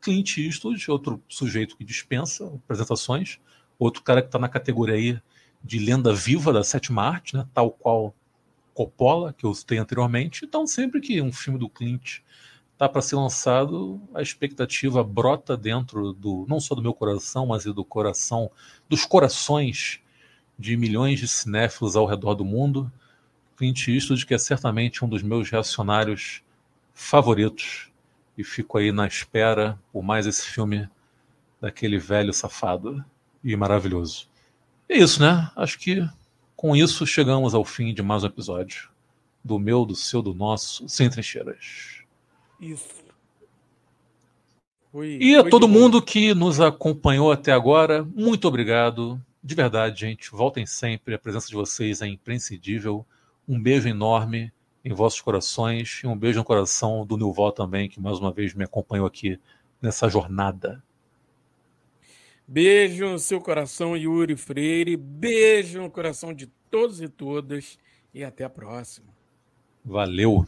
Clint 0.00 0.38
Eastwood, 0.38 0.90
outro 0.90 1.22
sujeito 1.28 1.76
que 1.76 1.84
dispensa 1.84 2.46
apresentações, 2.46 3.38
outro 3.78 4.02
cara 4.02 4.22
que 4.22 4.28
está 4.28 4.38
na 4.38 4.48
categoria 4.48 4.94
aí 4.94 5.20
de 5.62 5.78
lenda 5.78 6.14
viva 6.14 6.52
da 6.52 6.62
sétima 6.62 7.02
arte, 7.02 7.36
né, 7.36 7.46
tal 7.52 7.70
qual 7.70 8.14
Coppola, 8.72 9.32
que 9.32 9.44
eu 9.44 9.54
citei 9.54 9.78
anteriormente. 9.78 10.44
Então, 10.44 10.66
sempre 10.66 11.00
que 11.00 11.20
um 11.22 11.32
filme 11.32 11.58
do 11.58 11.68
Clint 11.68 12.18
está 12.74 12.86
para 12.86 13.00
ser 13.00 13.16
lançado, 13.16 13.98
a 14.14 14.20
expectativa 14.20 15.02
brota 15.02 15.56
dentro 15.56 16.12
do 16.12 16.44
não 16.46 16.60
só 16.60 16.74
do 16.74 16.82
meu 16.82 16.92
coração, 16.92 17.46
mas 17.46 17.64
do 17.64 17.84
coração 17.84 18.50
dos 18.86 19.06
corações 19.06 20.00
de 20.58 20.76
milhões 20.76 21.18
de 21.18 21.26
cinéfilos 21.26 21.96
ao 21.96 22.06
redor 22.06 22.34
do 22.34 22.44
mundo. 22.44 22.92
Clint 23.56 23.88
Eastwood, 23.88 24.26
que 24.26 24.34
é 24.34 24.38
certamente 24.38 25.02
um 25.02 25.08
dos 25.08 25.22
meus 25.22 25.50
reacionários 25.50 26.42
favoritos, 26.92 27.90
e 28.36 28.44
fico 28.44 28.78
aí 28.78 28.92
na 28.92 29.06
espera 29.06 29.78
por 29.92 30.02
mais 30.02 30.26
esse 30.26 30.46
filme 30.46 30.88
daquele 31.60 31.98
velho 31.98 32.32
safado 32.32 33.04
e 33.42 33.56
maravilhoso. 33.56 34.28
É 34.88 34.98
isso, 34.98 35.20
né? 35.20 35.50
Acho 35.56 35.78
que 35.78 36.06
com 36.54 36.76
isso 36.76 37.06
chegamos 37.06 37.54
ao 37.54 37.64
fim 37.64 37.92
de 37.92 38.02
mais 38.02 38.24
um 38.24 38.26
episódio. 38.26 38.90
do 39.44 39.60
meu, 39.60 39.84
do 39.84 39.94
seu, 39.94 40.20
do 40.20 40.34
nosso, 40.34 40.88
sem 40.88 41.08
trincheiras. 41.08 42.02
Isso. 42.60 43.06
E 45.20 45.36
a 45.36 45.48
todo 45.48 45.68
mundo 45.68 46.00
que 46.00 46.34
nos 46.34 46.60
acompanhou 46.60 47.30
até 47.30 47.52
agora, 47.52 48.02
muito 48.02 48.48
obrigado. 48.48 49.22
De 49.44 49.54
verdade, 49.54 50.00
gente. 50.00 50.30
Voltem 50.30 50.64
sempre. 50.64 51.14
A 51.14 51.18
presença 51.18 51.48
de 51.48 51.54
vocês 51.54 52.00
é 52.00 52.06
imprescindível. 52.06 53.04
Um 53.46 53.60
beijo 53.60 53.88
enorme 53.88 54.52
em 54.86 54.94
vossos 54.94 55.20
corações 55.20 56.00
e 56.04 56.06
um 56.06 56.16
beijo 56.16 56.38
no 56.38 56.44
coração 56.44 57.04
do 57.04 57.16
Nilval 57.16 57.50
também, 57.50 57.88
que 57.88 58.00
mais 58.00 58.20
uma 58.20 58.30
vez 58.30 58.54
me 58.54 58.62
acompanhou 58.62 59.04
aqui 59.04 59.36
nessa 59.82 60.08
jornada. 60.08 60.80
Beijo 62.46 63.04
no 63.10 63.18
seu 63.18 63.40
coração, 63.40 63.96
Yuri 63.96 64.36
Freire. 64.36 64.96
Beijo 64.96 65.82
no 65.82 65.90
coração 65.90 66.32
de 66.32 66.46
todos 66.70 67.00
e 67.00 67.08
todas. 67.08 67.76
E 68.14 68.22
até 68.22 68.44
a 68.44 68.48
próxima. 68.48 69.08
Valeu! 69.84 70.46